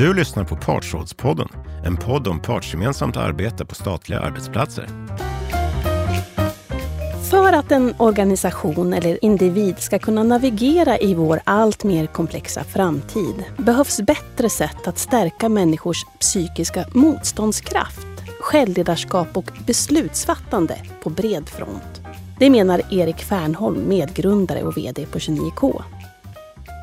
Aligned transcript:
Du 0.00 0.14
lyssnar 0.14 0.44
på 0.44 0.56
Partsrådspodden, 0.56 1.48
en 1.84 1.96
podd 1.96 2.28
om 2.28 2.40
partsgemensamt 2.40 3.16
arbete 3.16 3.64
på 3.64 3.74
statliga 3.74 4.20
arbetsplatser. 4.20 4.88
För 7.30 7.52
att 7.52 7.72
en 7.72 7.94
organisation 7.98 8.92
eller 8.92 9.24
individ 9.24 9.78
ska 9.78 9.98
kunna 9.98 10.22
navigera 10.22 10.98
i 10.98 11.14
vår 11.14 11.40
allt 11.44 11.84
mer 11.84 12.06
komplexa 12.06 12.64
framtid 12.64 13.44
behövs 13.56 14.00
bättre 14.00 14.50
sätt 14.50 14.86
att 14.86 14.98
stärka 14.98 15.48
människors 15.48 16.04
psykiska 16.20 16.84
motståndskraft, 16.94 18.06
självledarskap 18.40 19.36
och 19.36 19.52
beslutsfattande 19.66 20.76
på 21.02 21.10
bred 21.10 21.48
front. 21.48 22.00
Det 22.38 22.50
menar 22.50 22.82
Erik 22.90 23.18
Fernholm, 23.18 23.88
medgrundare 23.88 24.62
och 24.62 24.76
VD 24.76 25.06
på 25.06 25.18
29K. 25.18 25.82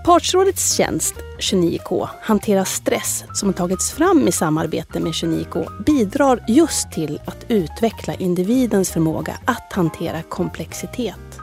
Partsrådets 0.08 0.76
tjänst 0.76 1.16
29K 1.40 2.08
hanterar 2.22 2.64
stress 2.64 3.24
som 3.34 3.54
tagits 3.54 3.92
fram 3.92 4.28
i 4.28 4.32
samarbete 4.32 5.00
med 5.00 5.12
29K 5.12 5.84
bidrar 5.84 6.46
just 6.48 6.92
till 6.92 7.20
att 7.26 7.46
utveckla 7.48 8.14
individens 8.14 8.92
förmåga 8.92 9.38
att 9.46 9.74
hantera 9.74 10.22
komplexitet. 10.22 11.40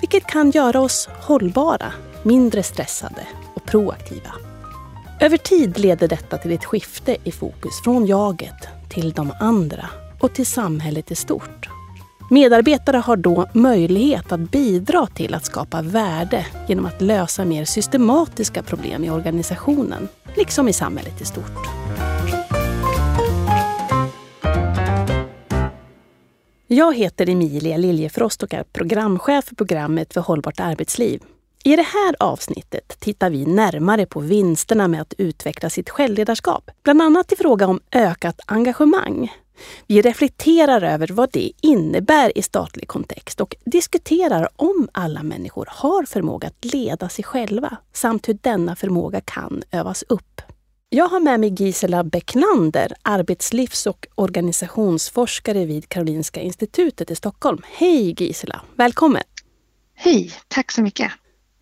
Vilket 0.00 0.26
kan 0.26 0.50
göra 0.50 0.80
oss 0.80 1.08
hållbara, 1.20 1.92
mindre 2.22 2.62
stressade 2.62 3.26
och 3.54 3.64
proaktiva. 3.64 4.34
Över 5.20 5.36
tid 5.36 5.78
leder 5.78 6.08
detta 6.08 6.38
till 6.38 6.52
ett 6.52 6.64
skifte 6.64 7.16
i 7.24 7.32
fokus 7.32 7.82
från 7.84 8.06
jaget 8.06 8.68
till 8.88 9.12
de 9.12 9.32
andra 9.40 9.90
och 10.20 10.34
till 10.34 10.46
samhället 10.46 11.10
i 11.10 11.14
stort. 11.14 11.77
Medarbetare 12.30 12.96
har 12.96 13.16
då 13.16 13.46
möjlighet 13.52 14.32
att 14.32 14.50
bidra 14.50 15.06
till 15.06 15.34
att 15.34 15.44
skapa 15.44 15.82
värde 15.82 16.46
genom 16.68 16.86
att 16.86 17.00
lösa 17.00 17.44
mer 17.44 17.64
systematiska 17.64 18.62
problem 18.62 19.04
i 19.04 19.10
organisationen, 19.10 20.08
liksom 20.36 20.68
i 20.68 20.72
samhället 20.72 21.20
i 21.20 21.24
stort. 21.24 21.68
Jag 26.66 26.96
heter 26.96 27.28
Emilia 27.28 27.76
Liljefrost 27.76 28.42
och 28.42 28.54
är 28.54 28.62
programchef 28.62 29.44
för 29.44 29.54
programmet 29.54 30.14
för 30.14 30.20
hållbart 30.20 30.60
arbetsliv. 30.60 31.22
I 31.64 31.76
det 31.76 31.82
här 31.82 32.14
avsnittet 32.18 32.96
tittar 33.00 33.30
vi 33.30 33.46
närmare 33.46 34.06
på 34.06 34.20
vinsterna 34.20 34.88
med 34.88 35.00
att 35.00 35.14
utveckla 35.18 35.70
sitt 35.70 35.90
självledarskap. 35.90 36.70
Bland 36.82 37.02
annat 37.02 37.32
i 37.32 37.36
fråga 37.36 37.66
om 37.66 37.80
ökat 37.92 38.40
engagemang, 38.46 39.32
vi 39.86 40.02
reflekterar 40.02 40.82
över 40.82 41.08
vad 41.08 41.30
det 41.32 41.52
innebär 41.62 42.38
i 42.38 42.42
statlig 42.42 42.88
kontext 42.88 43.40
och 43.40 43.56
diskuterar 43.64 44.48
om 44.56 44.88
alla 44.92 45.22
människor 45.22 45.68
har 45.70 46.04
förmåga 46.04 46.48
att 46.48 46.74
leda 46.74 47.08
sig 47.08 47.24
själva 47.24 47.76
samt 47.92 48.28
hur 48.28 48.38
denna 48.42 48.76
förmåga 48.76 49.20
kan 49.20 49.62
övas 49.70 50.04
upp. 50.08 50.42
Jag 50.90 51.08
har 51.08 51.20
med 51.20 51.40
mig 51.40 51.54
Gisela 51.58 52.04
Bäcklander, 52.04 52.92
arbetslivs 53.02 53.86
och 53.86 54.06
organisationsforskare 54.14 55.64
vid 55.64 55.88
Karolinska 55.88 56.40
institutet 56.40 57.10
i 57.10 57.14
Stockholm. 57.14 57.62
Hej 57.64 58.14
Gisela! 58.18 58.60
Välkommen! 58.76 59.22
Hej, 59.94 60.32
tack 60.48 60.72
så 60.72 60.82
mycket! 60.82 61.12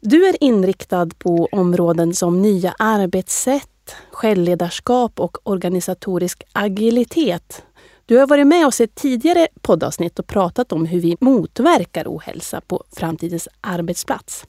Du 0.01 0.27
är 0.29 0.45
inriktad 0.45 1.09
på 1.19 1.49
områden 1.53 2.15
som 2.15 2.43
nya 2.43 2.75
arbetssätt, 2.79 3.97
självledarskap 4.11 5.21
och 5.21 5.39
organisatorisk 5.43 6.43
agilitet 6.53 7.63
du 8.07 8.17
har 8.17 8.27
varit 8.27 8.47
med 8.47 8.67
oss 8.67 8.81
i 8.81 8.85
ett 8.85 8.95
tidigare 8.95 9.49
poddavsnitt 9.61 10.19
och 10.19 10.27
pratat 10.27 10.73
om 10.73 10.87
hur 10.87 11.01
vi 11.01 11.17
motverkar 11.21 12.05
ohälsa 12.07 12.61
på 12.61 12.85
framtidens 12.97 13.49
arbetsplats. 13.61 14.45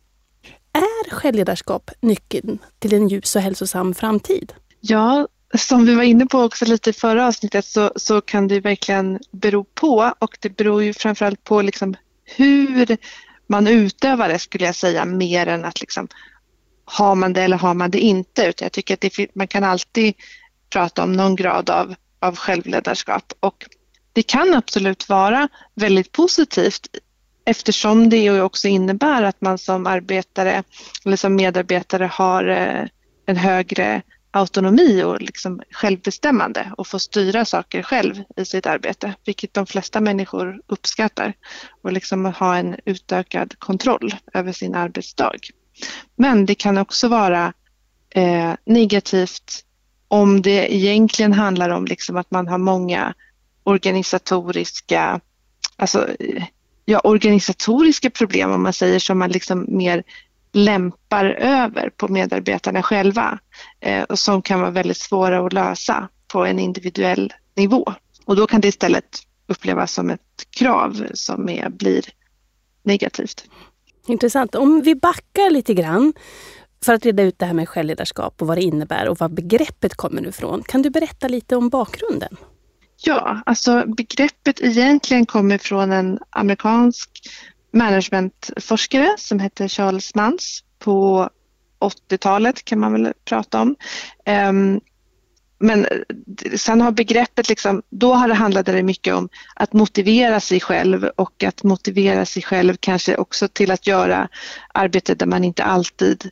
Är 0.73 1.15
självledarskap 1.15 1.91
nyckeln 1.99 2.59
till 2.79 2.93
en 2.93 3.07
ljus 3.07 3.35
och 3.35 3.41
hälsosam 3.41 3.93
framtid? 3.93 4.53
Ja, 4.79 5.27
som 5.55 5.85
vi 5.85 5.95
var 5.95 6.03
inne 6.03 6.25
på 6.25 6.39
också 6.39 6.65
lite 6.65 6.89
i 6.89 6.93
förra 6.93 7.27
avsnittet 7.27 7.65
så, 7.65 7.91
så 7.95 8.21
kan 8.21 8.47
det 8.47 8.59
verkligen 8.59 9.19
bero 9.31 9.63
på 9.63 10.13
och 10.19 10.37
det 10.41 10.49
beror 10.49 10.83
ju 10.83 10.93
framförallt 10.93 11.43
på 11.43 11.61
liksom 11.61 11.95
hur 12.23 12.97
man 13.47 13.67
utövar 13.67 14.29
det 14.29 14.39
skulle 14.39 14.65
jag 14.65 14.75
säga 14.75 15.05
mer 15.05 15.47
än 15.47 15.65
att 15.65 15.81
liksom 15.81 16.07
har 16.85 17.15
man 17.15 17.33
det 17.33 17.41
eller 17.41 17.57
har 17.57 17.73
man 17.73 17.91
det 17.91 17.99
inte. 17.99 18.45
Utan 18.45 18.65
jag 18.65 18.71
tycker 18.71 18.93
att 18.93 19.01
det, 19.01 19.35
man 19.35 19.47
kan 19.47 19.63
alltid 19.63 20.13
prata 20.69 21.03
om 21.03 21.13
någon 21.13 21.35
grad 21.35 21.69
av 21.69 21.95
av 22.27 22.35
självledarskap 22.35 23.33
och 23.39 23.65
det 24.13 24.23
kan 24.23 24.53
absolut 24.53 25.09
vara 25.09 25.47
väldigt 25.75 26.11
positivt 26.11 26.87
eftersom 27.45 28.09
det 28.09 28.41
också 28.41 28.67
innebär 28.67 29.23
att 29.23 29.41
man 29.41 29.57
som 29.57 29.87
arbetare 29.87 30.63
eller 31.05 31.17
som 31.17 31.35
medarbetare 31.35 32.05
har 32.05 32.47
eh, 32.47 32.85
en 33.25 33.37
högre 33.37 34.01
autonomi 34.31 35.03
och 35.03 35.21
liksom 35.21 35.61
självbestämmande 35.71 36.71
och 36.77 36.87
får 36.87 36.99
styra 36.99 37.45
saker 37.45 37.83
själv 37.83 38.23
i 38.37 38.45
sitt 38.45 38.65
arbete, 38.65 39.13
vilket 39.25 39.53
de 39.53 39.65
flesta 39.65 40.01
människor 40.01 40.61
uppskattar 40.67 41.33
och 41.81 41.91
liksom 41.91 42.25
ha 42.25 42.57
en 42.57 42.75
utökad 42.85 43.59
kontroll 43.59 44.15
över 44.33 44.51
sin 44.51 44.75
arbetsdag. 44.75 45.39
Men 46.15 46.45
det 46.45 46.55
kan 46.55 46.77
också 46.77 47.07
vara 47.07 47.53
eh, 48.09 48.53
negativt 48.65 49.63
om 50.07 50.41
det 50.41 50.75
egentligen 50.75 51.33
handlar 51.33 51.69
om 51.69 51.85
liksom 51.85 52.17
att 52.17 52.31
man 52.31 52.47
har 52.47 52.57
många 52.57 53.13
organisatoriska, 53.63 55.19
alltså, 55.75 56.07
ja, 56.85 56.99
organisatoriska 56.99 58.09
problem 58.09 58.51
om 58.51 58.63
man 58.63 58.73
säger 58.73 58.99
som 58.99 59.19
man 59.19 59.29
liksom 59.29 59.65
mer 59.67 60.03
lämpar 60.51 61.25
över 61.25 61.89
på 61.89 62.07
medarbetarna 62.07 62.83
själva 62.83 63.39
eh, 63.79 64.03
och 64.03 64.19
som 64.19 64.41
kan 64.41 64.59
vara 64.59 64.71
väldigt 64.71 64.97
svåra 64.97 65.45
att 65.45 65.53
lösa 65.53 66.09
på 66.27 66.45
en 66.45 66.59
individuell 66.59 67.33
nivå. 67.55 67.93
Och 68.25 68.35
då 68.35 68.47
kan 68.47 68.61
det 68.61 68.67
istället 68.67 69.19
upplevas 69.47 69.93
som 69.93 70.09
ett 70.09 70.47
krav 70.49 71.07
som 71.13 71.49
är, 71.49 71.69
blir 71.69 72.05
negativt. 72.83 73.45
Intressant. 74.07 74.55
Om 74.55 74.81
vi 74.81 74.95
backar 74.95 75.49
lite 75.49 75.73
grann 75.73 76.13
för 76.85 76.93
att 76.93 77.05
reda 77.05 77.23
ut 77.23 77.39
det 77.39 77.45
här 77.45 77.53
med 77.53 77.69
självledarskap 77.69 78.41
och 78.41 78.47
vad 78.47 78.57
det 78.57 78.61
innebär 78.61 79.07
och 79.07 79.19
var 79.19 79.29
begreppet 79.29 79.95
kommer 79.95 80.27
ifrån. 80.27 80.63
Kan 80.63 80.81
du 80.81 80.89
berätta 80.89 81.27
lite 81.27 81.55
om 81.55 81.69
bakgrunden? 81.69 82.37
Ja, 83.03 83.41
alltså 83.45 83.83
begreppet 83.87 84.61
egentligen 84.61 85.25
kommer 85.25 85.57
från 85.57 85.91
en 85.91 86.19
amerikansk 86.29 87.09
managementforskare 87.73 89.15
som 89.17 89.39
heter 89.39 89.67
Charles 89.67 90.15
Mans 90.15 90.63
på 90.79 91.29
80-talet 91.79 92.65
kan 92.65 92.79
man 92.79 92.91
väl 92.91 93.13
prata 93.25 93.61
om. 93.61 93.75
Um, 94.49 94.81
men 95.59 95.87
sen 96.55 96.81
har 96.81 96.91
begreppet, 96.91 97.49
liksom, 97.49 97.81
då 97.89 98.13
har 98.13 98.27
det 98.27 98.33
handlade 98.33 98.71
det 98.71 98.83
mycket 98.83 99.13
om 99.13 99.29
att 99.55 99.73
motivera 99.73 100.39
sig 100.39 100.59
själv 100.59 101.09
och 101.15 101.43
att 101.43 101.63
motivera 101.63 102.25
sig 102.25 102.43
själv 102.43 102.77
kanske 102.79 103.17
också 103.17 103.47
till 103.47 103.71
att 103.71 103.87
göra 103.87 104.27
arbete 104.73 105.15
där 105.15 105.25
man 105.25 105.43
inte 105.43 105.63
alltid 105.63 106.31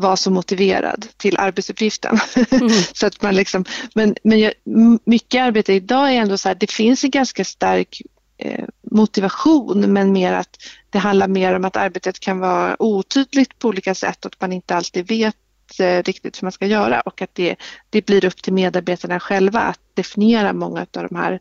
var 0.00 0.16
så 0.16 0.30
motiverad 0.30 1.06
till 1.16 1.38
arbetsuppgiften. 1.38 2.18
Mm. 2.50 2.68
så 2.94 3.06
att 3.06 3.22
man 3.22 3.34
liksom, 3.34 3.64
men, 3.94 4.16
men 4.22 4.40
jag, 4.40 4.52
mycket 5.04 5.42
arbete 5.42 5.72
idag 5.72 6.12
är 6.14 6.20
ändå 6.20 6.38
så 6.38 6.48
här, 6.48 6.56
det 6.60 6.70
finns 6.70 7.04
en 7.04 7.10
ganska 7.10 7.44
stark 7.44 8.02
eh, 8.38 8.64
motivation 8.90 9.92
men 9.92 10.12
mer 10.12 10.32
att 10.32 10.56
det 10.90 10.98
handlar 10.98 11.28
mer 11.28 11.56
om 11.56 11.64
att 11.64 11.76
arbetet 11.76 12.20
kan 12.20 12.38
vara 12.38 12.82
otydligt 12.82 13.58
på 13.58 13.68
olika 13.68 13.94
sätt 13.94 14.24
och 14.24 14.32
att 14.32 14.40
man 14.40 14.52
inte 14.52 14.76
alltid 14.76 15.08
vet 15.08 15.36
eh, 15.80 16.02
riktigt 16.02 16.42
hur 16.42 16.44
man 16.44 16.52
ska 16.52 16.66
göra 16.66 17.00
och 17.00 17.22
att 17.22 17.34
det, 17.34 17.56
det 17.90 18.06
blir 18.06 18.24
upp 18.24 18.42
till 18.42 18.52
medarbetarna 18.52 19.20
själva 19.20 19.60
att 19.60 19.80
definiera 19.94 20.52
många 20.52 20.80
av 20.80 21.08
de 21.08 21.16
här 21.16 21.40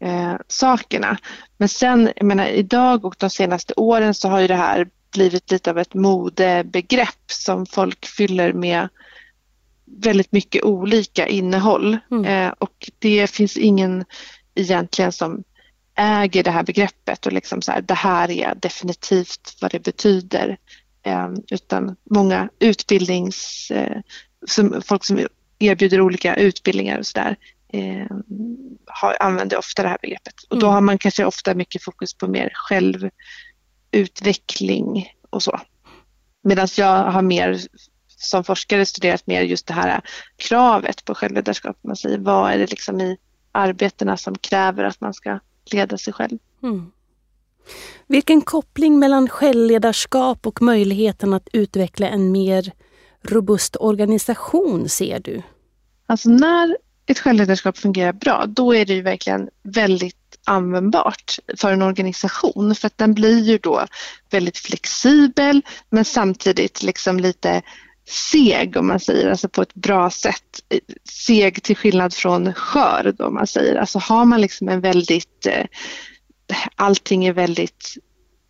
eh, 0.00 0.36
sakerna. 0.48 1.18
Men 1.56 1.68
sen, 1.68 2.10
jag 2.16 2.26
menar 2.26 2.46
idag 2.46 3.04
och 3.04 3.14
de 3.18 3.30
senaste 3.30 3.74
åren 3.76 4.14
så 4.14 4.28
har 4.28 4.40
ju 4.40 4.46
det 4.46 4.54
här 4.54 4.88
blivit 5.18 5.50
lite 5.50 5.70
av 5.70 5.78
ett 5.78 5.94
modebegrepp 5.94 7.30
som 7.30 7.66
folk 7.66 8.06
fyller 8.06 8.52
med 8.52 8.88
väldigt 9.84 10.32
mycket 10.32 10.64
olika 10.64 11.26
innehåll 11.26 11.98
mm. 12.10 12.24
eh, 12.24 12.54
och 12.58 12.90
det 12.98 13.30
finns 13.30 13.56
ingen 13.56 14.04
egentligen 14.54 15.12
som 15.12 15.44
äger 15.96 16.44
det 16.44 16.50
här 16.50 16.62
begreppet 16.62 17.26
och 17.26 17.32
liksom 17.32 17.62
så 17.62 17.72
här, 17.72 17.80
det 17.80 17.94
här 17.94 18.30
är 18.30 18.54
definitivt 18.54 19.56
vad 19.60 19.70
det 19.70 19.80
betyder. 19.80 20.58
Eh, 21.02 21.28
utan 21.50 21.96
många 22.10 22.48
utbildnings, 22.58 23.70
eh, 23.70 24.00
som, 24.46 24.82
folk 24.82 25.04
som 25.04 25.26
erbjuder 25.58 26.00
olika 26.00 26.36
utbildningar 26.36 26.98
och 26.98 27.06
sådär 27.06 27.36
eh, 27.72 28.06
använder 29.20 29.58
ofta 29.58 29.82
det 29.82 29.88
här 29.88 29.98
begreppet. 30.02 30.34
Och 30.48 30.58
då 30.58 30.66
mm. 30.66 30.74
har 30.74 30.80
man 30.80 30.98
kanske 30.98 31.24
ofta 31.24 31.54
mycket 31.54 31.84
fokus 31.84 32.14
på 32.14 32.26
mer 32.26 32.50
själv 32.54 33.10
utveckling 33.90 35.12
och 35.30 35.42
så. 35.42 35.60
Medan 36.42 36.68
jag 36.76 37.04
har 37.04 37.22
mer 37.22 37.60
som 38.18 38.44
forskare 38.44 38.86
studerat 38.86 39.26
mer 39.26 39.42
just 39.42 39.66
det 39.66 39.74
här 39.74 40.00
kravet 40.36 41.04
på 41.04 41.14
självledarskap. 41.14 41.76
Man 41.82 41.96
säger, 41.96 42.18
vad 42.18 42.52
är 42.52 42.58
det 42.58 42.70
liksom 42.70 43.00
i 43.00 43.16
arbetena 43.52 44.16
som 44.16 44.38
kräver 44.38 44.84
att 44.84 45.00
man 45.00 45.14
ska 45.14 45.38
leda 45.72 45.98
sig 45.98 46.12
själv? 46.12 46.38
Mm. 46.62 46.90
Vilken 48.06 48.40
koppling 48.40 48.98
mellan 48.98 49.28
självledarskap 49.28 50.46
och 50.46 50.62
möjligheten 50.62 51.34
att 51.34 51.48
utveckla 51.52 52.08
en 52.08 52.32
mer 52.32 52.72
robust 53.22 53.76
organisation 53.80 54.88
ser 54.88 55.20
du? 55.20 55.42
Alltså 56.06 56.30
när 56.30 56.76
ett 57.08 57.18
självledarskap 57.18 57.78
fungerar 57.78 58.12
bra, 58.12 58.44
då 58.48 58.74
är 58.74 58.86
det 58.86 58.94
ju 58.94 59.02
verkligen 59.02 59.48
väldigt 59.62 60.16
användbart 60.44 61.38
för 61.56 61.72
en 61.72 61.82
organisation 61.82 62.74
för 62.74 62.86
att 62.86 62.98
den 62.98 63.14
blir 63.14 63.40
ju 63.40 63.58
då 63.58 63.86
väldigt 64.30 64.58
flexibel 64.58 65.62
men 65.90 66.04
samtidigt 66.04 66.82
liksom 66.82 67.20
lite 67.20 67.62
seg 68.08 68.76
om 68.76 68.86
man 68.86 69.00
säger, 69.00 69.30
alltså 69.30 69.48
på 69.48 69.62
ett 69.62 69.74
bra 69.74 70.10
sätt. 70.10 70.62
Seg 71.04 71.62
till 71.62 71.76
skillnad 71.76 72.14
från 72.14 72.54
skör 72.54 73.14
då 73.18 73.26
om 73.26 73.34
man 73.34 73.46
säger. 73.46 73.76
Alltså 73.76 73.98
har 73.98 74.24
man 74.24 74.40
liksom 74.40 74.68
en 74.68 74.80
väldigt, 74.80 75.46
eh, 75.46 75.66
allting 76.76 77.24
är 77.24 77.32
väldigt 77.32 77.94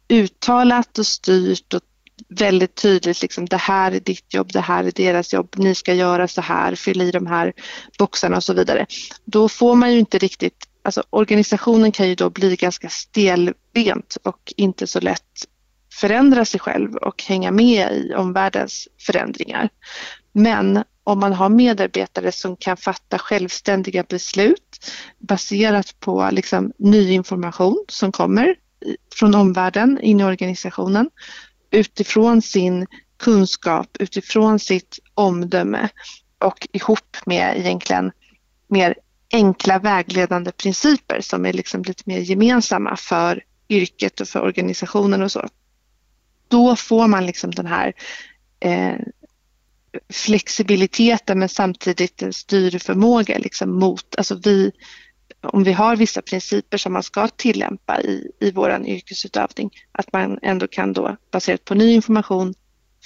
uttalat 0.09 0.99
och 0.99 1.07
styrt 1.07 1.75
och 1.75 1.83
väldigt 2.29 2.75
tydligt 2.75 3.23
liksom 3.23 3.47
det 3.47 3.56
här 3.56 3.93
är 3.93 4.00
ditt 4.00 4.35
jobb, 4.35 4.53
det 4.53 4.61
här 4.61 4.85
är 4.85 4.91
deras 4.91 5.32
jobb, 5.32 5.55
ni 5.56 5.75
ska 5.75 5.94
göra 5.94 6.29
så 6.29 6.41
här, 6.41 6.75
fyll 6.75 7.03
i 7.03 7.11
de 7.11 7.26
här 7.26 7.53
boxarna 7.99 8.37
och 8.37 8.44
så 8.44 8.53
vidare. 8.53 8.87
Då 9.25 9.49
får 9.49 9.75
man 9.75 9.93
ju 9.93 9.99
inte 9.99 10.19
riktigt, 10.19 10.56
alltså 10.82 11.03
organisationen 11.11 11.93
kan 11.93 12.09
ju 12.09 12.15
då 12.15 12.31
bli 12.31 12.56
ganska 12.56 12.88
stelbent 12.88 14.17
och 14.23 14.53
inte 14.56 14.87
så 14.87 15.00
lätt 15.00 15.47
förändra 16.00 16.44
sig 16.44 16.61
själv 16.61 16.97
och 16.97 17.23
hänga 17.23 17.50
med 17.50 17.93
i 17.93 18.15
omvärldens 18.15 18.88
förändringar. 19.06 19.69
Men 20.32 20.85
om 21.05 21.21
man 21.21 21.32
har 21.32 21.49
medarbetare 21.49 22.32
som 22.32 22.56
kan 22.56 22.76
fatta 22.76 23.19
självständiga 23.19 24.05
beslut 24.09 24.93
baserat 25.19 26.00
på 26.00 26.29
liksom 26.32 26.73
ny 26.79 27.12
information 27.12 27.85
som 27.88 28.12
kommer 28.12 28.55
från 29.14 29.35
omvärlden 29.35 30.00
in 30.00 30.21
i 30.21 30.25
organisationen 30.25 31.11
utifrån 31.70 32.43
sin 32.43 32.87
kunskap, 33.19 33.97
utifrån 34.00 34.59
sitt 34.59 34.99
omdöme 35.15 35.88
och 36.38 36.69
ihop 36.73 37.17
med 37.26 37.56
egentligen 37.56 38.12
mer 38.69 38.94
enkla 39.32 39.79
vägledande 39.79 40.53
principer 40.53 41.20
som 41.20 41.47
är 41.47 41.53
liksom 41.53 41.82
lite 41.82 42.03
mer 42.06 42.19
gemensamma 42.19 42.97
för 42.97 43.44
yrket 43.69 44.20
och 44.20 44.29
för 44.29 44.41
organisationen 44.41 45.23
och 45.23 45.32
så. 45.32 45.49
Då 46.49 46.76
får 46.76 47.06
man 47.06 47.26
liksom 47.26 47.50
den 47.50 47.67
här 47.67 47.93
eh, 48.61 48.97
flexibiliteten 50.12 51.38
men 51.38 51.49
samtidigt 51.49 52.23
en 52.23 52.32
styrförmåga 52.32 53.38
liksom 53.38 53.79
mot, 53.79 54.14
alltså 54.19 54.41
vi, 54.44 54.73
om 55.40 55.64
vi 55.64 55.73
har 55.73 55.96
vissa 55.96 56.23
principer 56.23 56.79
som 56.79 56.93
man 56.93 57.02
ska 57.02 57.29
tillämpa 57.29 58.00
i, 58.00 58.31
i 58.40 58.50
vår 58.50 58.87
yrkesutövning, 58.87 59.70
att 59.93 60.12
man 60.12 60.38
ändå 60.43 60.67
kan 60.67 60.93
då 60.93 61.17
baserat 61.31 61.64
på 61.64 61.75
ny 61.75 61.94
information 61.94 62.55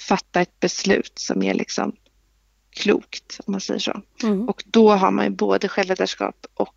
fatta 0.07 0.41
ett 0.41 0.59
beslut 0.59 1.13
som 1.15 1.43
är 1.43 1.53
liksom 1.53 1.95
klokt 2.69 3.39
om 3.45 3.51
man 3.51 3.61
säger 3.61 3.79
så. 3.79 4.01
Mm. 4.23 4.49
Och 4.49 4.63
då 4.65 4.91
har 4.91 5.11
man 5.11 5.25
ju 5.25 5.31
både 5.31 5.67
självledarskap 5.67 6.45
och 6.53 6.75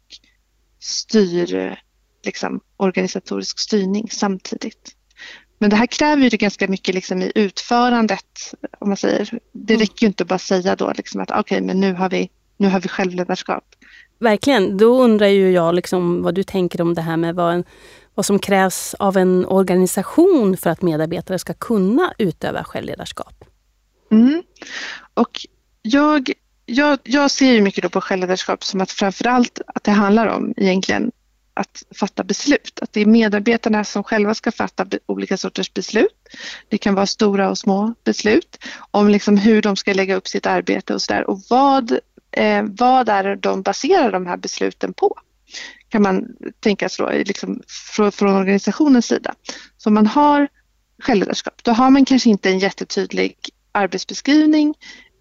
styr, 0.80 1.80
liksom 2.24 2.60
organisatorisk 2.76 3.58
styrning 3.58 4.08
samtidigt. 4.10 4.96
Men 5.58 5.70
det 5.70 5.76
här 5.76 5.86
kräver 5.86 6.22
ju 6.22 6.36
ganska 6.36 6.68
mycket 6.68 6.94
liksom 6.94 7.22
i 7.22 7.32
utförandet, 7.34 8.54
om 8.78 8.88
man 8.88 8.96
säger. 8.96 9.38
Det 9.52 9.74
mm. 9.74 9.80
räcker 9.80 10.02
ju 10.02 10.06
inte 10.06 10.22
att 10.22 10.28
bara 10.28 10.38
säga 10.38 10.76
då 10.76 10.92
liksom 10.96 11.20
att 11.20 11.30
okej, 11.30 11.40
okay, 11.40 11.60
men 11.60 11.80
nu 11.80 11.92
har, 11.92 12.10
vi, 12.10 12.30
nu 12.56 12.68
har 12.68 12.80
vi 12.80 12.88
självledarskap. 12.88 13.64
Verkligen. 14.18 14.76
Då 14.76 15.02
undrar 15.02 15.26
ju 15.26 15.50
jag 15.50 15.74
liksom 15.74 16.22
vad 16.22 16.34
du 16.34 16.42
tänker 16.42 16.80
om 16.80 16.94
det 16.94 17.02
här 17.02 17.16
med 17.16 17.34
vad, 17.34 17.54
en, 17.54 17.64
vad 18.14 18.26
som 18.26 18.38
krävs 18.38 18.94
av 18.94 19.16
en 19.16 19.46
organisation 19.46 20.56
för 20.56 20.70
att 20.70 20.82
medarbetare 20.82 21.38
ska 21.38 21.54
kunna 21.54 22.12
utöva 22.18 22.64
självledarskap. 22.64 23.44
Mm. 24.10 24.42
Och 25.14 25.46
jag, 25.82 26.32
jag, 26.66 26.98
jag 27.04 27.30
ser 27.30 27.52
ju 27.52 27.60
mycket 27.60 27.82
då 27.82 27.88
på 27.88 28.00
självledarskap 28.00 28.64
som 28.64 28.80
att 28.80 28.90
framförallt 28.90 29.60
att 29.66 29.84
det 29.84 29.90
handlar 29.90 30.26
om 30.26 30.54
egentligen 30.56 31.12
att 31.54 31.82
fatta 31.94 32.24
beslut. 32.24 32.78
Att 32.82 32.92
det 32.92 33.00
är 33.00 33.06
medarbetarna 33.06 33.84
som 33.84 34.04
själva 34.04 34.34
ska 34.34 34.52
fatta 34.52 34.86
olika 35.06 35.36
sorters 35.36 35.74
beslut. 35.74 36.28
Det 36.68 36.78
kan 36.78 36.94
vara 36.94 37.06
stora 37.06 37.50
och 37.50 37.58
små 37.58 37.94
beslut 38.04 38.58
om 38.90 39.08
liksom 39.08 39.36
hur 39.36 39.62
de 39.62 39.76
ska 39.76 39.92
lägga 39.92 40.16
upp 40.16 40.28
sitt 40.28 40.46
arbete 40.46 40.94
och 40.94 41.02
sådär. 41.02 41.30
Och 41.30 41.40
vad, 41.50 41.98
eh, 42.36 42.64
vad 42.68 43.08
är 43.08 43.36
de 43.36 43.62
baserar 43.62 44.12
de 44.12 44.26
här 44.26 44.36
besluten 44.36 44.92
på? 44.92 45.18
Kan 45.88 46.02
man 46.02 46.26
tänka 46.60 46.88
sig 46.88 47.06
då, 47.06 47.12
liksom 47.12 47.62
från, 47.68 48.12
från 48.12 48.36
organisationens 48.36 49.06
sida. 49.06 49.34
Så 49.76 49.90
om 49.90 49.94
man 49.94 50.06
har 50.06 50.48
självledarskap, 51.02 51.64
då 51.64 51.72
har 51.72 51.90
man 51.90 52.04
kanske 52.04 52.30
inte 52.30 52.50
en 52.50 52.58
jättetydlig 52.58 53.36
arbetsbeskrivning. 53.72 54.74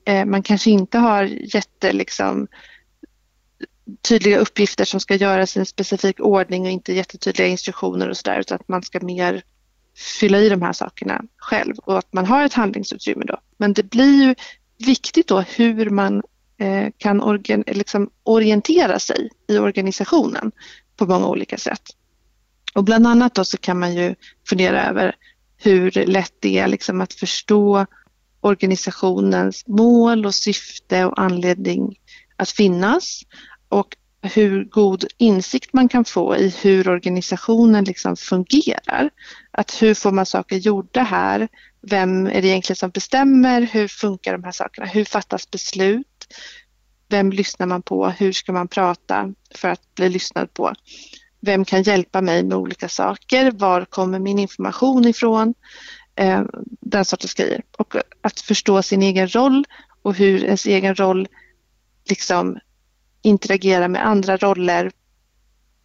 Eh, 0.05 0.25
man 0.25 0.43
kanske 0.43 0.71
inte 0.71 0.97
har 0.97 1.23
jätte 1.55 1.93
liksom, 1.93 2.47
tydliga 4.07 4.37
uppgifter 4.37 4.85
som 4.85 4.99
ska 4.99 5.15
göras 5.15 5.57
i 5.57 5.59
en 5.59 5.65
specifik 5.65 6.19
ordning 6.19 6.65
och 6.65 6.71
inte 6.71 6.93
jättetydliga 6.93 7.47
instruktioner 7.47 8.09
och 8.09 8.17
sådär 8.17 8.39
utan 8.39 8.55
att 8.55 8.67
man 8.67 8.83
ska 8.83 8.99
mer 8.99 9.43
fylla 10.19 10.39
i 10.39 10.49
de 10.49 10.61
här 10.61 10.73
sakerna 10.73 11.21
själv 11.37 11.75
och 11.77 11.97
att 11.97 12.13
man 12.13 12.25
har 12.25 12.45
ett 12.45 12.53
handlingsutrymme 12.53 13.25
då. 13.25 13.37
Men 13.57 13.73
det 13.73 13.83
blir 13.83 14.23
ju 14.23 14.35
viktigt 14.77 15.27
då 15.27 15.41
hur 15.41 15.89
man 15.89 16.23
Eh, 16.57 16.87
kan 16.97 17.21
organ, 17.21 17.63
liksom 17.67 18.09
orientera 18.23 18.99
sig 18.99 19.29
i 19.47 19.57
organisationen 19.57 20.51
på 20.95 21.05
många 21.05 21.27
olika 21.27 21.57
sätt. 21.57 21.81
Och 22.73 22.83
bland 22.83 23.07
annat 23.07 23.35
då 23.35 23.45
så 23.45 23.57
kan 23.57 23.79
man 23.79 23.95
ju 23.95 24.15
fundera 24.49 24.89
över 24.89 25.15
hur 25.57 25.91
lätt 25.91 26.33
det 26.39 26.57
är 26.57 26.67
liksom 26.67 27.01
att 27.01 27.13
förstå 27.13 27.85
organisationens 28.41 29.67
mål 29.67 30.25
och 30.25 30.35
syfte 30.35 31.05
och 31.05 31.21
anledning 31.21 31.99
att 32.35 32.49
finnas 32.49 33.21
och 33.69 33.97
hur 34.21 34.63
god 34.65 35.05
insikt 35.17 35.73
man 35.73 35.89
kan 35.89 36.05
få 36.05 36.37
i 36.37 36.55
hur 36.61 36.87
organisationen 36.87 37.83
liksom 37.83 38.15
fungerar. 38.15 39.09
Att 39.51 39.81
hur 39.81 39.93
får 39.93 40.11
man 40.11 40.25
saker 40.25 40.55
gjorda 40.55 41.03
här? 41.03 41.47
Vem 41.81 42.27
är 42.27 42.41
det 42.41 42.47
egentligen 42.47 42.77
som 42.77 42.89
bestämmer? 42.89 43.61
Hur 43.61 43.87
funkar 43.87 44.31
de 44.31 44.43
här 44.43 44.51
sakerna? 44.51 44.87
Hur 44.87 45.05
fattas 45.05 45.51
beslut? 45.51 46.07
Vem 47.09 47.31
lyssnar 47.31 47.67
man 47.67 47.81
på? 47.81 48.07
Hur 48.07 48.31
ska 48.31 48.51
man 48.51 48.67
prata 48.67 49.33
för 49.55 49.67
att 49.67 49.95
bli 49.95 50.09
lyssnad 50.09 50.53
på? 50.53 50.73
Vem 51.39 51.65
kan 51.65 51.83
hjälpa 51.83 52.21
mig 52.21 52.43
med 52.43 52.57
olika 52.57 52.89
saker? 52.89 53.51
Var 53.51 53.85
kommer 53.85 54.19
min 54.19 54.39
information 54.39 55.07
ifrån? 55.07 55.53
Eh, 56.15 56.43
den 56.81 57.05
sortens 57.05 57.33
grejer. 57.33 57.61
Och 57.77 57.95
att 58.21 58.39
förstå 58.39 58.81
sin 58.81 59.01
egen 59.01 59.27
roll 59.27 59.65
och 60.01 60.15
hur 60.15 60.43
ens 60.43 60.65
egen 60.65 60.95
roll 60.95 61.27
liksom 62.09 62.59
interagerar 63.21 63.87
med 63.87 64.07
andra 64.07 64.37
roller 64.37 64.91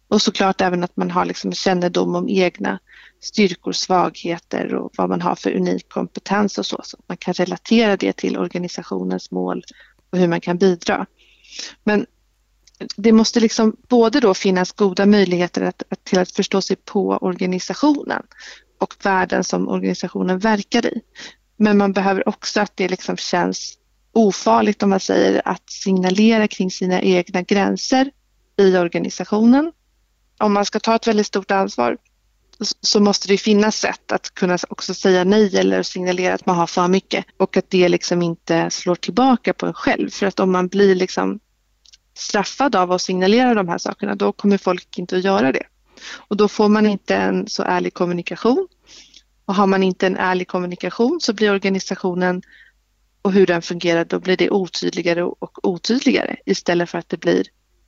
och 0.07 0.21
såklart 0.21 0.61
även 0.61 0.83
att 0.83 0.97
man 0.97 1.11
har 1.11 1.25
liksom 1.25 1.53
kännedom 1.53 2.15
om 2.15 2.29
egna 2.29 2.79
styrkor, 3.19 3.71
svagheter 3.71 4.75
och 4.75 4.91
vad 4.97 5.09
man 5.09 5.21
har 5.21 5.35
för 5.35 5.55
unik 5.55 5.89
kompetens 5.89 6.57
och 6.57 6.65
så, 6.65 6.81
så 6.83 6.97
att 6.97 7.07
man 7.07 7.17
kan 7.17 7.33
relatera 7.33 7.97
det 7.97 8.13
till 8.13 8.37
organisationens 8.37 9.31
mål 9.31 9.63
och 10.11 10.17
hur 10.17 10.27
man 10.27 10.41
kan 10.41 10.57
bidra. 10.57 11.05
Men 11.83 12.05
det 12.95 13.11
måste 13.11 13.39
liksom 13.39 13.75
både 13.87 14.19
då 14.19 14.33
finnas 14.33 14.71
goda 14.71 15.05
möjligheter 15.05 15.61
att, 15.61 15.83
att, 15.89 16.03
till 16.03 16.19
att 16.19 16.31
förstå 16.31 16.61
sig 16.61 16.75
på 16.75 17.17
organisationen 17.21 18.23
och 18.79 18.95
världen 19.03 19.43
som 19.43 19.67
organisationen 19.67 20.39
verkar 20.39 20.85
i. 20.85 21.01
Men 21.57 21.77
man 21.77 21.93
behöver 21.93 22.29
också 22.29 22.61
att 22.61 22.77
det 22.77 22.89
liksom 22.89 23.17
känns 23.17 23.77
ofarligt 24.13 24.83
om 24.83 24.89
man 24.89 24.99
säger 24.99 25.41
att 25.45 25.69
signalera 25.69 26.47
kring 26.47 26.71
sina 26.71 27.01
egna 27.01 27.41
gränser 27.41 28.11
i 28.57 28.77
organisationen. 28.77 29.71
Om 30.37 30.53
man 30.53 30.65
ska 30.65 30.79
ta 30.79 30.95
ett 30.95 31.07
väldigt 31.07 31.27
stort 31.27 31.51
ansvar 31.51 31.97
så 32.81 32.99
måste 32.99 33.27
det 33.27 33.37
finnas 33.37 33.77
sätt 33.77 34.11
att 34.11 34.33
kunna 34.33 34.57
också 34.69 34.93
säga 34.93 35.23
nej 35.23 35.57
eller 35.57 35.83
signalera 35.83 36.33
att 36.33 36.45
man 36.45 36.55
har 36.55 36.67
för 36.67 36.87
mycket 36.87 37.25
och 37.37 37.57
att 37.57 37.69
det 37.69 37.89
liksom 37.89 38.21
inte 38.21 38.69
slår 38.69 38.95
tillbaka 38.95 39.53
på 39.53 39.65
en 39.65 39.73
själv. 39.73 40.09
För 40.09 40.25
att 40.25 40.39
om 40.39 40.51
man 40.51 40.67
blir 40.67 40.95
liksom 40.95 41.39
straffad 42.13 42.75
av 42.75 42.91
att 42.91 43.01
signalera 43.01 43.53
de 43.53 43.67
här 43.67 43.77
sakerna 43.77 44.15
då 44.15 44.31
kommer 44.31 44.57
folk 44.57 44.97
inte 44.97 45.17
att 45.17 45.23
göra 45.23 45.51
det. 45.51 45.63
Och 46.15 46.37
då 46.37 46.47
får 46.47 46.69
man 46.69 46.85
inte 46.85 47.15
en 47.15 47.47
så 47.47 47.63
ärlig 47.63 47.93
kommunikation. 47.93 48.67
Och 49.45 49.55
har 49.55 49.67
man 49.67 49.83
inte 49.83 50.07
en 50.07 50.17
ärlig 50.17 50.47
kommunikation 50.47 51.19
så 51.21 51.33
blir 51.33 51.51
organisationen 51.51 52.41
och 53.21 53.31
hur 53.31 53.47
den 53.47 53.61
fungerar, 53.61 54.05
då 54.05 54.19
blir 54.19 54.37
det 54.37 54.49
otydligare 54.49 55.23
och 55.23 55.67
otydligare 55.67 56.35
istället 56.45 56.89
för 56.89 56.97
att 56.97 57.09
det 57.09 57.17
blir 57.17 57.47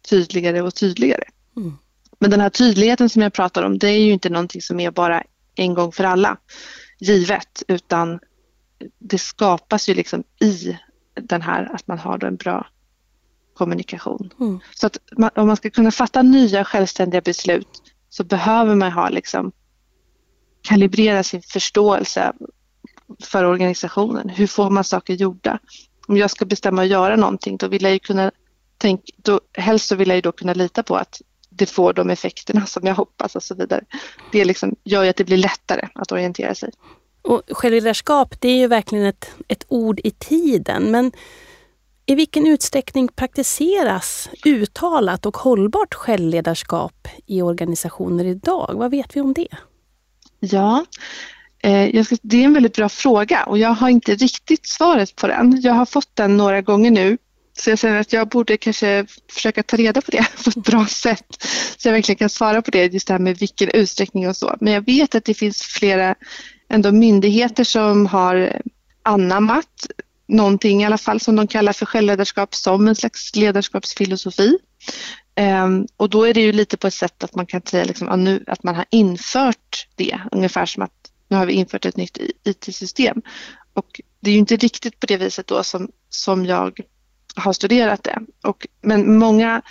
tydligare 0.09 0.61
och 0.61 0.75
tydligare. 0.75 1.23
Mm. 1.57 1.77
Men 2.23 2.31
den 2.31 2.41
här 2.41 2.49
tydligheten 2.49 3.09
som 3.09 3.21
jag 3.21 3.33
pratar 3.33 3.63
om, 3.63 3.77
det 3.77 3.87
är 3.87 3.99
ju 3.99 4.11
inte 4.11 4.29
någonting 4.29 4.61
som 4.61 4.79
är 4.79 4.91
bara 4.91 5.23
en 5.55 5.73
gång 5.73 5.91
för 5.91 6.03
alla 6.03 6.37
givet, 6.99 7.63
utan 7.67 8.19
det 8.99 9.17
skapas 9.17 9.89
ju 9.89 9.93
liksom 9.93 10.23
i 10.41 10.77
den 11.13 11.41
här 11.41 11.75
att 11.75 11.87
man 11.87 11.99
har 11.99 12.23
en 12.23 12.35
bra 12.35 12.67
kommunikation. 13.53 14.29
Mm. 14.39 14.59
Så 14.75 14.87
att 14.87 14.97
man, 15.17 15.29
om 15.35 15.47
man 15.47 15.57
ska 15.57 15.69
kunna 15.69 15.91
fatta 15.91 16.21
nya 16.21 16.65
självständiga 16.65 17.21
beslut 17.21 17.81
så 18.09 18.23
behöver 18.23 18.75
man 18.75 18.91
ha 18.91 19.09
liksom 19.09 19.51
kalibrera 20.61 21.23
sin 21.23 21.41
förståelse 21.41 22.33
för 23.23 23.43
organisationen. 23.43 24.29
Hur 24.29 24.47
får 24.47 24.69
man 24.69 24.83
saker 24.83 25.13
gjorda? 25.13 25.59
Om 26.07 26.17
jag 26.17 26.31
ska 26.31 26.45
bestämma 26.45 26.81
att 26.81 26.87
göra 26.87 27.15
någonting 27.15 27.57
då 27.57 27.67
vill 27.67 27.83
jag 27.83 27.93
ju 27.93 27.99
kunna 27.99 28.31
tänk, 28.77 29.01
då, 29.17 29.41
helst 29.53 29.87
så 29.87 29.95
vill 29.95 30.07
jag 30.07 30.15
ju 30.15 30.21
då 30.21 30.31
kunna 30.31 30.53
lita 30.53 30.83
på 30.83 30.95
att 30.95 31.21
det 31.55 31.65
får 31.65 31.93
de 31.93 32.09
effekterna 32.09 32.65
som 32.65 32.87
jag 32.87 32.95
hoppas 32.95 33.35
och 33.35 33.43
så 33.43 33.55
vidare. 33.55 33.83
Det 34.31 34.45
liksom 34.45 34.75
gör 34.83 35.03
ju 35.03 35.09
att 35.09 35.15
det 35.15 35.23
blir 35.23 35.37
lättare 35.37 35.87
att 35.95 36.11
orientera 36.11 36.55
sig. 36.55 36.71
Och 37.21 37.41
självledarskap, 37.49 38.35
det 38.39 38.47
är 38.47 38.57
ju 38.57 38.67
verkligen 38.67 39.05
ett, 39.05 39.29
ett 39.47 39.65
ord 39.67 39.99
i 40.03 40.11
tiden. 40.11 40.91
Men 40.91 41.11
i 42.05 42.15
vilken 42.15 42.47
utsträckning 42.47 43.07
praktiseras 43.07 44.29
uttalat 44.45 45.25
och 45.25 45.37
hållbart 45.37 45.93
självledarskap 45.93 47.07
i 47.25 47.41
organisationer 47.41 48.25
idag? 48.25 48.73
Vad 48.73 48.91
vet 48.91 49.15
vi 49.15 49.21
om 49.21 49.33
det? 49.33 49.47
Ja, 50.39 50.85
eh, 51.59 52.05
det 52.21 52.37
är 52.37 52.45
en 52.45 52.53
väldigt 52.53 52.75
bra 52.75 52.89
fråga 52.89 53.43
och 53.43 53.57
jag 53.57 53.69
har 53.69 53.89
inte 53.89 54.15
riktigt 54.15 54.67
svaret 54.67 55.15
på 55.15 55.27
den. 55.27 55.61
Jag 55.61 55.73
har 55.73 55.85
fått 55.85 56.09
den 56.13 56.37
några 56.37 56.61
gånger 56.61 56.91
nu 56.91 57.17
så 57.57 57.69
jag 57.69 57.79
känner 57.79 57.99
att 57.99 58.13
jag 58.13 58.27
borde 58.27 58.57
kanske 58.57 59.05
försöka 59.31 59.63
ta 59.63 59.77
reda 59.77 60.01
på 60.01 60.11
det 60.11 60.27
på 60.43 60.49
ett 60.49 60.65
bra 60.65 60.87
sätt. 60.87 61.43
Så 61.77 61.87
jag 61.87 61.93
verkligen 61.93 62.17
kan 62.17 62.29
svara 62.29 62.61
på 62.61 62.71
det, 62.71 62.93
just 62.93 63.07
det 63.07 63.13
här 63.13 63.19
med 63.19 63.37
vilken 63.37 63.69
utsträckning 63.69 64.29
och 64.29 64.37
så. 64.37 64.55
Men 64.59 64.73
jag 64.73 64.85
vet 64.85 65.15
att 65.15 65.25
det 65.25 65.33
finns 65.33 65.61
flera 65.61 66.15
ändå 66.69 66.91
myndigheter 66.91 67.63
som 67.63 68.05
har 68.05 68.61
anammat 69.03 69.87
någonting 70.27 70.81
i 70.81 70.85
alla 70.85 70.97
fall 70.97 71.19
som 71.19 71.35
de 71.35 71.47
kallar 71.47 71.73
för 71.73 71.85
självledarskap 71.85 72.55
som 72.55 72.87
en 72.87 72.95
slags 72.95 73.35
ledarskapsfilosofi. 73.35 74.57
Um, 75.39 75.87
och 75.97 76.09
då 76.09 76.23
är 76.23 76.33
det 76.33 76.41
ju 76.41 76.51
lite 76.51 76.77
på 76.77 76.87
ett 76.87 76.93
sätt 76.93 77.23
att 77.23 77.35
man 77.35 77.45
kan 77.45 77.61
säga 77.61 77.83
liksom, 77.83 78.09
att, 78.09 78.19
nu, 78.19 78.43
att 78.47 78.63
man 78.63 78.75
har 78.75 78.85
infört 78.89 79.87
det, 79.95 80.19
ungefär 80.31 80.65
som 80.65 80.83
att 80.83 81.11
nu 81.27 81.37
har 81.37 81.45
vi 81.45 81.53
infört 81.53 81.85
ett 81.85 81.97
nytt 81.97 82.17
IT-system. 82.43 83.21
Och 83.73 84.01
det 84.19 84.29
är 84.29 84.33
ju 84.33 84.39
inte 84.39 84.55
riktigt 84.55 84.99
på 84.99 85.05
det 85.05 85.17
viset 85.17 85.47
då 85.47 85.63
som, 85.63 85.89
som 86.09 86.45
jag 86.45 86.79
har 87.35 87.53
studerat 87.53 88.03
det. 88.03 88.19
Och, 88.43 88.67
men 88.81 89.17
många 89.17 89.61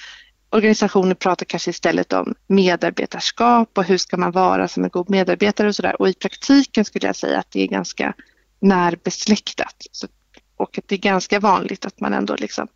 organisationer 0.51 1.15
pratar 1.15 1.47
kanske 1.47 1.71
istället 1.71 2.13
om 2.13 2.35
medarbetarskap 2.47 3.79
och 3.79 3.85
hur 3.85 3.99
ska 3.99 4.17
man 4.17 4.31
vara 4.31 4.69
som 4.69 4.85
en 4.85 4.91
god 4.91 5.11
medarbetare 5.11 5.69
och 5.69 5.77
sådär. 5.77 6.03
Och 6.03 6.09
i 6.09 6.15
praktiken 6.15 6.85
skulle 6.85 7.07
jag 7.07 7.17
säga 7.17 7.39
att 7.39 7.51
det 7.51 7.63
är 7.63 7.67
ganska 7.67 8.15
närbesläktat. 8.61 9.87
Så, 9.93 10.07
och 10.57 10.79
att 10.79 10.89
det 10.89 10.95
är 10.95 10.99
ganska 10.99 11.41
vanligt 11.41 11.85
att 11.85 12.01
man 12.01 12.13
ändå 12.13 12.37
liksom 12.37 12.69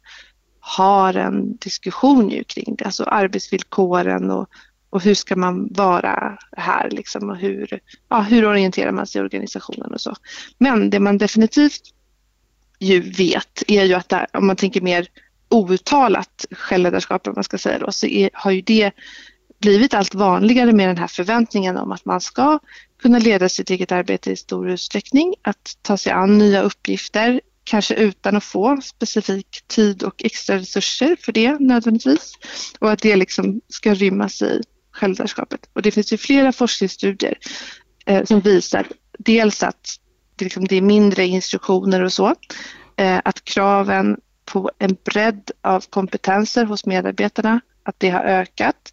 har 0.61 1.15
en 1.15 1.57
diskussion 1.57 2.31
ju 2.31 2.45
kring 2.45 2.75
det, 2.79 2.85
alltså 2.85 3.05
arbetsvillkoren 3.05 4.31
och, 4.31 4.49
och 4.91 5.03
hur 5.03 5.15
ska 5.15 5.37
man 5.37 5.69
vara 5.73 6.39
här 6.57 6.91
liksom 6.91 7.31
och 7.31 7.37
hur, 7.37 7.81
ja, 8.09 8.21
hur 8.21 8.47
orienterar 8.47 8.93
man 8.93 9.07
sig 9.07 9.21
i 9.21 9.25
organisationen 9.25 9.93
och 9.93 10.01
så. 10.01 10.15
Men 10.59 10.91
det 10.91 11.01
man 11.01 11.19
definitivt 11.19 11.83
ju 12.79 13.01
vet 13.01 13.63
är 13.67 13.85
ju 13.85 13.95
att 13.95 14.09
där, 14.09 14.27
om 14.33 14.47
man 14.47 14.57
tänker 14.57 14.81
mer 14.81 15.07
outtalat 15.49 16.47
självledarskap, 16.51 17.27
om 17.27 17.33
man 17.35 17.45
ska 17.45 17.59
säga 17.59 17.79
då, 17.79 17.93
så 17.93 18.07
är, 18.07 18.31
har 18.33 18.51
ju 18.51 18.61
det 18.61 18.93
blivit 19.59 19.95
allt 19.95 20.15
vanligare 20.15 20.73
med 20.73 20.89
den 20.89 20.99
här 20.99 21.07
förväntningen 21.07 21.77
om 21.77 21.93
att 21.93 22.05
man 22.05 22.21
ska 22.21 22.59
kunna 23.03 23.19
leda 23.19 23.49
sitt 23.49 23.71
eget 23.71 23.93
arbete 23.93 24.33
i 24.33 24.37
stor 24.37 24.71
utsträckning, 24.71 25.35
att 25.43 25.79
ta 25.83 25.97
sig 25.97 26.13
an 26.13 26.39
nya 26.39 26.63
uppgifter, 26.63 27.41
kanske 27.65 27.95
utan 27.95 28.37
att 28.37 28.45
få 28.45 28.81
specifik 28.83 29.65
tid 29.67 30.03
och 30.03 30.25
extra 30.25 30.57
resurser 30.57 31.17
för 31.21 31.33
det 31.33 31.59
nödvändigtvis. 31.61 32.33
Och 32.79 32.93
att 32.93 33.03
det 33.03 33.17
liksom 33.17 33.61
ska 33.69 33.95
rymmas 33.95 34.43
i 34.43 34.63
självledarskapet. 34.93 35.61
Och 35.73 35.83
det 35.83 35.91
finns 35.91 36.13
ju 36.13 36.17
flera 36.17 36.53
forskningsstudier 36.53 37.39
eh, 38.07 38.25
som 38.25 38.41
visar 38.41 38.87
dels 39.19 39.63
att 39.63 39.99
liksom, 40.41 40.65
det 40.65 40.77
är 40.77 40.83
mindre 40.83 41.27
instruktioner 41.27 42.03
och 42.03 42.13
så, 42.13 42.35
eh, 42.97 43.21
att 43.25 43.45
kraven 43.45 44.17
på 44.45 44.71
en 44.79 44.97
bredd 45.05 45.51
av 45.61 45.85
kompetenser 45.91 46.65
hos 46.65 46.87
medarbetarna, 46.87 47.61
att 47.83 47.95
det 47.99 48.11
har 48.11 48.25
ökat, 48.25 48.93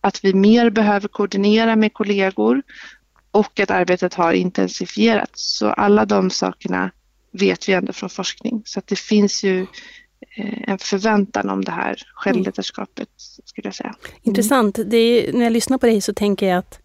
att 0.00 0.24
vi 0.24 0.34
mer 0.34 0.70
behöver 0.70 1.08
koordinera 1.08 1.76
med 1.76 1.92
kollegor 1.92 2.62
och 3.30 3.60
att 3.60 3.70
arbetet 3.70 4.14
har 4.14 4.32
intensifierats. 4.32 5.56
Så 5.58 5.68
alla 5.68 6.04
de 6.04 6.30
sakerna 6.30 6.90
vet 7.32 7.68
vi 7.68 7.72
ändå 7.72 7.92
från 7.92 8.10
forskning. 8.10 8.62
Så 8.64 8.78
att 8.78 8.86
det 8.86 8.98
finns 8.98 9.44
ju 9.44 9.62
eh, 10.36 10.68
en 10.70 10.78
förväntan 10.78 11.50
om 11.50 11.64
det 11.64 11.72
här 11.72 11.96
självledarskapet, 12.14 13.08
skulle 13.44 13.66
jag 13.66 13.74
säga. 13.74 13.94
Intressant. 14.22 14.78
Är, 14.78 15.32
när 15.32 15.44
jag 15.44 15.52
lyssnar 15.52 15.78
på 15.78 15.86
dig 15.86 16.00
så 16.00 16.14
tänker 16.14 16.46
jag 16.46 16.58
att 16.58 16.80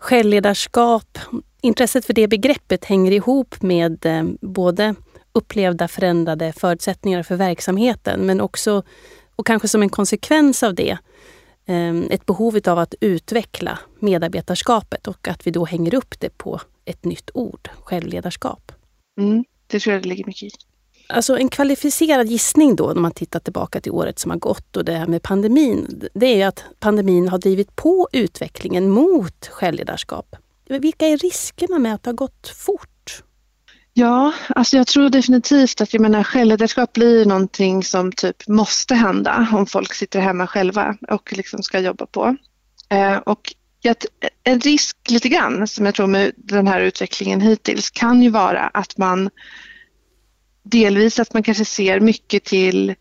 självledarskap, 0.00 1.18
intresset 1.60 2.04
för 2.04 2.12
det 2.12 2.28
begreppet 2.28 2.84
hänger 2.84 3.12
ihop 3.12 3.62
med 3.62 4.06
eh, 4.06 4.24
både 4.40 4.94
upplevda 5.32 5.88
förändrade 5.88 6.52
förutsättningar 6.52 7.22
för 7.22 7.36
verksamheten 7.36 8.20
men 8.20 8.40
också, 8.40 8.82
och 9.36 9.46
kanske 9.46 9.68
som 9.68 9.82
en 9.82 9.88
konsekvens 9.88 10.62
av 10.62 10.74
det, 10.74 10.98
eh, 11.66 11.96
ett 12.10 12.26
behov 12.26 12.60
av 12.66 12.78
att 12.78 12.94
utveckla 13.00 13.78
medarbetarskapet 13.98 15.06
och 15.06 15.28
att 15.28 15.46
vi 15.46 15.50
då 15.50 15.64
hänger 15.64 15.94
upp 15.94 16.20
det 16.20 16.38
på 16.38 16.60
ett 16.84 17.04
nytt 17.04 17.30
ord, 17.34 17.70
självledarskap. 17.82 18.72
Mm, 19.20 19.44
det 19.66 19.80
tror 19.80 19.92
jag 19.92 20.02
det 20.02 20.08
ligger 20.08 20.24
mycket 20.24 20.42
i. 20.42 20.50
Alltså 21.12 21.38
en 21.38 21.48
kvalificerad 21.48 22.26
gissning 22.26 22.76
då 22.76 22.86
när 22.86 23.00
man 23.00 23.12
tittar 23.12 23.40
tillbaka 23.40 23.80
till 23.80 23.92
året 23.92 24.18
som 24.18 24.30
har 24.30 24.38
gått 24.38 24.76
och 24.76 24.84
det 24.84 24.92
här 24.92 25.06
med 25.06 25.22
pandemin, 25.22 26.08
det 26.14 26.42
är 26.42 26.48
att 26.48 26.64
pandemin 26.80 27.28
har 27.28 27.38
drivit 27.38 27.76
på 27.76 28.08
utvecklingen 28.12 28.90
mot 28.90 29.46
självledarskap. 29.46 30.36
Vilka 30.68 31.06
är 31.06 31.16
riskerna 31.16 31.78
med 31.78 31.94
att 31.94 32.02
det 32.02 32.10
har 32.10 32.14
gått 32.14 32.48
fort? 32.48 33.22
Ja, 33.92 34.32
alltså 34.48 34.76
jag 34.76 34.86
tror 34.86 35.10
definitivt 35.10 35.80
att 35.80 35.92
jag 35.94 36.00
menar, 36.00 36.22
självledarskap 36.22 36.92
blir 36.92 37.24
någonting 37.24 37.84
som 37.84 38.12
typ 38.12 38.48
måste 38.48 38.94
hända 38.94 39.48
om 39.52 39.66
folk 39.66 39.94
sitter 39.94 40.20
hemma 40.20 40.46
själva 40.46 40.96
och 41.08 41.32
liksom 41.36 41.62
ska 41.62 41.78
jobba 41.78 42.06
på. 42.06 42.36
Eh, 42.88 43.16
och 43.16 43.54
en 44.44 44.60
risk 44.60 44.96
lite 45.08 45.28
grann 45.28 45.68
som 45.68 45.86
jag 45.86 45.94
tror 45.94 46.06
med 46.06 46.32
den 46.36 46.66
här 46.66 46.80
utvecklingen 46.80 47.40
hittills 47.40 47.90
kan 47.90 48.22
ju 48.22 48.30
vara 48.30 48.66
att 48.66 48.98
man 48.98 49.30
delvis 50.70 51.18
att 51.18 51.34
man 51.34 51.42
kanske 51.42 51.64
ser 51.64 52.00
mycket 52.00 52.44
till 52.44 52.94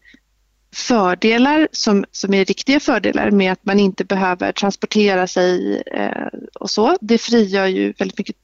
fördelar 0.76 1.68
som, 1.72 2.06
som 2.12 2.34
är 2.34 2.46
riktiga 2.46 2.80
fördelar 2.80 3.32
med 3.32 3.52
att 3.52 3.66
man 3.66 3.80
inte 3.80 4.06
behöver 4.06 4.52
transportera 4.52 5.28
sig 5.28 5.82
eh, 5.82 6.40
och 6.56 6.70
så. 6.70 6.98
Det 7.02 7.18
frigör 7.18 7.66
ju 7.66 7.94
väldigt 7.98 8.18
mycket 8.18 8.36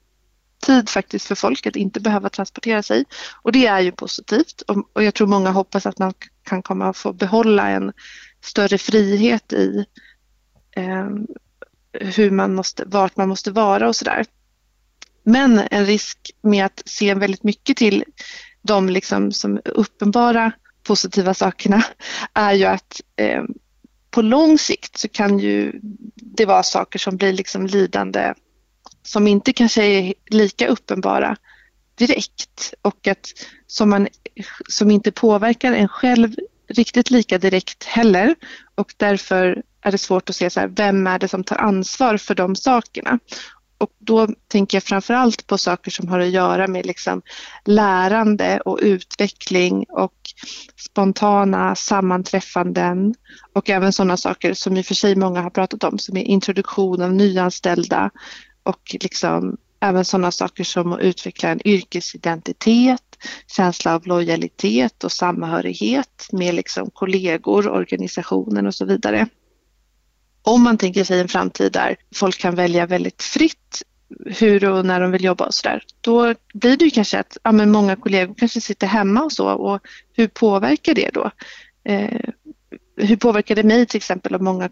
tid 0.65 0.89
faktiskt 0.89 1.27
för 1.27 1.35
folk 1.35 1.67
att 1.67 1.75
inte 1.75 1.99
behöva 1.99 2.29
transportera 2.29 2.83
sig 2.83 3.05
och 3.41 3.51
det 3.51 3.65
är 3.65 3.79
ju 3.79 3.91
positivt 3.91 4.61
och, 4.61 4.89
och 4.93 5.03
jag 5.03 5.13
tror 5.13 5.27
många 5.27 5.51
hoppas 5.51 5.85
att 5.85 5.99
man 5.99 6.13
kan 6.43 6.61
komma 6.61 6.89
att 6.89 6.97
få 6.97 7.13
behålla 7.13 7.69
en 7.69 7.93
större 8.41 8.77
frihet 8.77 9.53
i 9.53 9.85
eh, 10.75 11.09
hur 11.99 12.31
man 12.31 12.55
måste, 12.55 12.83
vart 12.85 13.17
man 13.17 13.29
måste 13.29 13.51
vara 13.51 13.87
och 13.87 13.95
sådär. 13.95 14.25
Men 15.23 15.61
en 15.71 15.85
risk 15.85 16.31
med 16.41 16.65
att 16.65 16.81
se 16.85 17.13
väldigt 17.13 17.43
mycket 17.43 17.77
till 17.77 18.03
de 18.65 18.89
liksom 18.89 19.31
som 19.31 19.59
uppenbara 19.65 20.51
positiva 20.83 21.33
sakerna 21.33 21.83
är 22.33 22.53
ju 22.53 22.65
att 22.65 23.01
eh, 23.15 23.43
på 24.11 24.21
lång 24.21 24.57
sikt 24.57 24.97
så 24.97 25.07
kan 25.07 25.39
ju 25.39 25.79
det 26.15 26.45
vara 26.45 26.63
saker 26.63 26.99
som 26.99 27.17
blir 27.17 27.33
liksom 27.33 27.67
lidande 27.67 28.33
som 29.03 29.27
inte 29.27 29.53
kanske 29.53 29.83
är 29.83 30.13
lika 30.29 30.67
uppenbara 30.67 31.37
direkt 31.95 32.73
och 32.81 33.07
att 33.07 33.27
som, 33.67 33.89
man, 33.89 34.07
som 34.69 34.91
inte 34.91 35.11
påverkar 35.11 35.73
en 35.73 35.87
själv 35.87 36.35
riktigt 36.67 37.11
lika 37.11 37.37
direkt 37.37 37.83
heller 37.83 38.35
och 38.75 38.93
därför 38.97 39.63
är 39.81 39.91
det 39.91 39.97
svårt 39.97 40.29
att 40.29 40.35
se 40.35 40.49
så 40.49 40.59
här, 40.59 40.67
vem 40.67 41.07
är 41.07 41.19
det 41.19 41.27
som 41.27 41.43
tar 41.43 41.55
ansvar 41.55 42.17
för 42.17 42.35
de 42.35 42.55
sakerna. 42.55 43.19
Och 43.77 43.89
då 43.99 44.27
tänker 44.47 44.75
jag 44.75 44.83
framför 44.83 45.13
allt 45.13 45.47
på 45.47 45.57
saker 45.57 45.91
som 45.91 46.07
har 46.07 46.19
att 46.19 46.29
göra 46.29 46.67
med 46.67 46.85
liksom 46.85 47.21
lärande 47.65 48.59
och 48.59 48.79
utveckling 48.81 49.85
och 49.89 50.13
spontana 50.75 51.75
sammanträffanden 51.75 53.15
och 53.53 53.69
även 53.69 53.93
sådana 53.93 54.17
saker 54.17 54.53
som 54.53 54.77
i 54.77 54.81
och 54.81 54.85
för 54.85 54.95
sig 54.95 55.15
många 55.15 55.41
har 55.41 55.49
pratat 55.49 55.83
om 55.83 55.99
som 55.99 56.17
är 56.17 56.23
introduktion 56.23 57.01
av 57.01 57.13
nyanställda 57.13 58.11
och 58.63 58.95
liksom 59.01 59.57
även 59.79 60.05
sådana 60.05 60.31
saker 60.31 60.63
som 60.63 60.93
att 60.93 60.99
utveckla 60.99 61.49
en 61.49 61.67
yrkesidentitet, 61.67 63.01
känsla 63.47 63.95
av 63.95 64.07
lojalitet 64.07 65.03
och 65.03 65.11
samhörighet 65.11 66.27
med 66.31 66.55
liksom 66.55 66.89
kollegor, 66.93 67.69
organisationen 67.69 68.67
och 68.67 68.75
så 68.75 68.85
vidare. 68.85 69.27
Om 70.45 70.63
man 70.63 70.77
tänker 70.77 71.03
sig 71.03 71.19
en 71.19 71.27
framtid 71.27 71.71
där 71.71 71.95
folk 72.15 72.37
kan 72.37 72.55
välja 72.55 72.85
väldigt 72.85 73.23
fritt 73.23 73.83
hur 74.25 74.69
och 74.69 74.85
när 74.85 75.01
de 75.01 75.11
vill 75.11 75.23
jobba 75.23 75.45
och 75.45 75.53
sådär, 75.53 75.83
då 76.01 76.33
blir 76.53 76.77
det 76.77 76.85
ju 76.85 76.91
kanske 76.91 77.19
att 77.19 77.37
ja, 77.43 77.51
men 77.51 77.71
många 77.71 77.95
kollegor 77.95 78.35
kanske 78.37 78.61
sitter 78.61 78.87
hemma 78.87 79.23
och 79.23 79.31
så 79.31 79.49
och 79.49 79.81
hur 80.13 80.27
påverkar 80.27 80.93
det 80.93 81.09
då? 81.13 81.31
Eh, 81.83 82.29
hur 82.97 83.15
påverkar 83.15 83.55
det 83.55 83.63
mig 83.63 83.85
till 83.85 83.97
exempel 83.97 84.35
om 84.35 84.43
många 84.43 84.69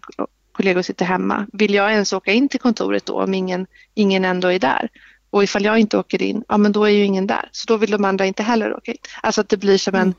kollegor 0.52 0.82
sitter 0.82 1.04
hemma? 1.04 1.46
Vill 1.52 1.74
jag 1.74 1.92
ens 1.92 2.12
åka 2.12 2.32
in 2.32 2.48
till 2.48 2.60
kontoret 2.60 3.06
då 3.06 3.22
om 3.22 3.34
ingen, 3.34 3.66
ingen 3.94 4.24
ändå 4.24 4.48
är 4.48 4.58
där? 4.58 4.88
Och 5.30 5.44
ifall 5.44 5.64
jag 5.64 5.78
inte 5.78 5.98
åker 5.98 6.22
in, 6.22 6.44
ja 6.48 6.58
men 6.58 6.72
då 6.72 6.84
är 6.84 6.90
ju 6.90 7.04
ingen 7.04 7.26
där. 7.26 7.48
Så 7.52 7.66
då 7.66 7.76
vill 7.76 7.90
de 7.90 8.04
andra 8.04 8.26
inte 8.26 8.42
heller 8.42 8.76
åka 8.76 8.90
in. 8.92 8.98
Alltså 9.22 9.40
att 9.40 9.48
det 9.48 9.56
blir 9.56 9.78
som 9.78 9.94
en, 9.94 10.14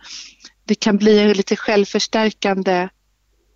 det 0.65 0.75
kan 0.75 0.97
bli 0.97 1.19
en 1.19 1.31
lite 1.31 1.55
självförstärkande 1.55 2.89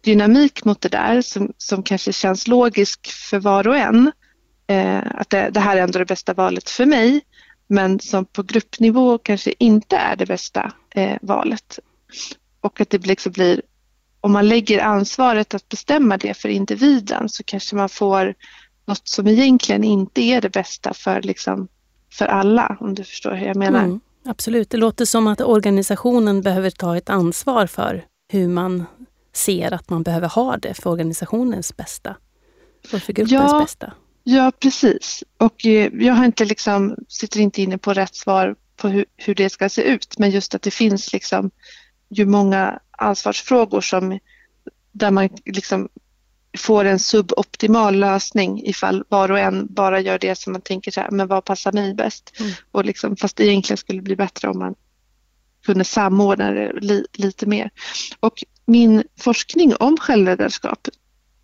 dynamik 0.02 0.66
mot 0.66 0.82
det 0.82 0.90
där 0.90 1.22
som, 1.22 1.54
som 1.58 1.84
kanske 1.84 2.14
känns 2.14 2.48
logisk 2.48 3.12
för 3.12 3.40
var 3.40 3.68
och 3.68 3.78
en. 3.78 4.12
Eh, 4.68 5.02
att 5.16 5.30
det, 5.30 5.50
det, 5.50 5.60
här 5.60 5.78
är 5.78 5.82
ändå 5.82 6.00
det 6.00 6.06
bästa 6.06 6.34
valet 6.34 6.70
för 6.70 6.86
mig 6.86 7.22
men 7.70 8.00
som 8.00 8.26
på 8.26 8.44
gruppnivå 8.44 9.18
kanske 9.18 9.54
inte 9.60 9.96
är 9.96 10.16
det 10.16 10.26
bästa 10.26 10.74
eh, 10.96 11.18
valet. 11.22 11.80
Och 12.62 12.82
att 12.82 12.90
det 12.90 13.06
liksom 13.06 13.32
blir, 13.32 13.62
om 14.22 14.32
man 14.32 14.48
lägger 14.48 14.80
ansvaret 14.80 15.54
att 15.54 15.70
bestämma 15.70 16.18
det 16.18 16.34
för 16.34 16.50
individen 16.50 17.30
så 17.30 17.44
kanske 17.44 17.76
man 17.76 17.90
får 17.90 18.34
något 18.86 19.08
som 19.08 19.28
egentligen 19.28 19.84
inte 19.84 20.22
är 20.22 20.42
det 20.42 20.50
bästa 20.50 20.94
för, 20.94 21.22
liksom, 21.22 21.68
för 22.14 22.26
alla, 22.26 22.78
om 22.80 22.96
du 22.96 23.04
förstår 23.04 23.32
hur 23.32 23.48
jag 23.48 23.56
menar. 23.56 23.84
Mm, 23.84 24.00
absolut, 24.26 24.70
det 24.70 24.78
låter 24.78 25.06
som 25.06 25.28
att 25.28 25.42
organisationen 25.42 26.42
behöver 26.42 26.70
ta 26.70 26.98
ett 26.98 27.10
ansvar 27.10 27.68
för 27.68 28.06
hur 28.32 28.48
man 28.48 28.86
ser 29.34 29.74
att 29.74 29.90
man 29.90 30.04
behöver 30.04 30.28
ha 30.28 30.58
det 30.58 30.74
för 30.74 30.90
organisationens 30.90 31.78
bästa 31.78 32.16
och 32.94 33.02
för 33.02 33.14
gruppens 33.14 33.32
ja, 33.32 33.60
bästa. 33.60 33.94
Ja, 34.24 34.52
precis. 34.60 35.24
Och 35.38 35.66
eh, 35.66 35.92
jag 35.94 36.14
har 36.14 36.26
inte 36.26 36.46
liksom, 36.46 36.96
sitter 37.08 37.40
inte 37.40 37.62
inne 37.62 37.78
på 37.78 37.94
rätt 37.94 38.16
svar 38.16 38.56
på 38.76 38.88
hur, 38.88 39.06
hur 39.18 39.36
det 39.36 39.50
ska 39.50 39.70
se 39.70 39.82
ut, 39.82 40.20
men 40.20 40.30
just 40.30 40.56
att 40.56 40.62
det 40.62 40.72
finns 40.72 41.14
liksom 41.14 41.52
ju 42.10 42.26
många 42.26 42.80
ansvarsfrågor 42.92 43.82
som 43.82 44.20
där 44.92 45.12
man 45.12 45.30
liksom 45.46 45.90
får 46.58 46.86
en 46.86 47.00
suboptimal 47.00 47.96
lösning 47.96 48.66
ifall 48.66 49.04
var 49.10 49.32
och 49.32 49.40
en 49.40 49.74
bara 49.74 50.00
gör 50.00 50.20
det 50.20 50.38
som 50.38 50.54
man 50.54 50.62
tänker 50.62 50.92
så 50.92 51.02
här, 51.02 51.12
men 51.12 51.28
vad 51.28 51.46
passar 51.46 51.72
mig 51.72 51.94
bäst? 51.94 52.34
Mm. 52.40 52.52
Och 52.72 52.86
liksom, 52.86 53.16
fast 53.16 53.38
det 53.38 53.46
egentligen 53.46 53.78
skulle 53.78 54.02
bli 54.02 54.16
bättre 54.16 54.48
om 54.48 54.60
man 54.60 54.76
kunde 55.70 55.86
samordna 55.86 56.52
det 56.52 56.74
li, 56.82 57.06
lite 57.14 57.46
mer. 57.46 57.70
Och 58.20 58.44
min 58.66 59.04
forskning 59.20 59.76
om 59.76 59.98
självledarskap 59.98 60.88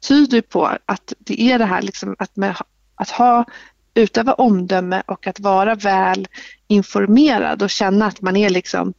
tyder 0.08 0.42
på 0.42 0.66
att 0.86 1.14
det 1.20 1.42
är 1.42 1.60
det 1.60 1.66
här 1.66 1.82
liksom 1.82 2.16
att, 2.20 2.36
med, 2.36 2.56
att 2.96 3.10
ha, 3.10 3.46
utöva 3.94 4.34
omdöme 4.34 5.04
och 5.08 5.28
att 5.28 5.40
vara 5.40 5.76
väl 5.76 6.28
informerad 6.68 7.64
och 7.64 7.70
känna 7.70 8.06
att 8.06 8.22
man 8.22 8.36
är 8.36 8.50
liksom 8.50 8.94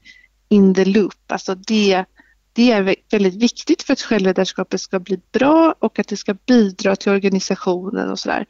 in 0.48 0.74
the 0.74 0.84
loop. 0.84 1.14
Alltså 1.26 1.54
det, 1.54 2.04
det 2.52 2.72
är 2.72 2.96
väldigt 3.10 3.42
viktigt 3.42 3.82
för 3.82 3.92
att 3.92 4.00
självledarskapet 4.00 4.80
ska 4.80 4.98
bli 4.98 5.20
bra 5.32 5.74
och 5.78 5.98
att 5.98 6.08
det 6.08 6.16
ska 6.16 6.34
bidra 6.34 6.96
till 6.96 7.12
organisationen 7.12 8.10
och 8.10 8.18
sådär. 8.18 8.46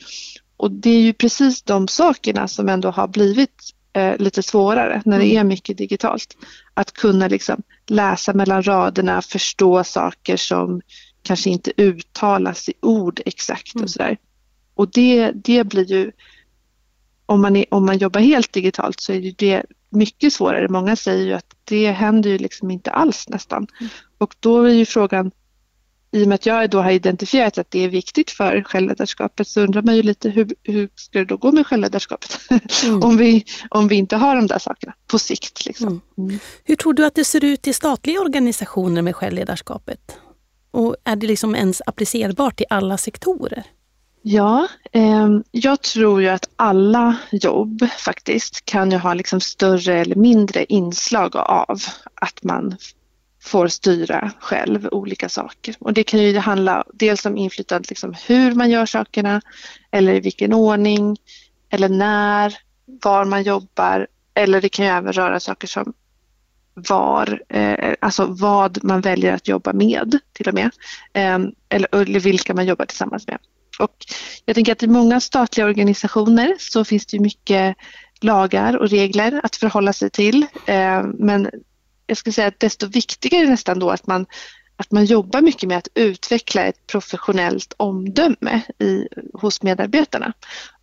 Och 0.56 0.70
det 0.70 0.90
är 0.90 1.00
ju 1.00 1.12
precis 1.12 1.62
de 1.62 1.88
sakerna 1.88 2.48
som 2.48 2.68
ändå 2.68 2.90
har 2.90 3.08
blivit 3.08 3.75
eh, 3.96 4.16
lite 4.18 4.42
svårare 4.42 5.02
när 5.04 5.18
det 5.18 5.24
mm. 5.24 5.38
är 5.38 5.44
mycket 5.44 5.78
digitalt. 5.78 6.36
Att 6.74 6.92
kunna 6.92 7.28
liksom 7.28 7.62
läsa 7.86 8.34
mellan 8.34 8.62
raderna, 8.62 9.22
förstå 9.22 9.84
saker 9.84 10.36
som 10.36 10.80
kanske 11.22 11.50
inte 11.50 11.72
uttalas 11.76 12.68
i 12.68 12.72
ord 12.82 13.20
exakt 13.26 13.74
och 13.74 13.80
mm. 13.80 13.88
sådär. 13.88 14.16
Och 14.74 14.90
det, 14.90 15.30
det 15.34 15.64
blir 15.64 15.84
ju, 15.84 16.12
om 17.26 17.42
man, 17.42 17.56
är, 17.56 17.64
om 17.70 17.86
man 17.86 17.98
jobbar 17.98 18.20
helt 18.20 18.52
digitalt 18.52 19.00
så 19.00 19.12
är 19.12 19.34
det 19.36 19.62
mycket 19.90 20.32
svårare. 20.32 20.68
Många 20.68 20.96
säger 20.96 21.26
ju 21.26 21.32
att 21.32 21.54
det 21.64 21.90
händer 21.90 22.30
ju 22.30 22.38
liksom 22.38 22.70
inte 22.70 22.90
alls 22.90 23.28
nästan. 23.28 23.66
Mm. 23.80 23.90
Och 24.18 24.34
då 24.40 24.62
är 24.62 24.74
ju 24.74 24.86
frågan, 24.86 25.30
i 26.16 26.24
och 26.24 26.28
med 26.28 26.34
att 26.34 26.46
jag 26.46 26.70
då 26.70 26.82
har 26.82 26.90
identifierat 26.90 27.58
att 27.58 27.70
det 27.70 27.84
är 27.84 27.88
viktigt 27.88 28.30
för 28.30 28.62
självledarskapet 28.62 29.48
så 29.48 29.60
undrar 29.60 29.82
man 29.82 29.96
ju 29.96 30.02
lite 30.02 30.30
hur, 30.30 30.54
hur 30.62 30.88
ska 30.94 31.18
det 31.18 31.24
då 31.24 31.36
gå 31.36 31.52
med 31.52 31.66
självledarskapet 31.66 32.40
mm. 32.84 33.02
om, 33.02 33.16
vi, 33.16 33.44
om 33.70 33.88
vi 33.88 33.96
inte 33.96 34.16
har 34.16 34.36
de 34.36 34.46
där 34.46 34.58
sakerna 34.58 34.94
på 35.06 35.18
sikt. 35.18 35.66
Liksom. 35.66 36.00
Mm. 36.18 36.38
Hur 36.64 36.76
tror 36.76 36.94
du 36.94 37.06
att 37.06 37.14
det 37.14 37.24
ser 37.24 37.44
ut 37.44 37.66
i 37.66 37.72
statliga 37.72 38.20
organisationer 38.20 39.02
med 39.02 39.16
självledarskapet? 39.16 40.00
Och 40.70 40.96
är 41.04 41.16
det 41.16 41.26
liksom 41.26 41.54
ens 41.54 41.82
applicerbart 41.86 42.60
i 42.60 42.64
alla 42.70 42.98
sektorer? 42.98 43.64
Ja, 44.22 44.68
eh, 44.92 45.28
jag 45.50 45.82
tror 45.82 46.22
ju 46.22 46.28
att 46.28 46.48
alla 46.56 47.16
jobb 47.32 47.88
faktiskt 47.98 48.64
kan 48.64 48.90
ju 48.90 48.96
ha 48.96 49.14
liksom 49.14 49.40
större 49.40 49.98
eller 49.98 50.16
mindre 50.16 50.64
inslag 50.64 51.36
av 51.36 51.80
att 52.14 52.42
man 52.42 52.76
får 53.46 53.68
styra 53.68 54.32
själv 54.40 54.88
olika 54.92 55.28
saker. 55.28 55.74
Och 55.78 55.92
det 55.92 56.04
kan 56.04 56.22
ju 56.22 56.38
handla 56.38 56.84
dels 56.92 57.26
om 57.26 57.36
inflytande 57.36 57.86
liksom 57.88 58.14
hur 58.26 58.52
man 58.52 58.70
gör 58.70 58.86
sakerna 58.86 59.40
eller 59.90 60.14
i 60.14 60.20
vilken 60.20 60.52
ordning 60.52 61.16
eller 61.70 61.88
när, 61.88 62.58
var 63.02 63.24
man 63.24 63.42
jobbar 63.42 64.06
eller 64.34 64.60
det 64.60 64.68
kan 64.68 64.84
ju 64.84 64.90
även 64.90 65.12
röra 65.12 65.40
saker 65.40 65.68
som 65.68 65.92
var, 66.74 67.42
eh, 67.48 67.94
alltså 68.00 68.26
vad 68.26 68.84
man 68.84 69.00
väljer 69.00 69.32
att 69.32 69.48
jobba 69.48 69.72
med 69.72 70.18
till 70.32 70.48
och 70.48 70.54
med. 70.54 70.70
Eh, 71.12 71.38
eller, 71.68 71.94
eller 71.94 72.20
vilka 72.20 72.54
man 72.54 72.66
jobbar 72.66 72.84
tillsammans 72.84 73.26
med. 73.26 73.38
Och 73.78 73.96
jag 74.44 74.54
tänker 74.54 74.72
att 74.72 74.82
i 74.82 74.86
många 74.86 75.20
statliga 75.20 75.66
organisationer 75.66 76.54
så 76.58 76.84
finns 76.84 77.06
det 77.06 77.18
mycket 77.18 77.76
lagar 78.20 78.76
och 78.76 78.88
regler 78.88 79.40
att 79.42 79.56
förhålla 79.56 79.92
sig 79.92 80.10
till. 80.10 80.46
Eh, 80.66 81.02
men 81.02 81.50
jag 82.06 82.16
skulle 82.16 82.32
säga 82.32 82.48
att 82.48 82.60
desto 82.60 82.86
viktigare 82.86 83.48
nästan 83.48 83.78
då 83.78 83.90
att 83.90 84.06
man, 84.06 84.26
att 84.76 84.90
man 84.90 85.04
jobbar 85.04 85.40
mycket 85.40 85.68
med 85.68 85.78
att 85.78 85.88
utveckla 85.94 86.62
ett 86.62 86.86
professionellt 86.86 87.74
omdöme 87.76 88.62
i, 88.78 89.08
hos 89.32 89.62
medarbetarna. 89.62 90.32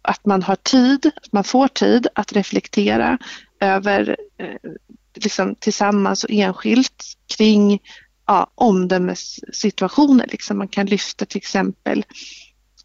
Att 0.02 0.26
man 0.26 0.44
har 0.44 0.56
tid, 0.56 1.12
att 1.16 1.34
man 1.34 1.44
får 1.44 1.68
tid 1.68 2.08
att 2.16 2.34
reflektera 2.34 3.18
över 3.60 4.18
eh, 4.38 4.72
liksom 5.16 5.56
tillsammans 5.56 6.24
och 6.24 6.32
enskilt 6.32 7.04
kring 7.38 7.80
ja, 8.28 8.52
omdömessituationer. 8.56 10.28
Liksom 10.32 10.58
man 10.58 10.68
kan 10.68 10.86
lyfta 10.86 11.26
till 11.26 11.38
exempel 11.38 12.06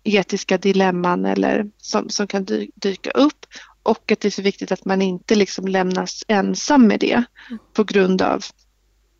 etiska 0.04 0.58
dilemman 0.58 1.24
eller 1.24 1.66
som, 1.78 2.08
som 2.08 2.26
kan 2.26 2.46
dyka 2.74 3.10
upp 3.10 3.46
och 3.88 4.12
att 4.12 4.20
det 4.20 4.28
är 4.28 4.30
så 4.30 4.42
viktigt 4.42 4.72
att 4.72 4.84
man 4.84 5.02
inte 5.02 5.34
liksom 5.34 5.68
lämnas 5.68 6.24
ensam 6.28 6.86
med 6.86 7.00
det 7.00 7.24
på 7.72 7.84
grund 7.84 8.22
av 8.22 8.44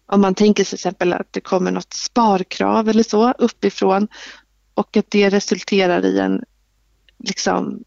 om 0.07 0.20
man 0.20 0.35
tänker 0.35 0.64
sig 0.64 0.68
till 0.68 0.76
exempel 0.76 1.12
att 1.12 1.33
det 1.33 1.40
kommer 1.40 1.70
något 1.70 1.92
sparkrav 1.92 2.88
eller 2.88 3.02
så 3.02 3.33
uppifrån 3.33 4.09
och 4.74 4.96
att 4.96 5.11
det 5.11 5.31
resulterar 5.31 6.04
i 6.04 6.18
en 6.18 6.44
liksom 7.18 7.85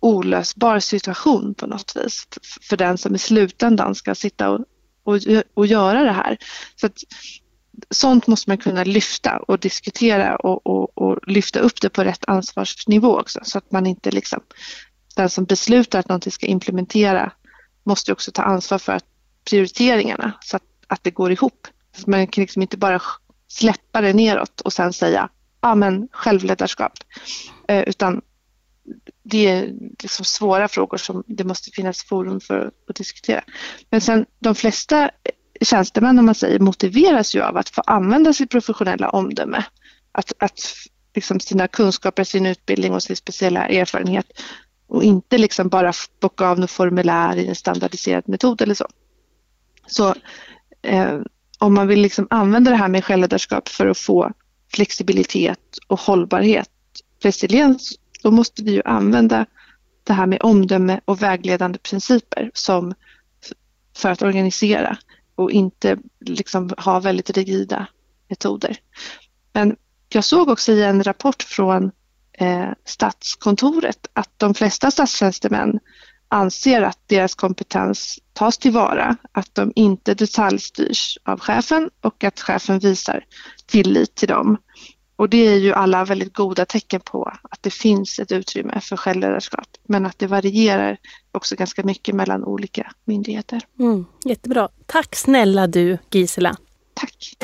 olösbar 0.00 0.78
situation 0.78 1.54
på 1.54 1.66
något 1.66 1.96
vis 1.96 2.28
för 2.68 2.76
den 2.76 2.98
som 2.98 3.14
i 3.14 3.18
slutändan 3.18 3.94
ska 3.94 4.14
sitta 4.14 4.50
och, 4.50 4.64
och, 5.04 5.18
och 5.54 5.66
göra 5.66 6.02
det 6.02 6.12
här. 6.12 6.38
Så 6.76 6.86
att, 6.86 6.96
sånt 7.90 8.26
måste 8.26 8.50
man 8.50 8.58
kunna 8.58 8.84
lyfta 8.84 9.38
och 9.38 9.58
diskutera 9.58 10.36
och, 10.36 10.66
och, 10.66 10.98
och, 10.98 11.18
lyfta 11.26 11.60
upp 11.60 11.80
det 11.80 11.88
på 11.88 12.04
rätt 12.04 12.24
ansvarsnivå 12.26 13.20
också 13.20 13.40
så 13.42 13.58
att 13.58 13.72
man 13.72 13.86
inte 13.86 14.10
liksom 14.10 14.40
den 15.18 15.30
som 15.30 15.44
beslutar 15.44 15.98
att 15.98 16.08
någonting 16.08 16.32
ska 16.32 16.46
implementera 16.46 17.32
måste 17.84 18.12
också 18.12 18.32
ta 18.32 18.42
ansvar 18.42 18.78
för 18.78 18.92
att 18.92 19.04
prioriteringarna 19.50 20.32
så 20.40 20.56
att, 20.56 20.62
att 20.86 21.04
det 21.04 21.10
går 21.10 21.32
ihop. 21.32 21.66
Så 21.96 22.10
man 22.10 22.26
kan 22.26 22.42
liksom 22.42 22.62
inte 22.62 22.76
bara 22.76 23.02
släppa 23.48 24.00
det 24.00 24.12
neråt 24.12 24.60
och 24.60 24.72
sen 24.72 24.92
säga 24.92 25.28
ja 25.60 25.74
men 25.74 26.08
självledarskap. 26.12 26.92
Eh, 27.68 27.82
utan 27.82 28.20
det 29.22 29.46
är 29.46 29.72
liksom 30.02 30.24
svåra 30.24 30.68
frågor 30.68 30.96
som 30.96 31.24
det 31.26 31.44
måste 31.44 31.70
finnas 31.70 32.04
forum 32.04 32.40
för 32.40 32.70
att 32.88 32.96
diskutera. 32.96 33.44
Men 33.90 34.00
sen 34.00 34.26
de 34.38 34.54
flesta 34.54 35.10
tjänstemän 35.60 36.18
om 36.18 36.26
man 36.26 36.34
säger 36.34 36.58
motiveras 36.58 37.34
ju 37.34 37.42
av 37.42 37.56
att 37.56 37.68
få 37.68 37.82
använda 37.86 38.32
sitt 38.32 38.50
professionella 38.50 39.08
omdöme. 39.10 39.64
Att, 40.12 40.32
att 40.38 40.60
liksom 41.14 41.40
sina 41.40 41.68
kunskaper, 41.68 42.24
sin 42.24 42.46
utbildning 42.46 42.92
och 42.92 43.02
sin 43.02 43.16
speciella 43.16 43.68
erfarenhet 43.68 44.26
och 44.88 45.04
inte 45.04 45.38
liksom 45.38 45.68
bara 45.68 45.92
bocka 46.20 46.48
av 46.48 46.58
något 46.58 46.70
formulär 46.70 47.36
i 47.36 47.46
en 47.46 47.54
standardiserad 47.54 48.28
metod 48.28 48.62
eller 48.62 48.74
så. 48.74 48.86
Så 49.86 50.14
eh, 50.82 51.18
om 51.58 51.74
man 51.74 51.88
vill 51.88 52.00
liksom 52.00 52.26
använda 52.30 52.70
det 52.70 52.76
här 52.76 52.88
med 52.88 53.04
självledarskap 53.04 53.68
för 53.68 53.86
att 53.86 53.98
få 53.98 54.32
flexibilitet 54.74 55.78
och 55.86 56.00
hållbarhet, 56.00 56.70
resiliens, 57.22 57.94
då 58.22 58.30
måste 58.30 58.62
vi 58.62 58.72
ju 58.72 58.82
använda 58.84 59.46
det 60.04 60.12
här 60.12 60.26
med 60.26 60.42
omdöme 60.42 61.00
och 61.04 61.22
vägledande 61.22 61.78
principer 61.78 62.50
som 62.54 62.94
för 63.96 64.10
att 64.10 64.22
organisera 64.22 64.98
och 65.34 65.50
inte 65.50 65.98
liksom 66.20 66.70
ha 66.78 67.00
väldigt 67.00 67.30
rigida 67.30 67.86
metoder. 68.28 68.76
Men 69.52 69.76
jag 70.08 70.24
såg 70.24 70.48
också 70.48 70.72
i 70.72 70.82
en 70.82 71.02
rapport 71.02 71.42
från 71.42 71.90
eh, 72.38 72.68
Statskontoret 72.84 74.06
att 74.12 74.30
de 74.36 74.54
flesta 74.54 74.90
statstjänstemän 74.90 75.78
anser 76.28 76.82
att 76.82 76.98
deras 77.06 77.34
kompetens 77.34 78.18
tas 78.32 78.58
tillvara, 78.58 79.16
att 79.32 79.54
de 79.54 79.72
inte 79.74 80.14
detaljstyrs 80.14 81.18
av 81.24 81.40
chefen 81.40 81.90
och 82.00 82.24
att 82.24 82.40
chefen 82.40 82.78
visar 82.78 83.24
tillit 83.66 84.14
till 84.14 84.28
dem. 84.28 84.56
Och 85.16 85.28
det 85.28 85.46
är 85.46 85.56
ju 85.56 85.72
alla 85.72 86.04
väldigt 86.04 86.34
goda 86.34 86.64
tecken 86.64 87.00
på 87.00 87.32
att 87.42 87.62
det 87.62 87.70
finns 87.70 88.18
ett 88.18 88.32
utrymme 88.32 88.80
för 88.80 88.96
självledarskap 88.96 89.68
men 89.88 90.06
att 90.06 90.18
det 90.18 90.26
varierar 90.26 90.96
också 91.32 91.56
ganska 91.56 91.82
mycket 91.82 92.14
mellan 92.14 92.44
olika 92.44 92.92
myndigheter. 93.04 93.60
Mm, 93.78 94.04
jättebra. 94.24 94.68
Tack 94.86 95.16
snälla 95.16 95.66
du 95.66 95.98
Gisela. 96.10 96.56
tack. 96.94 97.36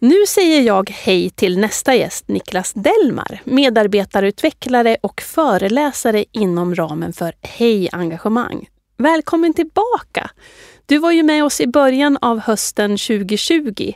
Nu 0.00 0.26
säger 0.28 0.60
jag 0.60 0.90
hej 0.90 1.30
till 1.30 1.58
nästa 1.58 1.94
gäst, 1.94 2.28
Niklas 2.28 2.72
Delmar, 2.72 3.40
medarbetarutvecklare 3.44 4.96
och 5.00 5.20
föreläsare 5.20 6.24
inom 6.32 6.74
ramen 6.74 7.12
för 7.12 7.32
Hej 7.42 7.88
engagemang. 7.92 8.68
Välkommen 8.96 9.54
tillbaka! 9.54 10.30
Du 10.86 10.98
var 10.98 11.12
ju 11.12 11.22
med 11.22 11.44
oss 11.44 11.60
i 11.60 11.66
början 11.66 12.18
av 12.20 12.38
hösten 12.38 12.90
2020 12.90 13.92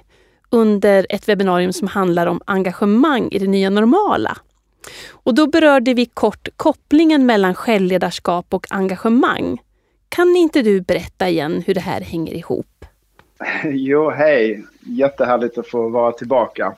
under 0.51 1.07
ett 1.09 1.29
webbinarium 1.29 1.73
som 1.73 1.89
handlar 1.89 2.27
om 2.27 2.41
engagemang 2.45 3.29
i 3.33 3.39
det 3.39 3.49
nya 3.49 3.71
normala. 3.71 4.37
Och 5.11 5.35
då 5.35 5.47
berörde 5.47 5.95
vi 5.95 6.07
kort 6.07 6.49
kopplingen 6.57 7.27
mellan 7.27 7.55
självledarskap 7.55 8.55
och 8.55 8.67
engagemang. 8.71 9.59
Kan 10.09 10.37
inte 10.37 10.63
du 10.63 10.81
berätta 10.81 11.29
igen 11.29 11.63
hur 11.67 11.75
det 11.75 11.81
här 11.81 12.01
hänger 12.01 12.35
ihop? 12.35 12.72
Jo, 13.65 14.11
hej! 14.11 14.65
Jättehärligt 14.81 15.59
att 15.59 15.69
få 15.69 15.89
vara 15.89 16.13
tillbaka. 16.13 16.75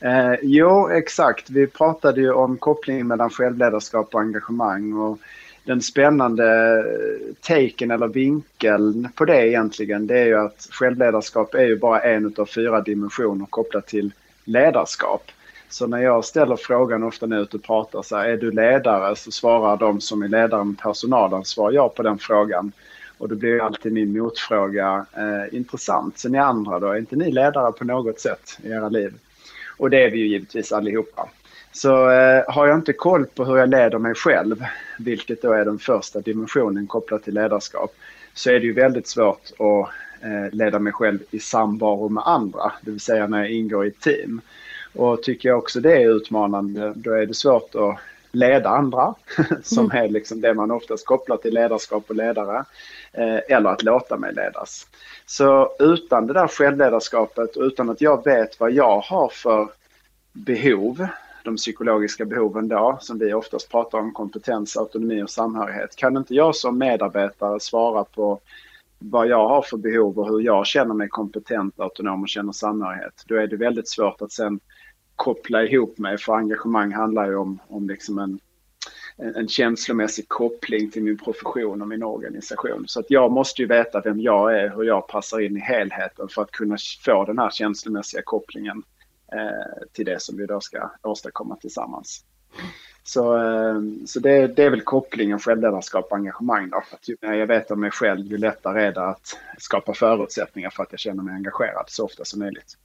Eh, 0.00 0.34
jo, 0.42 0.88
exakt. 0.88 1.50
Vi 1.50 1.66
pratade 1.66 2.20
ju 2.20 2.32
om 2.32 2.56
kopplingen 2.58 3.06
mellan 3.06 3.30
självledarskap 3.30 4.14
och 4.14 4.20
engagemang. 4.20 4.92
Och 4.92 5.18
den 5.64 5.82
spännande 5.82 6.78
eh, 6.78 7.34
taken 7.40 7.90
eller 7.90 8.08
vinkeln 8.08 9.08
på 9.14 9.24
det 9.24 9.48
egentligen, 9.48 10.06
det 10.06 10.18
är 10.18 10.26
ju 10.26 10.38
att 10.38 10.68
självledarskap 10.70 11.54
är 11.54 11.64
ju 11.64 11.78
bara 11.78 12.00
en 12.00 12.34
av 12.38 12.46
fyra 12.46 12.80
dimensioner 12.80 13.46
kopplat 13.50 13.86
till 13.86 14.12
ledarskap. 14.44 15.22
Så 15.68 15.86
när 15.86 15.98
jag 15.98 16.24
ställer 16.24 16.56
frågan 16.56 17.02
ofta 17.02 17.26
när 17.26 17.36
jag 17.36 17.40
är 17.40 17.44
ute 17.44 17.56
och 17.56 17.62
pratar 17.62 18.02
så 18.02 18.16
här, 18.16 18.28
är 18.28 18.36
du 18.36 18.50
ledare? 18.50 19.16
Så 19.16 19.30
svarar 19.30 19.76
de 19.76 20.00
som 20.00 20.22
är 20.22 20.28
ledare 20.28 20.64
med 20.64 20.78
personalansvar 20.78 21.72
ja 21.72 21.88
på 21.88 22.02
den 22.02 22.18
frågan. 22.18 22.72
Och 23.22 23.28
då 23.28 23.34
blir 23.34 23.62
alltid 23.62 23.92
min 23.92 24.18
motfråga 24.18 25.06
eh, 25.16 25.56
intressant. 25.56 26.18
Så 26.18 26.28
ni 26.28 26.38
andra 26.38 26.78
då, 26.78 26.86
är 26.86 26.98
inte 26.98 27.16
ni 27.16 27.32
ledare 27.32 27.72
på 27.72 27.84
något 27.84 28.20
sätt 28.20 28.58
i 28.62 28.68
era 28.68 28.88
liv? 28.88 29.14
Och 29.76 29.90
det 29.90 30.04
är 30.04 30.10
vi 30.10 30.18
ju 30.18 30.26
givetvis 30.26 30.72
allihopa. 30.72 31.28
Så 31.72 32.10
eh, 32.10 32.44
har 32.48 32.66
jag 32.66 32.78
inte 32.78 32.92
koll 32.92 33.26
på 33.26 33.44
hur 33.44 33.56
jag 33.56 33.68
leder 33.68 33.98
mig 33.98 34.14
själv, 34.14 34.64
vilket 34.98 35.42
då 35.42 35.52
är 35.52 35.64
den 35.64 35.78
första 35.78 36.20
dimensionen 36.20 36.86
kopplat 36.86 37.22
till 37.24 37.34
ledarskap, 37.34 37.94
så 38.34 38.50
är 38.50 38.60
det 38.60 38.66
ju 38.66 38.72
väldigt 38.72 39.06
svårt 39.06 39.50
att 39.52 39.88
eh, 40.24 40.52
leda 40.52 40.78
mig 40.78 40.92
själv 40.92 41.18
i 41.30 41.38
samvaro 41.38 42.08
med 42.08 42.22
andra, 42.26 42.72
det 42.82 42.90
vill 42.90 43.00
säga 43.00 43.26
när 43.26 43.38
jag 43.38 43.50
ingår 43.50 43.84
i 43.84 43.88
ett 43.88 44.00
team. 44.00 44.40
Och 44.94 45.22
tycker 45.22 45.48
jag 45.48 45.58
också 45.58 45.80
det 45.80 46.02
är 46.02 46.16
utmanande, 46.16 46.92
då 46.96 47.12
är 47.12 47.26
det 47.26 47.34
svårt 47.34 47.74
att 47.74 47.98
leda 48.32 48.68
andra, 48.68 49.14
som 49.62 49.90
mm. 49.90 50.04
är 50.04 50.08
liksom 50.08 50.40
det 50.40 50.54
man 50.54 50.70
oftast 50.70 51.06
kopplar 51.06 51.36
till 51.36 51.54
ledarskap 51.54 52.04
och 52.08 52.16
ledare, 52.16 52.64
eh, 53.12 53.38
eller 53.48 53.70
att 53.70 53.82
låta 53.82 54.16
mig 54.16 54.34
ledas. 54.34 54.86
Så 55.26 55.76
utan 55.78 56.26
det 56.26 56.32
där 56.32 56.48
självledarskapet 56.48 57.56
och 57.56 57.62
utan 57.62 57.90
att 57.90 58.00
jag 58.00 58.24
vet 58.24 58.60
vad 58.60 58.72
jag 58.72 59.00
har 59.00 59.28
för 59.28 59.68
behov, 60.32 61.06
de 61.44 61.56
psykologiska 61.56 62.24
behoven 62.24 62.68
då, 62.68 62.98
som 63.00 63.18
vi 63.18 63.34
oftast 63.34 63.70
pratar 63.70 63.98
om, 63.98 64.12
kompetens, 64.12 64.76
autonomi 64.76 65.22
och 65.22 65.30
samhörighet. 65.30 65.96
Kan 65.96 66.16
inte 66.16 66.34
jag 66.34 66.56
som 66.56 66.78
medarbetare 66.78 67.60
svara 67.60 68.04
på 68.04 68.40
vad 68.98 69.28
jag 69.28 69.48
har 69.48 69.62
för 69.62 69.76
behov 69.76 70.18
och 70.18 70.28
hur 70.28 70.40
jag 70.40 70.66
känner 70.66 70.94
mig 70.94 71.08
kompetent, 71.08 71.80
autonom 71.80 72.22
och 72.22 72.28
känner 72.28 72.52
samhörighet, 72.52 73.24
då 73.26 73.34
är 73.34 73.46
det 73.46 73.56
väldigt 73.56 73.88
svårt 73.88 74.22
att 74.22 74.32
sen 74.32 74.60
koppla 75.16 75.62
ihop 75.62 75.98
mig, 75.98 76.18
för 76.18 76.32
engagemang 76.32 76.92
handlar 76.92 77.26
ju 77.26 77.36
om, 77.36 77.58
om 77.68 77.88
liksom 77.88 78.18
en, 78.18 78.40
en 79.16 79.48
känslomässig 79.48 80.28
koppling 80.28 80.90
till 80.90 81.02
min 81.02 81.18
profession 81.18 81.82
och 81.82 81.88
min 81.88 82.02
organisation. 82.02 82.84
Så 82.88 83.00
att 83.00 83.10
jag 83.10 83.32
måste 83.32 83.62
ju 83.62 83.68
veta 83.68 84.00
vem 84.00 84.20
jag 84.20 84.58
är, 84.58 84.68
hur 84.76 84.82
jag 84.82 85.08
passar 85.08 85.40
in 85.40 85.56
i 85.56 85.60
helheten 85.60 86.28
för 86.28 86.42
att 86.42 86.50
kunna 86.50 86.76
få 87.04 87.24
den 87.24 87.38
här 87.38 87.50
känslomässiga 87.50 88.22
kopplingen 88.24 88.82
eh, 89.32 89.88
till 89.92 90.04
det 90.04 90.22
som 90.22 90.36
vi 90.36 90.46
då 90.46 90.60
ska 90.60 90.90
åstadkomma 91.02 91.56
tillsammans. 91.56 92.24
Så, 93.04 93.36
eh, 93.36 93.80
så 94.06 94.20
det, 94.20 94.46
det, 94.46 94.64
är 94.64 94.70
väl 94.70 94.80
kopplingen 94.80 95.38
självledarskap 95.38 96.06
och 96.10 96.16
engagemang. 96.16 96.70
Då. 96.70 96.76
Att 96.76 97.08
ju 97.08 97.16
mer 97.20 97.32
jag 97.32 97.46
vet 97.46 97.70
om 97.70 97.80
mig 97.80 97.90
själv, 97.90 98.26
ju 98.26 98.38
lättare 98.38 98.82
är 98.82 98.92
det 98.92 99.04
att 99.04 99.36
skapa 99.58 99.94
förutsättningar 99.94 100.70
för 100.70 100.82
att 100.82 100.92
jag 100.92 101.00
känner 101.00 101.22
mig 101.22 101.34
engagerad 101.34 101.84
så 101.86 102.04
ofta 102.04 102.24
som 102.24 102.38
möjligt. 102.38 102.76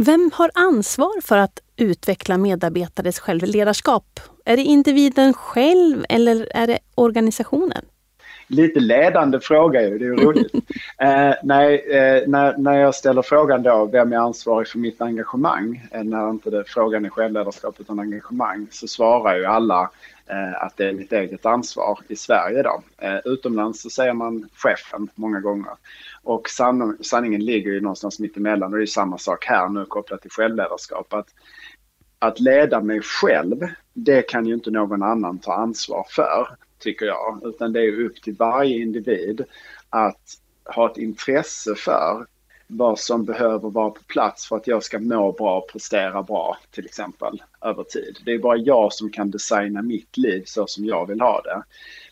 Vem 0.00 0.30
har 0.34 0.50
ansvar 0.54 1.20
för 1.20 1.36
att 1.38 1.60
utveckla 1.76 2.38
medarbetares 2.38 3.18
självledarskap? 3.18 4.20
Är 4.44 4.56
det 4.56 4.62
individen 4.62 5.34
själv 5.34 6.04
eller 6.08 6.48
är 6.54 6.66
det 6.66 6.78
organisationen? 6.94 7.84
Lite 8.48 8.80
ledande 8.80 9.40
fråga 9.40 9.82
ju, 9.82 9.98
det 9.98 10.04
är 10.04 10.08
ju 10.08 10.16
roligt. 10.16 10.54
eh, 10.98 11.34
nej, 11.42 11.78
eh, 11.90 12.28
när, 12.28 12.56
när 12.58 12.78
jag 12.78 12.94
ställer 12.94 13.22
frågan 13.22 13.62
då, 13.62 13.86
vem 13.92 14.12
är 14.12 14.16
ansvarig 14.16 14.68
för 14.68 14.78
mitt 14.78 15.00
engagemang? 15.00 15.88
Eh, 15.92 16.04
när 16.04 16.30
inte 16.30 16.50
det, 16.50 16.64
frågan 16.66 17.04
är 17.04 17.10
självledarskap 17.10 17.80
utan 17.80 17.98
engagemang, 17.98 18.66
så 18.70 18.88
svarar 18.88 19.36
ju 19.36 19.44
alla 19.44 19.90
eh, 20.26 20.62
att 20.62 20.76
det 20.76 20.88
är 20.88 20.92
mitt 20.92 21.12
eget 21.12 21.46
ansvar 21.46 21.98
i 22.08 22.16
Sverige 22.16 22.62
då. 22.62 22.82
Eh, 22.98 23.18
utomlands 23.24 23.82
så 23.82 23.90
säger 23.90 24.12
man 24.12 24.48
chefen 24.54 25.08
många 25.14 25.40
gånger. 25.40 25.72
Och 26.22 26.48
san, 26.48 26.98
sanningen 27.00 27.44
ligger 27.44 27.70
ju 27.70 27.80
någonstans 27.80 28.18
mitt 28.18 28.36
emellan 28.36 28.72
och 28.72 28.78
det 28.78 28.84
är 28.84 28.86
samma 28.86 29.18
sak 29.18 29.44
här 29.44 29.68
nu 29.68 29.84
kopplat 29.84 30.22
till 30.22 30.30
självledarskap. 30.30 31.12
Att, 31.12 31.28
att 32.18 32.40
leda 32.40 32.80
mig 32.80 33.00
själv, 33.02 33.66
det 33.92 34.22
kan 34.22 34.46
ju 34.46 34.54
inte 34.54 34.70
någon 34.70 35.02
annan 35.02 35.38
ta 35.38 35.54
ansvar 35.54 36.06
för, 36.10 36.48
tycker 36.78 37.06
jag. 37.06 37.40
Utan 37.44 37.72
det 37.72 37.80
är 37.80 38.04
upp 38.04 38.22
till 38.22 38.34
varje 38.34 38.82
individ 38.82 39.44
att 39.90 40.20
ha 40.64 40.90
ett 40.90 40.98
intresse 40.98 41.74
för 41.74 42.26
vad 42.70 42.98
som 42.98 43.24
behöver 43.24 43.70
vara 43.70 43.90
på 43.90 44.02
plats 44.02 44.48
för 44.48 44.56
att 44.56 44.66
jag 44.66 44.82
ska 44.82 44.98
må 44.98 45.32
bra 45.32 45.58
och 45.58 45.68
prestera 45.68 46.22
bra 46.22 46.58
till 46.70 46.84
exempel 46.84 47.42
över 47.60 47.82
tid. 47.82 48.18
Det 48.24 48.32
är 48.32 48.38
bara 48.38 48.56
jag 48.56 48.92
som 48.92 49.10
kan 49.10 49.30
designa 49.30 49.82
mitt 49.82 50.16
liv 50.16 50.42
så 50.46 50.66
som 50.66 50.84
jag 50.84 51.06
vill 51.06 51.20
ha 51.20 51.40
det. 51.42 51.62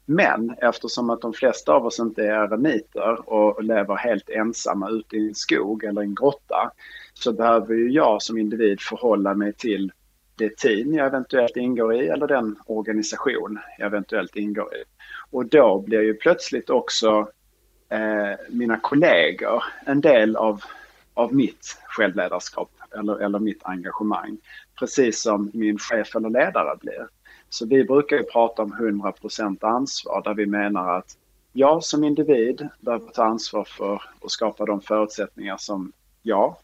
Men 0.04 0.54
eftersom 0.62 1.10
att 1.10 1.20
de 1.20 1.32
flesta 1.32 1.72
av 1.72 1.86
oss 1.86 2.00
inte 2.00 2.22
är 2.22 2.44
eremiter 2.44 3.30
och 3.30 3.64
lever 3.64 3.96
helt 3.96 4.28
ensamma 4.28 4.90
ute 4.90 5.16
i 5.16 5.28
en 5.28 5.34
skog 5.34 5.84
eller 5.84 6.00
en 6.00 6.14
grotta 6.14 6.70
så 7.14 7.32
behöver 7.32 7.74
ju 7.74 7.90
jag 7.90 8.22
som 8.22 8.38
individ 8.38 8.80
förhålla 8.80 9.34
mig 9.34 9.52
till 9.52 9.92
det 10.36 10.56
team 10.56 10.94
jag 10.94 11.06
eventuellt 11.06 11.56
ingår 11.56 11.94
i 11.94 12.08
eller 12.08 12.26
den 12.26 12.56
organisation 12.66 13.58
jag 13.78 13.86
eventuellt 13.86 14.36
ingår 14.36 14.76
i. 14.76 14.84
Och 15.30 15.46
då 15.46 15.78
blir 15.80 16.00
ju 16.00 16.14
plötsligt 16.14 16.70
också 16.70 17.28
eh, 17.88 18.38
mina 18.48 18.76
kollegor 18.76 19.64
en 19.86 20.00
del 20.00 20.36
av, 20.36 20.62
av 21.14 21.34
mitt 21.34 21.78
självledarskap 21.84 22.70
eller, 22.98 23.18
eller 23.18 23.38
mitt 23.38 23.64
engagemang. 23.64 24.38
Precis 24.78 25.22
som 25.22 25.50
min 25.54 25.78
chef 25.78 26.16
eller 26.16 26.30
ledare 26.30 26.76
blir. 26.80 27.08
Så 27.48 27.66
vi 27.66 27.84
brukar 27.84 28.16
ju 28.16 28.22
prata 28.22 28.62
om 28.62 28.72
100% 28.72 29.64
ansvar 29.66 30.22
där 30.24 30.34
vi 30.34 30.46
menar 30.46 30.98
att 30.98 31.16
jag 31.52 31.84
som 31.84 32.04
individ 32.04 32.68
behöver 32.80 33.06
ta 33.06 33.24
ansvar 33.24 33.64
för 33.64 34.02
att 34.24 34.30
skapa 34.30 34.64
de 34.64 34.80
förutsättningar 34.80 35.56
som 35.56 35.92
jag 36.22 36.56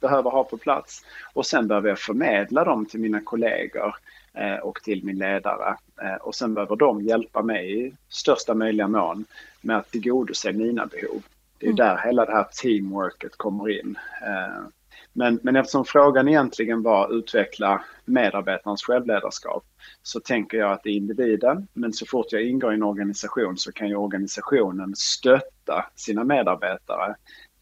behöver 0.00 0.30
ha 0.30 0.44
på 0.44 0.56
plats. 0.56 1.04
Och 1.32 1.46
sen 1.46 1.68
behöver 1.68 1.88
jag 1.88 1.98
förmedla 1.98 2.64
dem 2.64 2.86
till 2.86 3.00
mina 3.00 3.20
kollegor 3.20 3.94
eh, 4.34 4.56
och 4.56 4.82
till 4.82 5.04
min 5.04 5.18
ledare. 5.18 5.76
Eh, 6.02 6.14
och 6.14 6.34
sen 6.34 6.54
behöver 6.54 6.76
de 6.76 7.02
hjälpa 7.02 7.42
mig 7.42 7.86
i 7.86 7.92
största 8.08 8.54
möjliga 8.54 8.88
mån 8.88 9.24
med 9.60 9.76
att 9.76 9.90
tillgodose 9.90 10.52
mina 10.52 10.86
behov. 10.86 11.22
Det 11.58 11.66
är 11.66 11.70
mm. 11.70 11.76
där 11.76 11.96
hela 12.04 12.24
det 12.24 12.32
här 12.32 12.46
teamworket 12.62 13.36
kommer 13.36 13.70
in. 13.70 13.98
Eh, 14.22 14.68
men, 15.12 15.40
men 15.42 15.56
eftersom 15.56 15.84
frågan 15.84 16.28
egentligen 16.28 16.82
var 16.82 17.04
att 17.04 17.10
utveckla 17.10 17.84
medarbetarens 18.04 18.82
självledarskap 18.82 19.64
så 20.02 20.20
tänker 20.20 20.58
jag 20.58 20.72
att 20.72 20.82
det 20.82 20.90
är 20.90 20.94
individen. 20.94 21.68
Men 21.72 21.92
så 21.92 22.06
fort 22.06 22.32
jag 22.32 22.42
ingår 22.42 22.72
i 22.72 22.74
en 22.74 22.82
organisation 22.82 23.56
så 23.56 23.72
kan 23.72 23.88
ju 23.88 23.96
organisationen 23.96 24.94
stötta 24.96 25.86
sina 25.96 26.24
medarbetare 26.24 27.14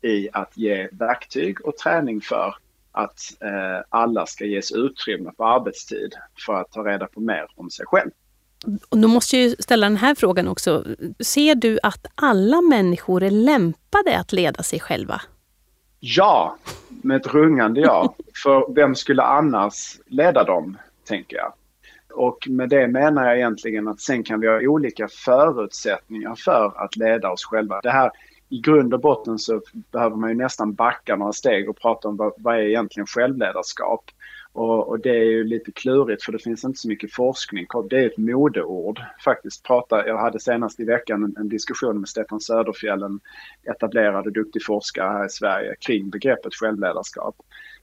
i 0.06 0.28
att 0.32 0.56
ge 0.56 0.88
verktyg 0.92 1.66
och 1.66 1.76
träning 1.76 2.20
för 2.20 2.54
att 2.92 3.18
eh, 3.40 3.84
alla 3.88 4.26
ska 4.26 4.44
ges 4.44 4.72
utrymme 4.72 5.32
på 5.36 5.44
arbetstid 5.44 6.14
för 6.46 6.54
att 6.54 6.72
ta 6.72 6.84
reda 6.84 7.06
på 7.06 7.20
mer 7.20 7.46
om 7.54 7.70
sig 7.70 7.86
själv. 7.86 8.10
Och 8.88 8.98
då 8.98 9.08
måste 9.08 9.36
jag 9.38 9.62
ställa 9.62 9.86
den 9.86 9.96
här 9.96 10.14
frågan 10.14 10.48
också. 10.48 10.84
Ser 11.20 11.54
du 11.54 11.78
att 11.82 12.06
alla 12.14 12.60
människor 12.60 13.22
är 13.22 13.30
lämpade 13.30 14.18
att 14.18 14.32
leda 14.32 14.62
sig 14.62 14.80
själva? 14.80 15.20
Ja, 16.00 16.56
med 16.88 17.16
ett 17.16 17.34
rungande 17.34 17.80
ja. 17.80 18.14
För 18.42 18.74
vem 18.74 18.94
skulle 18.94 19.22
annars 19.22 20.00
leda 20.06 20.44
dem, 20.44 20.78
tänker 21.04 21.36
jag. 21.36 21.52
Och 22.12 22.48
med 22.48 22.68
det 22.68 22.88
menar 22.88 23.26
jag 23.26 23.36
egentligen 23.36 23.88
att 23.88 24.00
sen 24.00 24.22
kan 24.22 24.40
vi 24.40 24.48
ha 24.48 24.60
olika 24.60 25.08
förutsättningar 25.08 26.34
för 26.34 26.84
att 26.84 26.96
leda 26.96 27.30
oss 27.30 27.44
själva. 27.44 27.80
Det 27.80 27.90
här 27.90 28.10
i 28.48 28.60
grund 28.60 28.94
och 28.94 29.00
botten 29.00 29.38
så 29.38 29.62
behöver 29.92 30.16
man 30.16 30.30
ju 30.30 30.36
nästan 30.36 30.74
backa 30.74 31.16
några 31.16 31.32
steg 31.32 31.70
och 31.70 31.80
prata 31.80 32.08
om 32.08 32.16
vad, 32.16 32.32
vad 32.36 32.56
är 32.56 32.60
egentligen 32.60 33.06
självledarskap? 33.06 34.04
Och, 34.52 34.88
och, 34.88 35.00
det 35.00 35.10
är 35.10 35.24
ju 35.24 35.44
lite 35.44 35.72
klurigt 35.72 36.24
för 36.24 36.32
det 36.32 36.38
finns 36.38 36.64
inte 36.64 36.78
så 36.78 36.88
mycket 36.88 37.12
forskning. 37.12 37.66
Det 37.90 37.96
är 37.96 38.06
ett 38.06 38.18
modeord 38.18 39.00
faktiskt. 39.24 39.66
Prata, 39.66 40.06
jag 40.06 40.18
hade 40.18 40.40
senast 40.40 40.80
i 40.80 40.84
veckan 40.84 41.24
en, 41.24 41.34
en 41.36 41.48
diskussion 41.48 42.00
med 42.00 42.08
Stefan 42.08 42.40
Söderfjell, 42.40 43.02
en 43.02 43.20
etablerad 43.62 44.26
och 44.26 44.32
duktig 44.32 44.64
forskare 44.64 45.08
här 45.08 45.26
i 45.26 45.30
Sverige 45.30 45.74
kring 45.80 46.10
begreppet 46.10 46.54
självledarskap. 46.54 47.36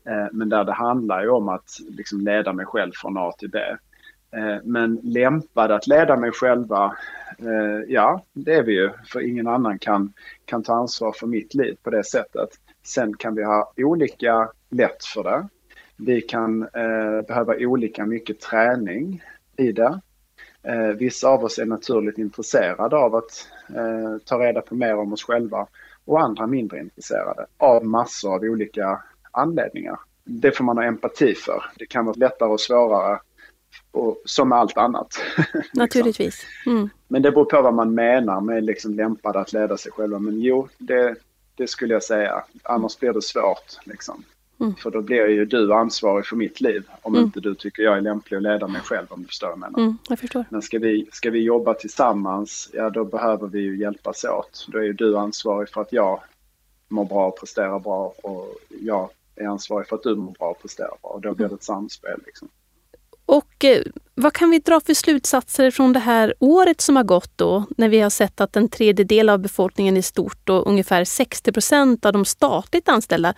Eh, 0.05 0.27
men 0.31 0.49
där 0.49 0.63
det 0.63 0.73
handlar 0.73 1.21
ju 1.21 1.29
om 1.29 1.49
att 1.49 1.79
liksom 1.89 2.21
leda 2.21 2.53
mig 2.53 2.65
själv 2.65 2.91
från 2.95 3.17
A 3.17 3.31
till 3.37 3.49
B. 3.49 3.59
Eh, 4.35 4.57
men 4.63 4.99
lämpad 5.03 5.71
att 5.71 5.87
leda 5.87 6.17
mig 6.17 6.31
själva, 6.31 6.95
Eh, 7.43 7.83
ja 7.87 8.23
det 8.33 8.53
är 8.53 8.63
vi 8.63 8.73
ju. 8.73 8.89
För 9.05 9.29
ingen 9.29 9.47
annan 9.47 9.79
kan, 9.79 10.13
kan 10.45 10.63
ta 10.63 10.73
ansvar 10.73 11.11
för 11.11 11.27
mitt 11.27 11.53
liv 11.53 11.77
på 11.83 11.89
det 11.89 12.03
sättet. 12.03 12.49
Sen 12.83 13.17
kan 13.17 13.35
vi 13.35 13.43
ha 13.43 13.73
olika 13.77 14.51
lätt 14.69 15.05
för 15.05 15.23
det. 15.23 15.47
Vi 15.97 16.21
kan 16.21 16.61
eh, 16.61 17.21
behöva 17.27 17.55
olika 17.57 18.05
mycket 18.05 18.39
träning 18.39 19.23
i 19.57 19.71
det. 19.71 19.99
Eh, 20.63 20.87
vissa 20.87 21.27
av 21.27 21.43
oss 21.43 21.59
är 21.59 21.65
naturligt 21.65 22.17
intresserade 22.17 22.95
av 22.95 23.15
att 23.15 23.47
eh, 23.75 24.17
ta 24.25 24.39
reda 24.39 24.61
på 24.61 24.75
mer 24.75 24.95
om 24.95 25.13
oss 25.13 25.23
själva 25.23 25.67
och 26.05 26.21
andra 26.21 26.47
mindre 26.47 26.79
intresserade 26.79 27.45
av 27.57 27.85
massor 27.85 28.35
av 28.35 28.41
olika 28.41 29.03
anledningar. 29.31 29.99
Det 30.23 30.51
får 30.51 30.63
man 30.63 30.77
ha 30.77 30.83
empati 30.83 31.33
för. 31.33 31.63
Det 31.75 31.85
kan 31.85 32.05
vara 32.05 32.15
lättare 32.17 32.49
och 32.49 32.59
svårare 32.59 33.19
och, 33.93 34.21
som 34.25 34.49
med 34.49 34.57
allt 34.57 34.77
annat. 34.77 35.19
Liksom. 35.37 35.61
Naturligtvis. 35.73 36.45
Mm. 36.65 36.89
Men 37.07 37.21
det 37.21 37.31
beror 37.31 37.45
på 37.45 37.61
vad 37.61 37.73
man 37.73 37.93
menar 37.93 38.41
med 38.41 38.63
liksom 38.63 38.93
lämpad 38.93 39.35
att 39.35 39.53
leda 39.53 39.77
sig 39.77 39.91
själva. 39.91 40.19
Men 40.19 40.41
jo, 40.41 40.67
det, 40.77 41.15
det 41.55 41.67
skulle 41.67 41.93
jag 41.93 42.03
säga. 42.03 42.43
Annars 42.63 42.99
blir 42.99 43.13
det 43.13 43.21
svårt. 43.21 43.77
Liksom. 43.83 44.23
Mm. 44.59 44.75
För 44.75 44.91
då 44.91 45.01
blir 45.01 45.27
ju 45.27 45.45
du 45.45 45.73
ansvarig 45.73 46.25
för 46.25 46.35
mitt 46.35 46.61
liv 46.61 46.83
om 47.01 47.15
mm. 47.15 47.25
inte 47.25 47.39
du 47.39 47.55
tycker 47.55 47.83
jag 47.83 47.97
är 47.97 48.01
lämplig 48.01 48.37
att 48.37 48.43
leda 48.43 48.67
mig 48.67 48.81
själv 48.81 49.07
om 49.09 49.21
du 49.21 49.27
förstår 49.27 49.47
vad 49.47 49.53
jag 49.53 49.59
menar. 49.59 49.79
Mm, 49.79 49.97
jag 50.09 50.19
förstår. 50.19 50.45
Men 50.49 50.61
ska 50.61 50.79
vi, 50.79 51.09
ska 51.11 51.29
vi 51.29 51.39
jobba 51.39 51.73
tillsammans, 51.73 52.69
ja 52.73 52.89
då 52.89 53.05
behöver 53.05 53.47
vi 53.47 53.59
ju 53.59 53.77
hjälpas 53.77 54.23
åt. 54.23 54.67
Då 54.67 54.77
är 54.77 54.83
ju 54.83 54.93
du 54.93 55.17
ansvarig 55.17 55.69
för 55.69 55.81
att 55.81 55.93
jag 55.93 56.19
mår 56.87 57.05
bra 57.05 57.27
och 57.27 57.39
presterar 57.39 57.79
bra 57.79 58.13
och 58.23 58.55
jag 58.81 59.09
är 59.35 59.47
ansvarig 59.47 59.87
för 59.87 59.95
att 59.95 60.03
du 60.03 60.15
mår 60.15 60.31
bra 60.31 60.49
och 60.49 60.61
presterar 60.61 60.97
bra. 61.01 61.11
Och 61.11 61.21
då 61.21 61.33
blir 61.33 61.47
det 61.47 61.55
ett 61.55 61.63
samspel. 61.63 62.19
Liksom. 62.25 62.49
Och 63.33 63.65
eh, 63.65 63.81
vad 64.15 64.33
kan 64.33 64.49
vi 64.49 64.59
dra 64.59 64.79
för 64.79 64.93
slutsatser 64.93 65.71
från 65.71 65.93
det 65.93 65.99
här 65.99 66.33
året 66.39 66.81
som 66.81 66.95
har 66.95 67.03
gått 67.03 67.31
då? 67.35 67.65
När 67.77 67.89
vi 67.89 67.99
har 67.99 68.09
sett 68.09 68.41
att 68.41 68.55
en 68.55 68.69
tredjedel 68.69 69.29
av 69.29 69.39
befolkningen 69.39 69.97
i 69.97 70.01
stort 70.01 70.49
och 70.49 70.67
ungefär 70.67 71.03
60 71.03 71.51
procent 71.51 72.05
av 72.05 72.13
de 72.13 72.25
statligt 72.25 72.89
anställda, 72.89 73.33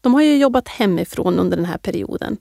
de 0.00 0.14
har 0.14 0.22
ju 0.22 0.36
jobbat 0.36 0.68
hemifrån 0.68 1.38
under 1.38 1.56
den 1.56 1.66
här 1.66 1.78
perioden. 1.78 2.36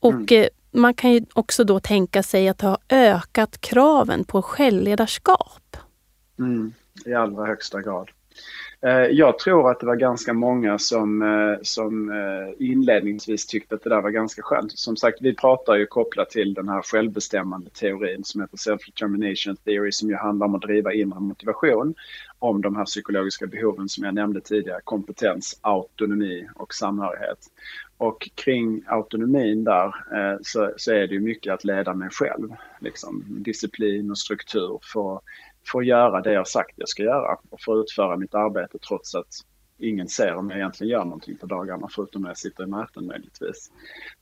Och 0.00 0.12
mm. 0.12 0.42
Eh, 0.42 0.48
man 0.70 0.94
kan 0.94 1.12
ju 1.12 1.24
också 1.32 1.64
då 1.64 1.80
tänka 1.80 2.22
sig 2.22 2.48
att 2.48 2.60
ha 2.60 2.78
ökat 2.88 3.60
kraven 3.60 4.24
på 4.24 4.42
självledarskap. 4.42 5.76
Mm, 6.38 6.72
I 7.04 7.14
allra 7.14 7.46
högsta 7.46 7.82
grad. 7.82 8.10
Eh, 8.86 9.06
jag 9.10 9.38
tror 9.38 9.70
att 9.70 9.80
det 9.80 9.86
var 9.86 9.96
ganska 9.96 10.32
många 10.32 10.78
som, 10.78 11.22
eh, 11.22 11.58
som 11.62 12.10
eh, 12.10 12.68
inledningsvis 12.68 13.46
tyckte 13.46 13.74
att 13.74 13.82
det 13.82 13.90
där 13.90 14.00
var 14.00 14.10
ganska 14.10 14.42
skönt. 14.42 14.78
Som 14.78 14.96
sagt, 14.96 15.18
vi 15.20 15.34
pratar 15.34 15.74
ju 15.74 15.86
kopplat 15.86 16.30
till 16.30 16.54
den 16.54 16.68
här 16.68 16.82
självbestämmande 16.82 17.70
teorin 17.70 18.24
som 18.24 18.40
heter 18.40 18.56
self-determination 18.56 19.56
theory 19.64 19.92
som 19.92 20.08
ju 20.08 20.16
handlar 20.16 20.46
om 20.46 20.54
att 20.54 20.62
driva 20.62 20.92
inre 20.92 21.20
motivation 21.20 21.94
om 22.38 22.62
de 22.62 22.76
här 22.76 22.84
psykologiska 22.84 23.46
behoven 23.46 23.88
som 23.88 24.04
jag 24.04 24.14
nämnde 24.14 24.40
tidigare, 24.40 24.80
kompetens, 24.84 25.58
autonomi 25.60 26.48
och 26.54 26.74
samhörighet. 26.74 27.38
Och 27.96 28.30
kring 28.34 28.82
autonomin 28.86 29.64
där 29.64 29.94
så, 30.42 30.72
så 30.76 30.92
är 30.92 31.06
det 31.06 31.14
ju 31.14 31.20
mycket 31.20 31.54
att 31.54 31.64
leda 31.64 31.94
mig 31.94 32.08
själv. 32.10 32.48
Liksom, 32.80 33.24
disciplin 33.28 34.10
och 34.10 34.18
struktur 34.18 34.78
för 34.92 35.20
få 35.72 35.82
göra 35.82 36.20
det 36.20 36.32
jag 36.32 36.48
sagt 36.48 36.72
jag 36.76 36.88
ska 36.88 37.02
göra 37.02 37.38
och 37.50 37.62
få 37.62 37.80
utföra 37.80 38.16
mitt 38.16 38.34
arbete 38.34 38.78
trots 38.88 39.14
att 39.14 39.28
ingen 39.78 40.08
ser 40.08 40.34
om 40.34 40.50
jag 40.50 40.58
egentligen 40.58 40.90
gör 40.90 41.04
någonting 41.04 41.36
på 41.36 41.46
dagarna 41.46 41.88
förutom 41.90 42.22
när 42.22 42.30
jag 42.30 42.38
sitter 42.38 42.64
i 42.64 42.66
möten 42.66 43.06
möjligtvis. 43.06 43.70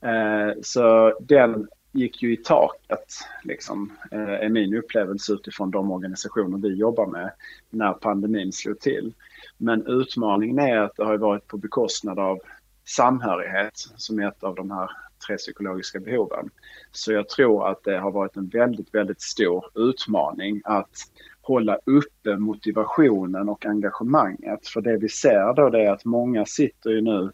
Eh, 0.01 0.61
så 0.63 1.19
den 1.21 1.69
gick 1.93 2.23
ju 2.23 2.33
i 2.33 2.37
taket, 2.37 3.15
liksom, 3.45 3.93
eh, 4.11 4.21
är 4.21 4.49
min 4.49 4.75
upplevelse 4.75 5.33
utifrån 5.33 5.71
de 5.71 5.91
organisationer 5.91 6.59
vi 6.59 6.75
jobbar 6.75 7.07
med 7.07 7.33
när 7.71 7.93
pandemin 7.93 8.53
slog 8.53 8.81
till. 8.81 9.15
Men 9.59 9.87
utmaningen 9.87 10.59
är 10.59 10.77
att 10.77 10.97
det 10.97 11.05
har 11.05 11.19
varit 11.19 11.47
på 11.47 11.57
bekostnad 11.57 12.19
av 12.19 12.39
samhörighet 12.85 13.73
som 13.97 14.19
är 14.19 14.29
ett 14.29 14.45
av 14.45 14.55
de 14.55 14.71
här 14.71 14.91
tre 15.27 15.37
psykologiska 15.37 16.01
behoven. 16.01 16.51
Så 16.93 17.13
jag 17.13 17.29
tror 17.29 17.69
att 17.71 17.85
det 17.85 17.99
har 17.99 18.11
varit 18.11 18.37
en 18.37 18.49
väldigt, 18.49 18.95
väldigt 18.95 19.21
stor 19.21 19.65
utmaning 19.75 20.63
att 20.65 20.97
hålla 21.47 21.79
uppe 21.85 22.37
motivationen 22.37 23.49
och 23.49 23.67
engagemanget. 23.67 24.69
För 24.69 24.81
det 24.81 24.97
vi 24.97 25.09
ser 25.09 25.55
då 25.55 25.71
det 25.71 25.83
är 25.83 25.91
att 25.91 26.05
många 26.05 26.47
sitter 26.47 26.91
ju 26.91 27.01
nu 27.01 27.33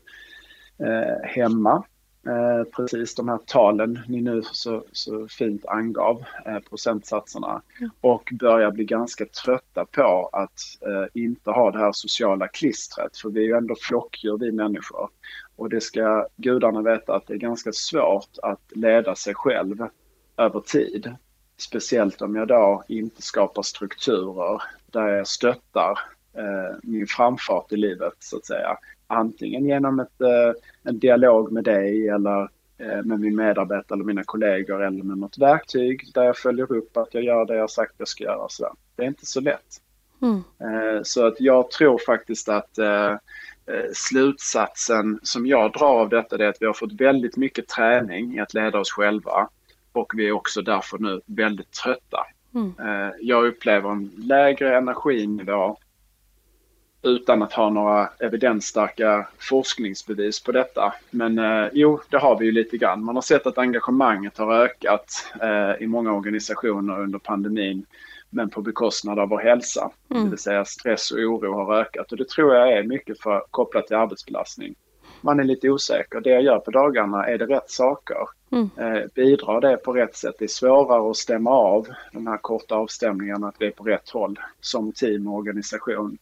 eh, 0.79 1.25
hemma. 1.25 1.85
Eh, 2.27 2.65
precis 2.77 3.15
de 3.15 3.29
här 3.29 3.39
talen 3.47 3.99
ni 4.09 4.21
nu 4.21 4.43
så, 4.43 4.85
så 4.93 5.29
fint 5.29 5.67
angav, 5.67 6.25
eh, 6.47 6.59
procentsatserna. 6.59 7.63
Ja. 7.81 7.89
Och 8.01 8.33
börjar 8.33 8.71
bli 8.71 8.85
ganska 8.85 9.25
trötta 9.27 9.85
på 9.85 10.31
att 10.33 10.61
eh, 10.87 11.23
inte 11.23 11.51
ha 11.51 11.71
det 11.71 11.79
här 11.79 11.93
sociala 11.93 12.49
klistret. 12.49 13.17
För 13.17 13.31
vi 13.31 13.41
är 13.41 13.45
ju 13.45 13.57
ändå 13.57 13.75
flockdjur 13.81 14.39
vi 14.39 14.53
människor. 14.53 15.09
Och 15.57 15.69
det 15.69 15.81
ska 15.81 16.27
gudarna 16.37 16.83
veta 16.83 17.15
att 17.15 17.27
det 17.27 17.35
är 17.35 17.39
ganska 17.39 17.73
svårt 17.73 18.39
att 18.43 18.77
leda 18.77 19.15
sig 19.15 19.35
själv 19.35 19.87
över 20.37 20.61
tid. 20.61 21.17
Speciellt 21.57 22.23
om 22.23 22.37
jag 22.37 22.49
då 22.49 22.85
inte 22.89 23.23
skapar 23.23 23.63
strukturer 23.63 24.63
där 24.87 25.09
jag 25.09 25.27
stöttar 25.27 25.99
eh, 26.37 26.77
min 26.83 27.07
framfart 27.07 27.73
i 27.73 27.77
livet 27.77 28.15
så 28.19 28.37
att 28.37 28.47
säga. 28.47 28.77
Antingen 29.07 29.67
genom 29.67 30.01
ett, 30.01 30.21
eh, 30.21 30.53
en 30.83 30.99
dialog 30.99 31.53
med 31.53 31.65
dig 31.65 32.09
eller 32.09 32.43
eh, 32.79 33.03
med 33.05 33.21
min 33.21 33.37
medarbetare 33.37 33.97
eller 33.97 34.05
mina 34.05 34.25
kollegor 34.25 34.83
eller 34.83 35.05
med 35.05 35.19
något 35.19 35.39
verktyg 35.39 36.11
där 36.15 36.25
jag 36.25 36.37
följer 36.37 36.73
upp 36.73 36.97
att 36.97 37.15
jag 37.15 37.23
gör 37.23 37.45
det 37.45 37.57
jag 37.57 37.71
sagt 37.71 37.95
jag 37.99 38.09
ska 38.09 38.25
göra. 38.25 38.47
Så 38.49 38.77
det 38.97 39.03
är 39.03 39.07
inte 39.07 39.27
så 39.27 39.41
lätt. 39.41 39.81
Mm. 40.23 40.37
Eh, 40.37 41.03
så 41.03 41.27
att 41.27 41.41
jag 41.41 41.71
tror 41.71 41.99
faktiskt 42.07 42.49
att 42.49 42.79
eh, 42.79 43.13
eh, 43.67 43.91
slutsatsen 43.95 45.21
som 45.23 45.47
jag 45.47 45.73
drar 45.73 46.01
av 46.01 46.09
detta 46.09 46.37
är 46.37 46.49
att 46.49 46.57
vi 46.63 46.67
har 46.67 46.73
fått 46.73 46.93
väldigt 46.93 47.37
mycket 47.37 47.69
träning 47.69 48.35
i 48.35 48.41
att 48.41 48.55
leda 48.55 48.79
oss 48.79 48.91
själva 48.91 49.49
och 49.93 50.13
vi 50.17 50.29
är 50.29 50.33
också 50.33 50.63
därför 50.63 50.99
nu 50.99 51.21
väldigt 51.27 51.71
trötta. 51.71 52.27
Mm. 52.55 52.73
Eh, 52.79 53.13
jag 53.21 53.47
upplever 53.47 53.91
en 53.91 54.11
lägre 54.17 54.77
energinivå 54.77 55.79
utan 57.03 57.43
att 57.43 57.53
ha 57.53 57.71
några 57.71 58.09
evidensstarka 58.19 59.29
forskningsbevis 59.39 60.43
på 60.43 60.53
detta. 60.53 60.95
Men 61.11 61.39
eh, 61.39 61.69
jo, 61.73 62.01
det 62.11 62.19
har 62.19 62.39
vi 62.39 62.47
ju 62.47 62.53
lite 62.53 62.77
grann. 62.77 63.05
Man 63.05 63.15
har 63.15 63.23
sett 63.23 63.47
att 63.47 63.59
engagemanget 63.59 64.39
har 64.39 64.55
ökat 64.55 65.33
eh, 65.43 65.83
i 65.83 65.87
många 65.87 66.13
organisationer 66.13 67.01
under 67.01 67.19
pandemin 67.19 67.87
men 68.31 68.51
på 68.51 68.63
bekostnad 68.63 69.19
av 69.19 69.29
vår 69.29 69.39
hälsa. 69.39 69.91
Mm. 70.11 70.25
Det 70.25 70.31
vill 70.31 70.39
säga 70.39 70.65
stress 70.65 71.11
och 71.11 71.19
oro 71.19 71.53
har 71.55 71.75
ökat 71.75 72.13
och 72.13 72.19
det 72.19 72.29
tror 72.29 72.55
jag 72.55 72.73
är 72.73 72.83
mycket 72.83 73.21
för, 73.21 73.45
kopplat 73.51 73.87
till 73.87 73.97
arbetsbelastning 73.97 74.75
man 75.23 75.41
är 75.41 75.45
lite 75.45 75.71
osäker. 75.71 76.21
Det 76.21 76.31
jag 76.31 76.43
gör 76.43 76.59
på 76.59 76.71
dagarna, 76.71 77.27
är 77.27 77.39
det 77.39 77.47
rätt 77.47 77.71
saker? 77.71 78.29
Mm. 78.51 78.71
Eh, 78.77 79.03
bidrar 79.15 79.61
det 79.61 79.77
på 79.77 79.93
rätt 79.93 80.17
sätt? 80.17 80.35
Det 80.39 80.45
är 80.45 80.49
svårare 80.49 81.11
att 81.11 81.17
stämma 81.17 81.51
av 81.51 81.89
de 82.13 82.27
här 82.27 82.37
korta 82.37 82.75
avstämningarna, 82.75 83.49
att 83.49 83.57
vi 83.59 83.67
är 83.67 83.71
på 83.71 83.85
rätt 83.85 84.11
håll 84.11 84.39
som 84.61 84.93
team 84.93 85.27
och 85.27 85.35
organisation. 85.35 86.19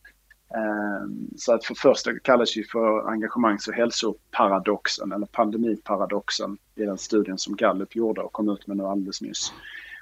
Eh, 0.55 1.09
så 1.37 1.55
att 1.55 1.65
för 1.65 1.75
första 1.75 2.19
kallas 2.19 2.57
ju 2.57 2.65
för 2.65 3.11
engagemangs 3.11 3.69
och 3.69 3.75
hälsoparadoxen 3.75 5.13
eller 5.13 5.27
pandemiparadoxen 5.27 6.59
i 6.75 6.85
den 6.85 6.99
studien 6.99 7.39
som 7.39 7.57
Gallup 7.57 7.97
gjorde 7.97 8.21
och 8.21 8.33
kom 8.33 8.49
ut 8.49 8.67
med 8.67 8.77
nu 8.77 8.85
alldeles 8.85 9.23
nyss. 9.23 9.53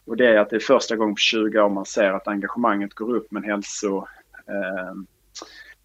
Och 0.04 0.16
det 0.16 0.26
är 0.26 0.38
att 0.38 0.50
det 0.50 0.56
är 0.56 0.60
första 0.60 0.96
gången 0.96 1.14
på 1.14 1.18
20 1.18 1.60
år 1.60 1.68
man 1.68 1.84
ser 1.84 2.12
att 2.12 2.28
engagemanget 2.28 2.94
går 2.94 3.16
upp 3.16 3.26
men 3.30 3.44
hälso 3.44 4.06
eh, 4.46 4.94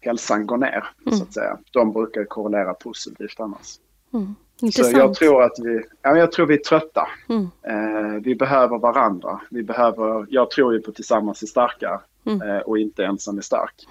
hälsan 0.04 0.46
går 0.46 0.56
ner. 0.56 0.84
Mm. 1.06 1.18
Så 1.18 1.24
att 1.24 1.32
säga. 1.32 1.58
De 1.70 1.92
brukar 1.92 2.24
korrelera 2.24 2.74
positivt 2.74 3.40
annars. 3.40 3.78
Mm. 4.12 4.34
Så 4.72 4.90
jag 4.92 5.14
tror 5.14 5.42
att 5.42 5.58
vi, 5.62 5.82
ja, 6.02 6.16
jag 6.16 6.32
tror 6.32 6.46
vi 6.46 6.54
är 6.54 6.58
trötta. 6.58 7.08
Mm. 7.28 7.48
Eh, 7.62 8.22
vi 8.22 8.34
behöver 8.34 8.78
varandra. 8.78 9.40
Vi 9.50 9.62
behöver, 9.62 10.26
jag 10.30 10.50
tror 10.50 10.74
ju 10.74 10.80
på 10.80 10.92
tillsammans 10.92 11.42
är 11.42 11.46
starka 11.46 12.00
mm. 12.26 12.42
eh, 12.42 12.58
och 12.58 12.78
inte 12.78 13.04
ensam 13.04 13.38
är 13.38 13.42
stark. 13.42 13.86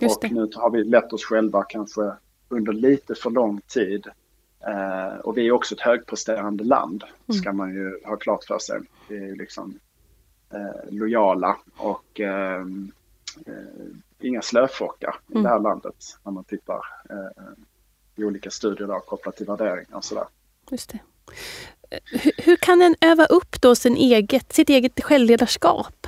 Just 0.00 0.16
och 0.16 0.22
det. 0.22 0.34
nu 0.34 0.50
har 0.54 0.70
vi 0.70 0.84
lett 0.84 1.12
oss 1.12 1.24
själva 1.24 1.62
kanske 1.62 2.12
under 2.48 2.72
lite 2.72 3.14
för 3.14 3.30
lång 3.30 3.60
tid. 3.60 4.06
Eh, 4.66 5.18
och 5.18 5.38
vi 5.38 5.46
är 5.46 5.52
också 5.52 5.74
ett 5.74 5.80
högpresterande 5.80 6.64
land, 6.64 7.04
mm. 7.04 7.40
ska 7.40 7.52
man 7.52 7.74
ju 7.74 8.00
ha 8.04 8.16
klart 8.16 8.44
för 8.44 8.58
sig. 8.58 8.80
Vi 9.08 9.30
är 9.30 9.36
liksom 9.36 9.78
eh, 10.52 10.90
lojala 10.90 11.56
och 11.76 12.20
ehm, 12.20 12.92
eh, 13.46 13.52
inga 14.24 14.42
slöfockar 14.42 15.16
mm. 15.30 15.40
i 15.40 15.42
det 15.42 15.48
här 15.48 15.60
landet 15.60 15.94
när 16.24 16.32
man 16.32 16.44
tittar 16.44 16.80
eh, 17.10 17.42
i 18.16 18.24
olika 18.24 18.50
studier 18.50 18.88
där, 18.88 19.00
kopplat 19.00 19.36
till 19.36 19.46
värderingar 19.46 19.96
och 19.96 20.04
sådär. 20.04 20.24
Just 20.70 20.90
det. 20.90 20.98
Hur, 22.04 22.32
hur 22.36 22.56
kan 22.56 22.82
en 22.82 22.96
öva 23.00 23.26
upp 23.26 23.60
då 23.60 23.74
sin 23.74 23.96
eget, 23.96 24.52
sitt 24.52 24.68
eget 24.68 25.04
självledarskap? 25.04 26.06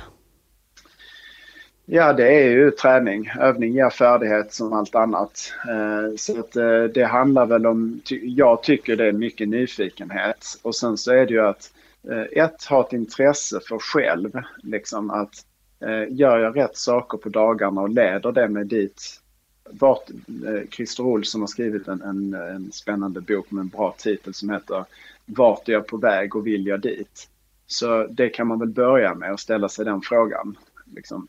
Ja, 1.85 2.13
det 2.13 2.43
är 2.43 2.49
ju 2.49 2.71
träning. 2.71 3.31
Övning 3.39 3.73
ger 3.73 3.89
färdighet 3.89 4.53
som 4.53 4.73
allt 4.73 4.95
annat. 4.95 5.53
Eh, 5.69 6.15
så 6.17 6.39
att 6.39 6.55
eh, 6.55 6.83
det 6.83 7.03
handlar 7.03 7.45
väl 7.45 7.65
om, 7.65 8.01
jag 8.21 8.63
tycker 8.63 8.95
det 8.95 9.07
är 9.07 9.11
mycket 9.11 9.49
nyfikenhet. 9.49 10.59
Och 10.61 10.75
sen 10.75 10.97
så 10.97 11.11
är 11.11 11.25
det 11.25 11.33
ju 11.33 11.41
att 11.41 11.71
eh, 12.11 12.43
ett, 12.43 12.63
ha 12.63 12.85
ett 12.87 12.93
intresse 12.93 13.59
för 13.67 13.79
själv. 13.79 14.31
Liksom 14.63 15.09
att 15.09 15.45
Eh, 15.85 16.05
gör 16.09 16.37
jag 16.37 16.57
rätt 16.57 16.77
saker 16.77 17.17
på 17.17 17.29
dagarna 17.29 17.81
och 17.81 17.89
leder 17.89 18.31
det 18.31 18.49
mig 18.49 18.65
dit. 18.65 19.21
Vart, 19.69 20.09
eh, 20.09 20.69
Christer 20.69 21.03
Olsson 21.03 21.41
har 21.41 21.47
skrivit 21.47 21.87
en, 21.87 22.01
en, 22.01 22.33
en 22.33 22.71
spännande 22.71 23.21
bok 23.21 23.51
med 23.51 23.61
en 23.61 23.67
bra 23.67 23.95
titel 23.97 24.33
som 24.33 24.49
heter 24.49 24.85
Vart 25.25 25.69
är 25.69 25.73
jag 25.73 25.87
på 25.87 25.97
väg 25.97 26.35
och 26.35 26.47
vill 26.47 26.67
jag 26.67 26.81
dit? 26.81 27.29
Så 27.67 28.07
det 28.07 28.29
kan 28.29 28.47
man 28.47 28.59
väl 28.59 28.69
börja 28.69 29.15
med 29.15 29.31
att 29.31 29.39
ställa 29.39 29.69
sig 29.69 29.85
den 29.85 30.01
frågan. 30.01 30.57
Liksom, 30.95 31.27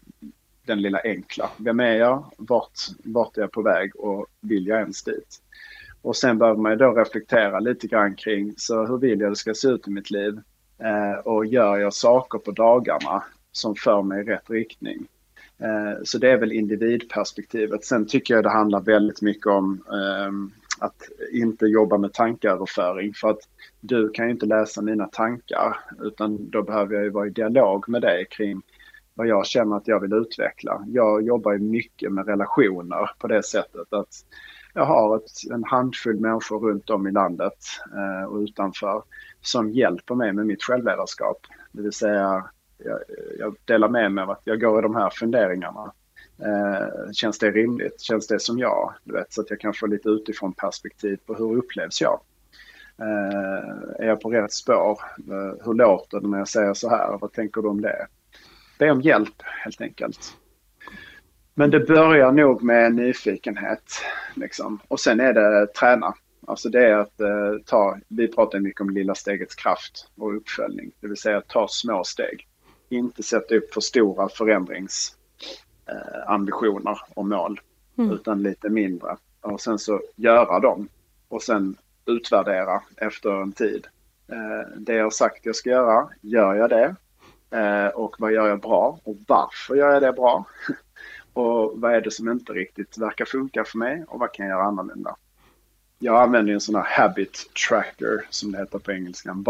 den 0.66 0.82
lilla 0.82 1.00
enkla. 1.04 1.50
Vem 1.56 1.80
är 1.80 1.94
jag? 1.94 2.24
Vart, 2.36 2.78
vart 3.04 3.36
är 3.36 3.40
jag 3.40 3.52
på 3.52 3.62
väg 3.62 3.96
och 3.96 4.26
vill 4.40 4.66
jag 4.66 4.80
ens 4.80 5.02
dit? 5.02 5.40
Och 6.02 6.16
sen 6.16 6.38
behöver 6.38 6.60
man 6.60 6.72
ju 6.72 6.78
då 6.78 6.92
reflektera 6.92 7.60
lite 7.60 7.86
grann 7.86 8.14
kring 8.14 8.54
så 8.56 8.86
hur 8.86 8.98
vill 8.98 9.20
jag 9.20 9.32
det 9.32 9.36
ska 9.36 9.54
se 9.54 9.68
ut 9.68 9.88
i 9.88 9.90
mitt 9.90 10.10
liv? 10.10 10.40
Eh, 10.78 11.18
och 11.24 11.46
gör 11.46 11.76
jag 11.76 11.94
saker 11.94 12.38
på 12.38 12.50
dagarna 12.50 13.24
som 13.56 13.74
för 13.74 14.02
mig 14.02 14.20
i 14.20 14.24
rätt 14.24 14.50
riktning? 14.50 15.06
Eh, 15.58 16.02
så 16.04 16.18
det 16.18 16.30
är 16.30 16.38
väl 16.38 16.52
individperspektivet. 16.52 17.84
Sen 17.84 18.06
tycker 18.06 18.34
jag 18.34 18.44
det 18.44 18.50
handlar 18.50 18.80
väldigt 18.80 19.22
mycket 19.22 19.46
om 19.46 19.84
ehm, 19.92 20.50
att 20.78 21.08
inte 21.32 21.66
jobba 21.66 21.98
med 21.98 22.12
tankeöverföring. 22.12 23.14
för 23.14 23.30
att 23.30 23.40
du 23.80 24.10
kan 24.10 24.24
ju 24.24 24.30
inte 24.30 24.46
läsa 24.46 24.82
mina 24.82 25.06
tankar 25.06 25.76
utan 26.00 26.50
då 26.50 26.62
behöver 26.62 26.94
jag 26.94 27.04
ju 27.04 27.10
vara 27.10 27.26
i 27.26 27.30
dialog 27.30 27.88
med 27.88 28.02
dig 28.02 28.26
kring 28.30 28.62
vad 29.14 29.26
jag 29.26 29.46
känner 29.46 29.76
att 29.76 29.88
jag 29.88 30.00
vill 30.00 30.12
utveckla. 30.12 30.84
Jag 30.86 31.22
jobbar 31.22 31.52
ju 31.52 31.58
mycket 31.58 32.12
med 32.12 32.26
relationer 32.26 33.10
på 33.18 33.26
det 33.26 33.42
sättet 33.42 33.92
att 33.92 34.24
jag 34.74 34.84
har 34.84 35.16
ett, 35.16 35.52
en 35.52 35.64
handfull 35.64 36.20
människor 36.20 36.60
runt 36.60 36.90
om 36.90 37.06
i 37.06 37.12
landet 37.12 37.58
eh, 37.96 38.24
och 38.24 38.38
utanför 38.38 39.02
som 39.40 39.70
hjälper 39.70 40.14
mig 40.14 40.32
med 40.32 40.46
mitt 40.46 40.62
självledarskap. 40.62 41.38
Det 41.72 41.82
vill 41.82 41.92
säga, 41.92 42.44
jag, 42.84 42.98
jag 43.38 43.56
delar 43.64 43.88
med 43.88 44.12
mig 44.12 44.22
av 44.22 44.30
att 44.30 44.42
jag 44.44 44.60
går 44.60 44.78
i 44.78 44.82
de 44.82 44.96
här 44.96 45.10
funderingarna. 45.10 45.92
Eh, 46.38 47.12
känns 47.12 47.38
det 47.38 47.50
rimligt? 47.50 48.00
Känns 48.00 48.26
det 48.26 48.40
som 48.40 48.58
jag? 48.58 48.94
Du 49.04 49.12
vet, 49.12 49.32
så 49.32 49.40
att 49.40 49.50
jag 49.50 49.60
kan 49.60 49.74
få 49.74 49.86
lite 49.86 50.08
utifrån 50.08 50.52
perspektiv 50.52 51.18
på 51.26 51.34
hur 51.34 51.56
upplevs 51.56 52.00
jag? 52.00 52.20
Eh, 52.98 53.98
är 53.98 54.06
jag 54.06 54.20
på 54.20 54.30
rätt 54.30 54.52
spår? 54.52 55.00
Eh, 55.18 55.64
hur 55.64 55.74
låter 55.74 56.20
det 56.20 56.28
när 56.28 56.38
jag 56.38 56.48
säger 56.48 56.74
så 56.74 56.90
här? 56.90 57.18
Vad 57.20 57.32
tänker 57.32 57.62
du 57.62 57.68
om 57.68 57.80
det? 57.80 58.06
be 58.78 58.90
om 58.90 59.00
hjälp 59.00 59.42
helt 59.42 59.80
enkelt. 59.80 60.36
Men 61.54 61.70
det 61.70 61.80
börjar 61.80 62.32
nog 62.32 62.62
med 62.62 62.94
nyfikenhet. 62.94 63.92
Liksom. 64.34 64.80
Och 64.88 65.00
sen 65.00 65.20
är 65.20 65.32
det 65.32 65.66
träna. 65.66 66.14
Alltså 66.46 66.68
det 66.68 66.86
är 66.86 66.98
att 66.98 67.20
eh, 67.20 67.54
ta, 67.66 67.98
vi 68.08 68.28
pratar 68.28 68.60
mycket 68.60 68.80
om 68.80 68.90
lilla 68.90 69.14
stegets 69.14 69.54
kraft 69.54 70.08
och 70.16 70.36
uppföljning. 70.36 70.92
Det 71.00 71.08
vill 71.08 71.16
säga 71.16 71.40
ta 71.40 71.68
små 71.68 72.04
steg. 72.04 72.46
Inte 72.94 73.22
sätta 73.22 73.54
upp 73.54 73.74
för 73.74 73.80
stora 73.80 74.28
förändringsambitioner 74.28 77.00
och 77.14 77.26
mål. 77.26 77.60
Mm. 77.98 78.10
Utan 78.10 78.42
lite 78.42 78.68
mindre. 78.68 79.16
Och 79.40 79.60
sen 79.60 79.78
så 79.78 80.00
göra 80.16 80.60
dem. 80.60 80.88
Och 81.28 81.42
sen 81.42 81.76
utvärdera 82.06 82.82
efter 82.96 83.42
en 83.42 83.52
tid. 83.52 83.86
Eh, 84.28 84.68
det 84.76 84.94
jag 84.94 85.04
har 85.04 85.10
sagt 85.10 85.46
jag 85.46 85.56
ska 85.56 85.70
göra, 85.70 86.08
gör 86.20 86.54
jag 86.54 86.70
det? 86.70 86.96
Eh, 87.50 87.86
och 87.86 88.16
vad 88.18 88.32
gör 88.32 88.48
jag 88.48 88.60
bra 88.60 89.00
och 89.04 89.16
varför 89.26 89.74
gör 89.74 89.92
jag 89.92 90.02
det 90.02 90.12
bra? 90.12 90.44
och 91.32 91.80
vad 91.80 91.94
är 91.94 92.00
det 92.00 92.10
som 92.10 92.28
inte 92.28 92.52
riktigt 92.52 92.98
verkar 92.98 93.24
funka 93.24 93.64
för 93.64 93.78
mig 93.78 94.04
och 94.08 94.18
vad 94.18 94.32
kan 94.32 94.46
jag 94.46 94.54
göra 94.54 94.64
annorlunda? 94.64 95.16
Jag 95.98 96.22
använder 96.22 96.52
en 96.52 96.60
sån 96.60 96.74
här 96.74 96.84
habit 96.84 97.50
tracker 97.68 98.26
som 98.30 98.52
det 98.52 98.58
heter 98.58 98.78
på 98.78 98.92
engelska. 98.92 99.30
En 99.30 99.42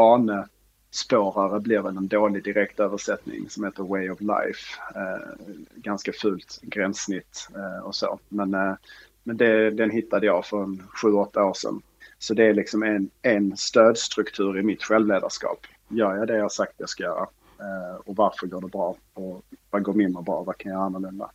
Spårare 0.95 1.61
blir 1.61 1.79
väl 1.79 1.97
en 1.97 2.09
dålig 2.09 2.45
direktöversättning 2.45 3.51
som 3.51 3.65
heter 3.65 3.83
way 3.83 4.11
of 4.11 4.21
life. 4.21 4.81
Eh, 4.95 5.47
ganska 5.75 6.13
fult 6.13 6.61
gränssnitt 6.63 7.49
eh, 7.55 7.87
och 7.87 7.95
så. 7.95 8.19
Men, 8.29 8.55
eh, 8.55 8.75
men 9.23 9.37
det, 9.37 9.71
den 9.71 9.91
hittade 9.91 10.27
jag 10.27 10.47
för 10.47 10.63
en 10.63 10.83
7-8 11.03 11.41
år 11.41 11.55
sedan. 11.55 11.83
Så 12.19 12.35
det 12.35 12.45
är 12.45 12.55
liksom 12.55 12.83
en, 12.83 13.11
en 13.23 13.57
stödstruktur 13.57 14.59
i 14.59 14.63
mitt 14.63 14.83
självledarskap. 14.83 15.67
Gör 15.89 16.17
jag 16.17 16.27
det 16.27 16.37
jag 16.37 16.53
sagt 16.53 16.75
jag 16.77 16.89
ska 16.89 17.03
göra 17.03 17.27
Eh, 17.61 17.97
och 17.97 18.17
varför 18.17 18.47
går 18.47 18.61
det 18.61 18.69
bra 18.69 18.97
och 19.15 19.45
vad 19.71 19.83
går 19.83 19.93
mindre 19.93 20.23
bra? 20.23 20.43
Vad 20.43 20.59
kan 20.59 20.73
jag 20.73 20.79
göra 20.79 20.87
annorlunda? 20.87 21.31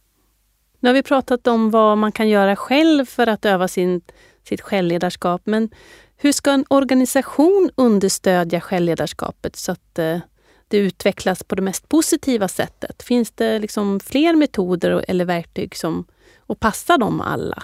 Nu 0.79 0.89
har 0.89 0.93
vi 0.93 1.03
pratat 1.03 1.47
om 1.47 1.71
vad 1.71 1.97
man 1.97 2.11
kan 2.11 2.29
göra 2.29 2.55
själv 2.55 3.05
för 3.05 3.27
att 3.27 3.45
öva 3.45 3.67
sin, 3.67 4.01
sitt 4.43 4.61
självledarskap. 4.61 5.41
Men 5.43 5.69
hur 6.17 6.31
ska 6.31 6.51
en 6.51 6.65
organisation 6.67 7.69
understödja 7.75 8.61
självledarskapet 8.61 9.55
så 9.55 9.71
att 9.71 9.99
eh, 9.99 10.19
det 10.67 10.77
utvecklas 10.77 11.43
på 11.43 11.55
det 11.55 11.61
mest 11.61 11.89
positiva 11.89 12.47
sättet? 12.47 13.03
Finns 13.03 13.31
det 13.31 13.59
liksom 13.59 13.99
fler 13.99 14.35
metoder 14.35 15.05
eller 15.07 15.25
verktyg 15.25 15.75
som 15.75 16.05
och 16.39 16.59
passar 16.59 16.97
dem 16.97 17.21
alla? 17.21 17.63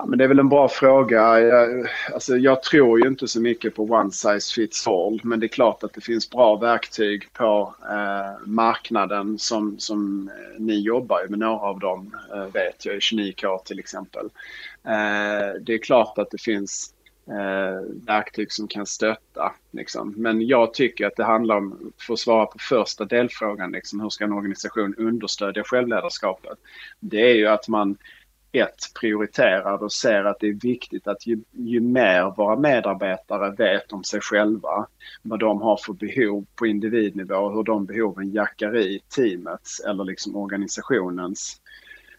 Ja, 0.00 0.06
men 0.06 0.18
det 0.18 0.24
är 0.24 0.28
väl 0.28 0.38
en 0.38 0.48
bra 0.48 0.68
fråga. 0.68 1.40
Jag, 1.40 1.86
alltså, 2.14 2.36
jag 2.36 2.62
tror 2.62 3.00
ju 3.00 3.08
inte 3.08 3.28
så 3.28 3.40
mycket 3.40 3.74
på 3.74 3.82
one 3.82 4.10
size 4.10 4.54
fits 4.54 4.88
all. 4.88 5.20
Men 5.24 5.40
det 5.40 5.46
är 5.46 5.48
klart 5.48 5.82
att 5.82 5.92
det 5.92 6.00
finns 6.00 6.30
bra 6.30 6.56
verktyg 6.56 7.32
på 7.32 7.74
eh, 7.90 8.46
marknaden 8.46 9.38
som, 9.38 9.78
som 9.78 10.28
eh, 10.28 10.60
ni 10.60 10.80
jobbar 10.80 11.26
med 11.28 11.38
några 11.38 11.60
av 11.60 11.78
dem. 11.78 12.16
Eh, 12.34 12.44
vet 12.44 12.86
jag, 12.86 12.96
i 12.96 12.98
29K 12.98 13.58
till 13.64 13.78
exempel. 13.78 14.24
Eh, 14.84 15.60
det 15.60 15.74
är 15.74 15.82
klart 15.82 16.18
att 16.18 16.30
det 16.30 16.42
finns 16.42 16.94
eh, 17.28 18.06
verktyg 18.06 18.52
som 18.52 18.68
kan 18.68 18.86
stötta. 18.86 19.52
Liksom. 19.70 20.14
Men 20.16 20.46
jag 20.46 20.74
tycker 20.74 21.06
att 21.06 21.16
det 21.16 21.24
handlar 21.24 21.56
om, 21.56 21.92
för 22.06 22.12
att 22.12 22.20
svara 22.20 22.46
på 22.46 22.58
första 22.58 23.04
delfrågan, 23.04 23.72
liksom, 23.72 24.00
hur 24.00 24.08
ska 24.08 24.24
en 24.24 24.32
organisation 24.32 24.94
understödja 24.98 25.62
självledarskapet? 25.64 26.58
Det 27.00 27.30
är 27.30 27.34
ju 27.34 27.46
att 27.46 27.68
man 27.68 27.96
ett 28.52 28.94
prioriterad 29.00 29.82
och 29.82 29.92
ser 29.92 30.24
att 30.24 30.40
det 30.40 30.48
är 30.48 30.60
viktigt 30.62 31.06
att 31.06 31.26
ju, 31.26 31.38
ju 31.52 31.80
mer 31.80 32.34
våra 32.36 32.56
medarbetare 32.56 33.50
vet 33.50 33.92
om 33.92 34.04
sig 34.04 34.20
själva, 34.20 34.86
vad 35.22 35.40
de 35.40 35.62
har 35.62 35.76
för 35.76 35.92
behov 35.92 36.46
på 36.54 36.66
individnivå 36.66 37.34
och 37.34 37.54
hur 37.54 37.62
de 37.62 37.86
behoven 37.86 38.30
jackar 38.30 38.76
i 38.76 39.00
teamets 39.16 39.80
eller 39.80 40.04
liksom 40.04 40.36
organisationens 40.36 41.60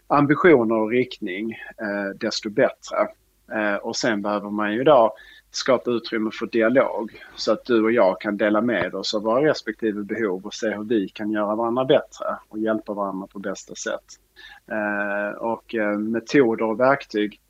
ambitioner 0.06 0.74
och 0.74 0.90
riktning, 0.90 1.52
eh, 1.52 2.16
desto 2.20 2.50
bättre. 2.50 3.08
Eh, 3.52 3.76
och 3.76 3.96
sen 3.96 4.22
behöver 4.22 4.50
man 4.50 4.74
ju 4.74 4.84
då 4.84 5.14
skapa 5.52 5.90
utrymme 5.90 6.30
för 6.38 6.46
dialog 6.46 7.22
så 7.36 7.52
att 7.52 7.64
du 7.64 7.84
och 7.84 7.92
jag 7.92 8.20
kan 8.20 8.36
dela 8.36 8.60
med 8.60 8.94
oss 8.94 9.14
av 9.14 9.22
våra 9.22 9.50
respektive 9.50 10.02
behov 10.02 10.46
och 10.46 10.54
se 10.54 10.70
hur 10.70 10.84
vi 10.84 11.08
kan 11.08 11.30
göra 11.30 11.54
varandra 11.54 11.84
bättre 11.84 12.26
och 12.48 12.58
hjälpa 12.58 12.94
varandra 12.94 13.26
på 13.26 13.38
bästa 13.38 13.74
sätt. 13.74 14.04
Eh, 14.70 15.36
och 15.38 15.74
eh, 15.74 15.98
metoder 15.98 16.64
och 16.64 16.80
verktyg. 16.80 17.40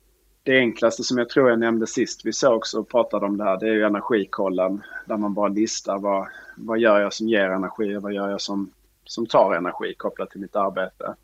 Det 0.43 0.57
enklaste 0.57 1.03
som 1.03 1.17
jag 1.17 1.29
tror 1.29 1.49
jag 1.49 1.59
nämnde 1.59 1.87
sist 1.87 2.25
vi 2.25 2.33
sågs 2.33 2.73
och 2.73 2.89
pratade 2.89 3.25
om 3.25 3.37
det 3.37 3.43
här, 3.43 3.59
det 3.59 3.69
är 3.69 3.73
ju 3.73 3.83
energikollen. 3.83 4.83
Där 5.05 5.17
man 5.17 5.33
bara 5.33 5.47
listar 5.47 5.99
vad, 5.99 6.27
vad 6.57 6.79
gör 6.79 6.99
jag 6.99 7.13
som 7.13 7.27
ger 7.27 7.49
energi 7.49 7.95
och 7.95 8.01
vad 8.01 8.13
gör 8.13 8.29
jag 8.29 8.41
som, 8.41 8.71
som 9.05 9.25
tar 9.25 9.55
energi 9.55 9.93
kopplat 9.97 10.29
till 10.29 10.41
mitt 10.41 10.55
arbete. 10.55 11.15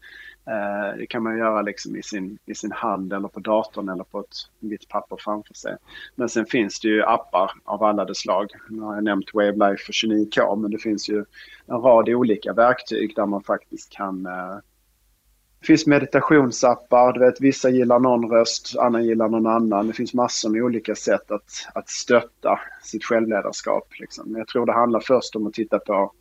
Eh, 0.49 0.97
det 0.97 1.05
kan 1.05 1.23
man 1.23 1.37
göra 1.37 1.61
liksom 1.61 1.95
i 1.95 2.03
sin, 2.03 2.37
i 2.45 2.55
sin 2.55 2.71
hand 2.71 3.13
eller 3.13 3.27
på 3.27 3.39
datorn 3.39 3.89
eller 3.89 4.03
på 4.03 4.19
ett 4.19 4.35
vitt 4.59 4.87
papper 4.87 5.17
framför 5.19 5.53
sig. 5.53 5.77
Men 6.15 6.29
sen 6.29 6.45
finns 6.45 6.79
det 6.79 6.87
ju 6.87 7.03
appar 7.03 7.51
av 7.63 7.83
alla 7.83 8.05
de 8.05 8.15
slag. 8.15 8.51
Nu 8.69 8.81
har 8.81 8.95
jag 8.95 9.03
nämnt 9.03 9.33
Wavelife 9.33 9.83
för 9.85 9.93
29K 9.93 10.55
men 10.55 10.71
det 10.71 10.77
finns 10.77 11.09
ju 11.09 11.25
en 11.65 11.81
rad 11.81 12.09
olika 12.09 12.53
verktyg 12.53 13.15
där 13.15 13.25
man 13.25 13.43
faktiskt 13.43 13.89
kan 13.89 14.25
eh, 14.25 14.57
det 15.59 15.65
finns 15.65 15.87
meditationsappar, 15.87 17.13
du 17.13 17.19
vet 17.19 17.41
vissa 17.41 17.69
gillar 17.69 17.99
någon 17.99 18.29
röst, 18.29 18.77
andra 18.77 19.01
gillar 19.01 19.29
någon 19.29 19.47
annan. 19.47 19.87
Det 19.87 19.93
finns 19.93 20.13
massor 20.13 20.49
med 20.49 20.63
olika 20.63 20.95
sätt 20.95 21.31
att, 21.31 21.49
att 21.73 21.89
stötta 21.89 22.59
sitt 22.83 23.03
självledarskap. 23.03 23.87
Liksom. 23.99 24.37
Jag 24.37 24.47
tror 24.47 24.65
det 24.65 24.73
handlar 24.73 24.99
först 24.99 25.35
om 25.35 25.47
att 25.47 25.53
titta 25.53 25.79
på 25.79 26.11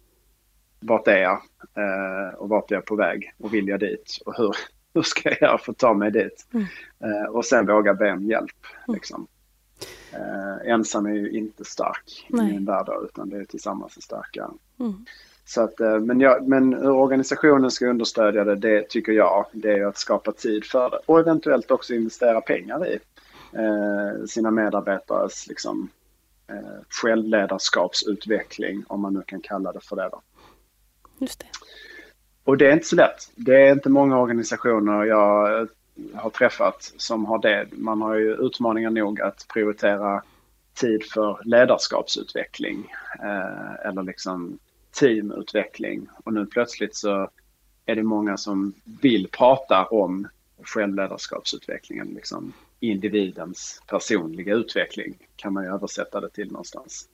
vart 0.80 1.08
är 1.08 1.18
jag 1.18 1.42
eh, 1.74 2.34
och 2.34 2.48
vart 2.48 2.70
är 2.70 2.74
jag 2.74 2.84
på 2.84 2.96
väg 2.96 3.34
och 3.38 3.54
vill 3.54 3.68
jag 3.68 3.80
dit 3.80 4.18
och 4.26 4.36
hur, 4.36 4.56
hur 4.94 5.02
ska 5.02 5.28
jag 5.28 5.42
göra 5.42 5.58
för 5.58 5.72
att 5.72 5.78
ta 5.78 5.94
mig 5.94 6.10
dit? 6.10 6.46
Mm. 6.52 6.66
Eh, 7.00 7.28
och 7.28 7.44
sen 7.44 7.66
våga 7.66 7.94
be 7.94 8.12
om 8.12 8.26
hjälp. 8.26 8.66
Mm. 8.88 8.94
Liksom. 8.94 9.26
Eh, 10.12 10.72
ensam 10.72 11.06
är 11.06 11.14
ju 11.14 11.30
inte 11.30 11.64
stark 11.64 12.26
Nej. 12.28 12.52
i 12.52 12.56
en 12.56 12.64
värld 12.64 12.88
utan 13.04 13.28
det 13.28 13.36
är 13.36 13.44
tillsammans 13.44 13.96
är 13.96 14.00
starkare. 14.00 14.50
Mm. 14.80 15.04
Så 15.44 15.62
att, 15.62 15.78
men, 15.78 16.20
jag, 16.20 16.48
men 16.48 16.72
hur 16.74 16.90
organisationen 16.90 17.70
ska 17.70 17.86
understödja 17.86 18.44
det, 18.44 18.54
det 18.54 18.88
tycker 18.88 19.12
jag, 19.12 19.46
det 19.52 19.72
är 19.72 19.86
att 19.86 19.98
skapa 19.98 20.32
tid 20.32 20.64
för 20.64 20.90
det 20.90 20.98
och 21.06 21.20
eventuellt 21.20 21.70
också 21.70 21.94
investera 21.94 22.40
pengar 22.40 22.86
i 22.86 22.98
eh, 23.52 24.24
sina 24.26 24.50
medarbetares 24.50 25.46
liksom, 25.46 25.88
eh, 26.48 26.82
självledarskapsutveckling, 26.88 28.84
om 28.86 29.00
man 29.00 29.14
nu 29.14 29.22
kan 29.26 29.40
kalla 29.40 29.72
det 29.72 29.80
för 29.80 29.96
det. 29.96 30.08
Då. 30.12 30.22
Just 31.18 31.38
det. 31.38 31.46
Och 32.44 32.56
det 32.56 32.66
är 32.66 32.72
inte 32.72 32.86
så 32.86 32.96
lätt. 32.96 33.30
Det 33.36 33.66
är 33.66 33.72
inte 33.72 33.88
många 33.88 34.18
organisationer 34.18 35.04
jag 35.04 35.60
eh, 35.60 35.66
har 36.14 36.30
träffat 36.30 36.92
som 36.96 37.26
har 37.26 37.38
det. 37.38 37.66
Man 37.72 38.02
har 38.02 38.14
ju 38.14 38.34
utmaningar 38.34 38.90
nog 38.90 39.20
att 39.20 39.46
prioritera 39.52 40.22
tid 40.74 41.04
för 41.04 41.40
ledarskapsutveckling 41.44 42.92
eh, 43.22 43.86
eller 43.88 44.02
liksom 44.02 44.58
teamutveckling. 45.00 46.08
Och 46.24 46.32
nu 46.32 46.46
plötsligt 46.46 46.96
så 46.96 47.30
är 47.86 47.96
det 47.96 48.02
många 48.02 48.36
som 48.36 48.74
vill 49.02 49.28
prata 49.28 49.84
om 49.84 50.28
självledarskapsutvecklingen, 50.62 52.06
liksom 52.06 52.52
individens 52.80 53.82
personliga 53.86 54.54
utveckling 54.54 55.18
kan 55.36 55.52
man 55.52 55.64
ju 55.64 55.70
översätta 55.70 56.20
det 56.20 56.30
till 56.30 56.52
någonstans 56.52 57.08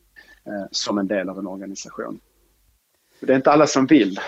eh, 0.45 0.67
som 0.71 0.99
en 0.99 1.07
del 1.07 1.29
av 1.29 1.39
en 1.39 1.47
organisation. 1.47 2.21
Det 3.27 3.33
är 3.33 3.37
inte 3.37 3.53
alla 3.53 3.67
som 3.67 3.87
vill 3.87 4.21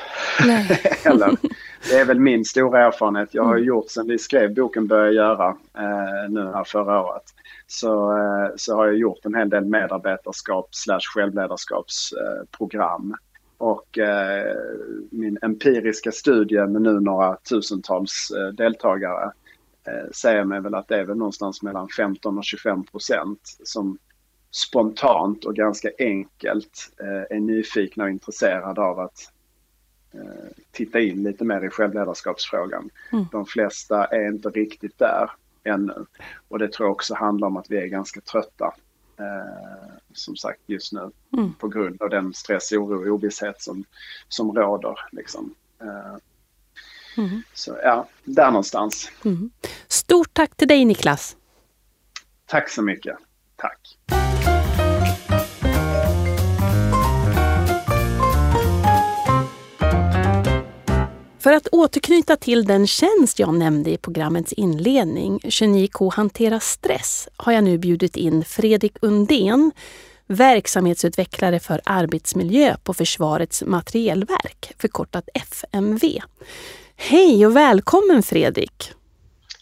heller. 1.05 1.37
Det 1.91 1.97
är 1.97 2.05
väl 2.05 2.21
min 2.21 2.45
stora 2.45 2.87
erfarenhet. 2.87 3.35
Jag 3.35 3.45
har 3.45 3.55
mm. 3.55 3.65
gjort 3.65 3.91
sen 3.91 4.07
vi 4.07 4.19
skrev 4.19 4.55
boken 4.55 4.87
Börja 4.87 5.13
göra 5.13 5.49
eh, 5.79 6.29
nu 6.29 6.51
här 6.55 6.65
förra 6.65 7.03
året. 7.03 7.23
Så, 7.67 8.19
eh, 8.19 8.49
så 8.57 8.77
har 8.77 8.87
jag 8.87 8.97
gjort 8.97 9.25
en 9.25 9.35
hel 9.35 9.49
del 9.49 9.65
medarbetarskap 9.65 10.69
slash 10.71 11.01
självledarskapsprogram. 11.15 13.17
Och 13.59 13.99
eh, 13.99 14.57
min 15.11 15.39
empiriska 15.43 16.13
studie 16.13 16.67
med 16.67 16.83
nu 16.83 17.01
några 17.01 17.37
tusentals 17.37 18.33
eh, 18.37 18.49
deltagare 18.49 19.33
eh, 19.87 20.11
säger 20.15 20.45
mig 20.45 20.61
väl 20.61 20.75
att 20.75 20.89
det 20.89 20.97
är 20.97 21.05
väl 21.05 21.17
någonstans 21.17 21.63
mellan 21.63 21.89
15 21.89 22.39
och 22.39 22.45
25 22.45 22.85
procent 22.85 23.41
som 23.65 23.99
spontant 24.57 25.45
och 25.45 25.57
ganska 25.57 25.91
enkelt 25.99 26.93
eh, 27.01 27.37
är 27.37 27.41
nyfikna 27.41 28.05
och 28.05 28.11
intresserade 28.11 28.81
av 28.81 29.01
att 29.01 29.33
eh, 30.13 30.51
titta 30.73 31.01
in 31.01 31.23
lite 31.23 31.45
mer 31.45 31.65
i 31.65 31.71
självledarskapsfrågan. 31.71 32.91
Mm. 33.13 33.25
De 33.33 33.47
flesta 33.47 34.05
är 34.05 34.29
inte 34.29 34.49
riktigt 34.49 34.99
där 34.99 35.31
ännu. 35.65 36.07
Och 36.49 36.59
det 36.59 36.73
tror 36.73 36.87
jag 36.87 36.93
också 36.93 37.15
handlar 37.15 37.49
om 37.49 37.57
att 37.57 37.71
vi 37.71 37.77
är 37.77 37.87
ganska 37.87 38.21
trötta. 38.21 38.75
Eh, 39.19 39.93
som 40.13 40.37
sagt 40.37 40.61
just 40.67 40.93
nu 40.93 41.11
mm. 41.33 41.55
på 41.55 41.69
grund 41.69 42.03
av 42.03 42.11
den 42.11 42.35
stress, 42.35 42.73
oro 42.73 43.01
och 43.01 43.15
ovisshet 43.15 43.63
som, 43.63 43.85
som 44.29 44.53
råder. 44.53 44.99
Liksom. 45.13 45.55
Eh, 45.81 46.17
mm. 47.25 47.43
Så 47.55 47.79
ja, 47.83 48.09
där 48.25 48.51
någonstans. 48.51 49.11
Mm. 49.25 49.51
Stort 49.89 50.31
tack 50.33 50.57
till 50.57 50.69
dig 50.69 50.85
Niklas. 50.85 51.37
Tack 52.47 52.69
så 52.69 52.83
mycket. 52.83 53.17
Tack. 53.57 53.99
För 61.47 61.53
att 61.53 61.69
återknyta 61.73 62.37
till 62.37 62.65
den 62.65 62.87
tjänst 62.87 63.39
jag 63.39 63.55
nämnde 63.55 63.91
i 63.91 63.97
programmets 63.97 64.53
inledning, 64.53 65.39
29K 65.39 66.13
hantera 66.13 66.61
stress, 66.61 67.29
har 67.37 67.53
jag 67.53 67.65
nu 67.65 67.79
bjudit 67.79 68.17
in 68.17 68.45
Fredrik 68.45 68.97
Undén, 69.03 69.73
verksamhetsutvecklare 70.27 71.61
för 71.61 71.81
arbetsmiljö 71.85 72.77
på 72.85 72.95
Försvarets 72.95 73.63
materielverk, 73.67 74.73
förkortat 74.79 75.29
FMV. 75.35 76.21
Hej 76.97 77.47
och 77.47 77.57
välkommen 77.57 78.23
Fredrik! 78.23 78.93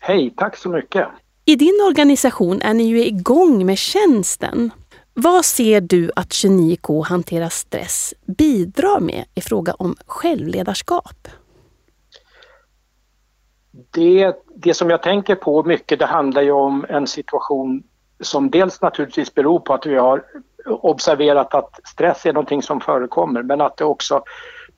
Hej, 0.01 0.35
tack 0.37 0.57
så 0.57 0.69
mycket! 0.69 1.09
I 1.45 1.57
din 1.57 1.81
organisation 1.89 2.63
är 2.63 2.75
ni 2.75 2.85
ju 2.85 3.07
igång 3.07 3.67
med 3.67 3.79
tjänsten. 3.79 4.71
Vad 5.15 5.45
ser 5.45 5.81
du 5.81 6.11
att 6.17 6.29
29K 6.29 7.05
hantera 7.05 7.51
stress 7.51 8.15
bidrar 8.27 9.01
med 9.01 9.25
i 9.35 9.41
fråga 9.41 9.75
om 9.75 9.97
självledarskap? 10.07 11.29
Det, 13.91 14.37
det 14.57 14.75
som 14.75 14.91
jag 14.91 15.03
tänker 15.03 15.35
på 15.35 15.63
mycket 15.63 15.99
det 15.99 16.07
handlar 16.07 16.43
ju 16.43 16.51
om 16.51 16.87
en 16.89 17.07
situation 17.07 17.83
som 18.21 18.51
dels 18.51 18.83
naturligtvis 18.83 19.35
beror 19.35 19.61
på 19.61 19.75
att 19.75 19.87
vi 19.87 19.95
har 19.95 20.25
observerat 20.67 21.55
att 21.55 21.81
stress 21.85 22.27
är 22.27 22.33
någonting 22.33 22.63
som 22.63 22.81
förekommer 22.81 23.43
men 23.43 23.61
att 23.61 23.77
det 23.77 23.85
också 23.85 24.23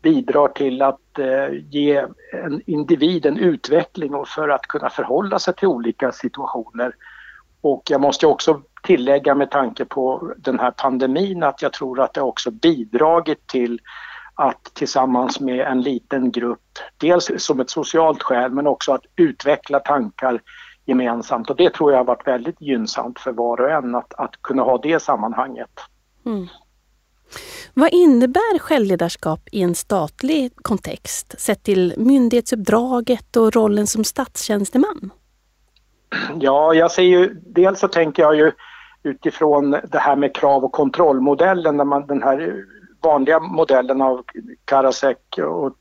bidrar 0.03 0.49
till 0.49 0.83
att 0.83 1.19
eh, 1.19 1.49
ge 1.71 2.05
en 2.45 2.63
individ 2.67 3.27
en 3.27 3.39
utveckling 3.39 4.15
och 4.15 4.29
för 4.29 4.49
att 4.49 4.67
kunna 4.67 4.91
förhålla 4.91 5.39
sig 5.39 5.55
till 5.55 5.69
olika 5.69 6.13
situationer. 6.13 6.95
Och 7.61 7.83
jag 7.91 8.01
måste 8.01 8.27
också 8.27 8.63
tillägga 8.83 9.35
med 9.35 9.51
tanke 9.51 9.85
på 9.85 10.33
den 10.37 10.59
här 10.61 10.71
pandemin 10.71 11.43
att 11.43 11.63
jag 11.63 11.73
tror 11.73 12.01
att 12.01 12.15
det 12.15 12.21
också 12.21 12.51
bidragit 12.51 13.47
till 13.47 13.81
att 14.37 14.65
tillsammans 14.75 15.41
med 15.41 15.61
en 15.61 15.81
liten 15.81 16.31
grupp, 16.31 16.79
dels 16.97 17.31
som 17.37 17.61
ett 17.61 17.71
socialt 17.71 18.23
skäl 18.23 18.53
men 18.53 18.67
också 18.67 18.93
att 18.93 19.05
utveckla 19.17 19.81
tankar 19.81 20.41
gemensamt 20.85 21.51
och 21.51 21.57
det 21.57 21.75
tror 21.75 21.93
jag 21.93 21.99
har 21.99 22.05
varit 22.05 22.27
väldigt 22.27 22.61
gynnsamt 22.61 23.19
för 23.19 23.33
var 23.33 23.61
och 23.61 23.71
en 23.71 23.95
att, 23.95 24.15
att 24.15 24.43
kunna 24.43 24.63
ha 24.63 24.79
det 24.79 25.03
sammanhanget. 25.03 25.71
Mm. 26.27 26.47
Vad 27.75 27.89
innebär 27.93 28.59
självledarskap 28.59 29.41
i 29.53 29.63
en 29.63 29.75
statlig 29.75 30.53
kontext 30.63 31.41
sett 31.41 31.63
till 31.63 31.95
myndighetsuppdraget 31.97 33.37
och 33.37 33.55
rollen 33.55 33.87
som 33.87 34.05
statstjänsteman? 34.05 35.11
Ja, 36.41 36.75
jag 36.75 36.91
ser 36.91 37.03
ju, 37.03 37.41
dels 37.47 37.81
så 37.81 37.89
tänker 37.89 38.23
jag 38.23 38.37
ju 38.37 38.53
utifrån 39.03 39.71
det 39.71 39.99
här 39.99 40.17
med 40.17 40.35
krav 40.35 40.65
och 40.65 40.73
kontrollmodellen, 40.73 41.77
när 41.77 41.85
man, 41.85 42.07
den 42.07 42.23
här 42.23 42.65
vanliga 43.07 43.41
modellen 43.41 44.03
av 44.03 44.25
Karasek 44.65 45.39
och 45.39 45.73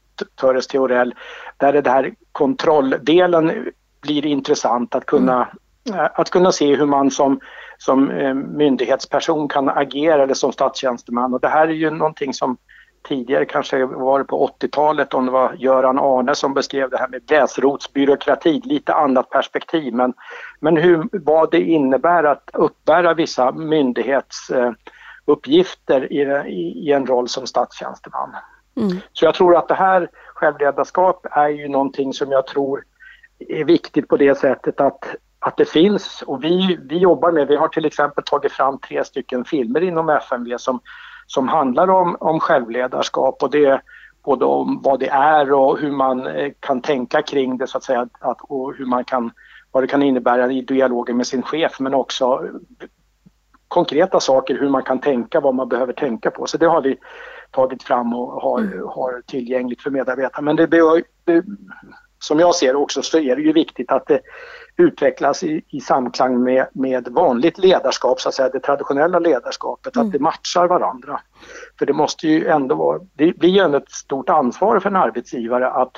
Töres 0.41 0.67
Theorell, 0.67 1.15
där 1.57 1.81
det 1.81 1.89
här 1.89 2.13
kontrolldelen 2.31 3.71
blir 4.01 4.25
intressant 4.25 4.95
att 4.95 5.05
kunna, 5.05 5.47
mm. 5.89 6.07
att 6.13 6.29
kunna 6.29 6.51
se 6.51 6.75
hur 6.75 6.85
man 6.85 7.11
som, 7.11 7.39
som 7.77 8.11
eh, 8.11 8.33
myndighetsperson 8.33 9.47
kan 9.47 9.69
agera 9.69 10.23
eller 10.23 10.33
som 10.33 10.51
statstjänsteman. 10.51 11.33
Och 11.33 11.39
det 11.39 11.47
här 11.47 11.67
är 11.67 11.73
ju 11.73 11.89
någonting 11.89 12.33
som 12.33 12.57
tidigare 13.07 13.45
kanske 13.45 13.85
var 13.85 14.19
det 14.19 14.25
på 14.25 14.47
80-talet 14.59 15.13
om 15.13 15.25
det 15.25 15.31
var 15.31 15.53
Göran 15.53 15.99
Arne 15.99 16.35
som 16.35 16.53
beskrev 16.53 16.89
det 16.89 16.97
här 16.97 17.07
med 17.07 17.25
gräsrotsbyråkrati, 17.27 18.61
lite 18.63 18.93
annat 18.93 19.29
perspektiv. 19.29 19.93
Men, 19.93 20.13
men 20.59 20.77
hur, 20.77 21.09
vad 21.11 21.51
det 21.51 21.61
innebär 21.61 22.23
att 22.23 22.49
uppbära 22.53 23.13
vissa 23.13 23.51
myndighetsuppgifter 23.51 24.95
i, 25.47 26.19
i, 26.19 26.87
i 26.87 26.91
en 26.91 27.05
roll 27.07 27.27
som 27.27 27.47
statstjänsteman. 27.47 28.35
Mm. 28.77 28.97
Så 29.13 29.25
jag 29.25 29.35
tror 29.35 29.57
att 29.57 29.67
det 29.67 29.75
här 29.75 30.09
självledarskap 30.33 31.25
är 31.31 31.49
ju 31.49 31.67
någonting 31.67 32.13
som 32.13 32.31
jag 32.31 32.47
tror 32.47 32.83
är 33.39 33.63
viktigt 33.63 34.07
på 34.07 34.17
det 34.17 34.37
sättet 34.37 34.81
att, 34.81 35.15
att 35.39 35.57
det 35.57 35.69
finns 35.69 36.21
och 36.27 36.43
vi, 36.43 36.79
vi 36.89 36.97
jobbar 36.97 37.31
med, 37.31 37.47
vi 37.47 37.55
har 37.55 37.67
till 37.67 37.85
exempel 37.85 38.23
tagit 38.23 38.51
fram 38.51 38.79
tre 38.79 39.03
stycken 39.03 39.45
filmer 39.45 39.81
inom 39.81 40.09
FMV 40.09 40.57
som, 40.57 40.79
som 41.27 41.47
handlar 41.47 41.87
om, 41.87 42.17
om 42.19 42.39
självledarskap 42.39 43.43
och 43.43 43.51
det 43.51 43.81
både 44.23 44.45
om 44.45 44.81
vad 44.83 44.99
det 44.99 45.09
är 45.09 45.53
och 45.53 45.79
hur 45.79 45.91
man 45.91 46.27
eh, 46.27 46.51
kan 46.59 46.81
tänka 46.81 47.21
kring 47.21 47.57
det 47.57 47.67
så 47.67 47.77
att 47.77 47.83
säga 47.83 48.07
att, 48.19 48.37
och 48.41 48.75
hur 48.75 48.85
man 48.85 49.03
kan, 49.03 49.31
vad 49.71 49.83
det 49.83 49.87
kan 49.87 50.03
innebära 50.03 50.51
i 50.51 50.61
dialogen 50.61 51.17
med 51.17 51.27
sin 51.27 51.41
chef 51.41 51.79
men 51.79 51.93
också 51.93 52.49
konkreta 53.75 54.19
saker 54.19 54.57
hur 54.59 54.69
man 54.69 54.83
kan 54.83 54.99
tänka, 54.99 55.39
vad 55.39 55.55
man 55.55 55.69
behöver 55.69 55.93
tänka 55.93 56.31
på. 56.31 56.47
Så 56.47 56.57
det 56.57 56.65
har 56.65 56.81
vi 56.81 56.97
tagit 57.51 57.83
fram 57.83 58.13
och 58.13 58.41
har, 58.41 58.59
mm. 58.59 58.87
har 58.87 59.21
tillgängligt 59.27 59.81
för 59.81 59.89
medarbetare. 59.89 60.43
Men 60.43 60.55
det, 60.55 60.67
det, 61.25 61.43
som 62.19 62.39
jag 62.39 62.55
ser 62.55 62.75
också 62.75 63.01
så 63.01 63.17
är 63.17 63.35
det 63.35 63.41
ju 63.41 63.53
viktigt 63.53 63.91
att 63.91 64.07
det 64.07 64.21
utvecklas 64.77 65.43
i, 65.43 65.61
i 65.69 65.79
samklang 65.79 66.43
med, 66.43 66.67
med 66.73 67.07
vanligt 67.07 67.57
ledarskap, 67.57 68.21
så 68.21 68.29
att 68.29 68.35
säga, 68.35 68.49
det 68.49 68.59
traditionella 68.59 69.19
ledarskapet, 69.19 69.95
mm. 69.95 70.07
att 70.07 70.13
det 70.13 70.19
matchar 70.19 70.67
varandra. 70.67 71.19
För 71.79 71.85
det 71.85 71.93
måste 71.93 72.27
ju 72.27 72.47
ändå 72.47 72.75
vara, 72.75 72.99
det 73.13 73.37
blir 73.37 73.49
ju 73.49 73.59
ändå 73.59 73.77
ett 73.77 73.91
stort 73.91 74.29
ansvar 74.29 74.79
för 74.79 74.89
en 74.89 74.95
arbetsgivare 74.95 75.67
att, 75.71 75.97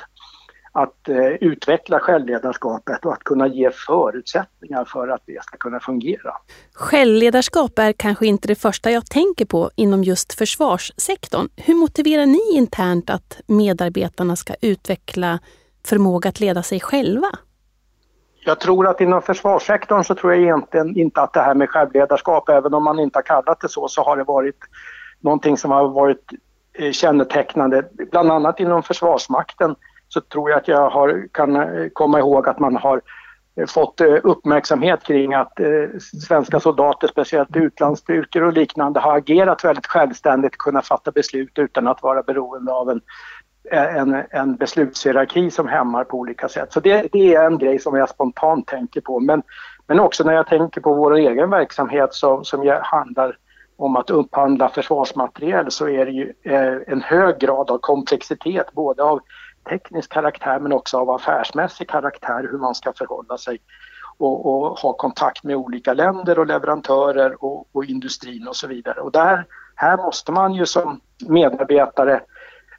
att 0.82 1.08
eh, 1.08 1.16
utveckla 1.40 1.98
självledarskapet 1.98 3.04
och 3.04 3.12
att 3.12 3.24
kunna 3.24 3.46
ge 3.46 3.70
förutsättningar 3.70 4.84
för 4.84 5.08
att 5.08 5.22
det 5.26 5.42
ska 5.44 5.56
kunna 5.56 5.80
fungera. 5.80 6.32
Självledarskap 6.74 7.78
är 7.78 7.92
kanske 7.92 8.26
inte 8.26 8.48
det 8.48 8.54
första 8.54 8.90
jag 8.90 9.06
tänker 9.06 9.44
på 9.44 9.70
inom 9.76 10.04
just 10.04 10.32
försvarssektorn. 10.32 11.48
Hur 11.56 11.74
motiverar 11.74 12.26
ni 12.26 12.40
internt 12.52 13.10
att 13.10 13.40
medarbetarna 13.46 14.36
ska 14.36 14.54
utveckla 14.60 15.38
förmåga 15.86 16.28
att 16.28 16.40
leda 16.40 16.62
sig 16.62 16.80
själva? 16.80 17.28
Jag 18.44 18.60
tror 18.60 18.86
att 18.86 19.00
inom 19.00 19.22
försvarssektorn 19.22 20.04
så 20.04 20.14
tror 20.14 20.32
jag 20.32 20.42
egentligen 20.42 20.98
inte 20.98 21.20
att 21.20 21.32
det 21.32 21.40
här 21.40 21.54
med 21.54 21.68
självledarskap, 21.68 22.48
även 22.48 22.74
om 22.74 22.84
man 22.84 22.98
inte 22.98 23.18
har 23.18 23.22
kallat 23.22 23.60
det 23.60 23.68
så, 23.68 23.88
så 23.88 24.02
har 24.02 24.16
det 24.16 24.24
varit 24.24 24.58
någonting 25.20 25.56
som 25.56 25.70
har 25.70 25.88
varit 25.88 26.32
eh, 26.72 26.92
kännetecknande. 26.92 27.84
Bland 28.10 28.30
annat 28.30 28.60
inom 28.60 28.82
Försvarsmakten 28.82 29.76
så 30.08 30.20
tror 30.20 30.50
jag 30.50 30.58
att 30.58 30.68
jag 30.68 30.90
har, 30.90 31.28
kan 31.32 31.56
eh, 31.56 31.88
komma 31.92 32.18
ihåg 32.18 32.48
att 32.48 32.58
man 32.58 32.76
har 32.76 33.00
eh, 33.60 33.66
fått 33.66 34.00
eh, 34.00 34.16
uppmärksamhet 34.22 35.02
kring 35.02 35.34
att 35.34 35.60
svenska 36.26 36.60
soldater, 36.60 37.08
speciellt 37.08 37.56
utlandsstyrkor 37.56 38.42
och 38.42 38.52
liknande, 38.52 39.00
har 39.00 39.16
agerat 39.16 39.64
väldigt 39.64 39.86
självständigt, 39.86 40.58
kunnat 40.58 40.86
fatta 40.86 41.10
beslut 41.10 41.58
utan 41.58 41.86
att 41.88 42.02
vara 42.02 42.22
beroende 42.22 42.72
av 42.72 42.90
en 42.90 43.00
en, 43.70 44.22
en 44.30 44.56
beslutshierarki 44.56 45.50
som 45.50 45.68
hämmar 45.68 46.04
på 46.04 46.18
olika 46.18 46.48
sätt. 46.48 46.72
Så 46.72 46.80
det, 46.80 47.08
det, 47.12 47.34
är 47.34 47.46
en 47.46 47.58
grej 47.58 47.78
som 47.78 47.96
jag 47.96 48.08
spontant 48.08 48.66
tänker 48.66 49.00
på. 49.00 49.20
Men, 49.20 49.42
men 49.86 50.00
också 50.00 50.24
när 50.24 50.32
jag 50.32 50.46
tänker 50.46 50.80
på 50.80 50.94
vår 50.94 51.16
egen 51.16 51.50
verksamhet 51.50 52.14
som, 52.14 52.44
som 52.44 52.80
handlar 52.82 53.36
om 53.78 53.96
att 53.96 54.10
upphandla 54.10 54.68
försvarsmateriel 54.68 55.70
så 55.70 55.88
är 55.88 56.06
det 56.06 56.12
ju 56.12 56.32
eh, 56.42 56.76
en 56.86 57.00
hög 57.00 57.38
grad 57.38 57.70
av 57.70 57.78
komplexitet 57.78 58.72
både 58.72 59.02
av 59.02 59.20
teknisk 59.68 60.12
karaktär 60.12 60.58
men 60.58 60.72
också 60.72 60.98
av 60.98 61.10
affärsmässig 61.10 61.88
karaktär 61.88 62.48
hur 62.50 62.58
man 62.58 62.74
ska 62.74 62.92
förhålla 62.92 63.38
sig 63.38 63.60
och, 64.18 64.46
och 64.46 64.78
ha 64.78 64.92
kontakt 64.92 65.44
med 65.44 65.56
olika 65.56 65.94
länder 65.94 66.38
och 66.38 66.46
leverantörer 66.46 67.44
och, 67.44 67.68
och 67.72 67.84
industrin 67.84 68.48
och 68.48 68.56
så 68.56 68.66
vidare. 68.66 69.00
Och 69.00 69.12
där, 69.12 69.46
här 69.74 69.96
måste 69.96 70.32
man 70.32 70.54
ju 70.54 70.66
som 70.66 71.00
medarbetare 71.28 72.20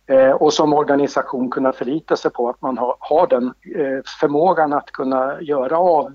eh, 0.05 0.31
och 0.31 0.53
som 0.53 0.73
organisation 0.73 1.49
kunna 1.49 1.71
förlita 1.71 2.15
sig 2.15 2.31
på 2.31 2.49
att 2.49 2.61
man 2.61 2.77
har, 2.77 2.95
har 2.99 3.27
den 3.27 3.45
eh, 3.75 4.03
förmågan 4.19 4.73
att 4.73 4.91
kunna 4.91 5.41
göra 5.41 5.77
av 5.77 6.13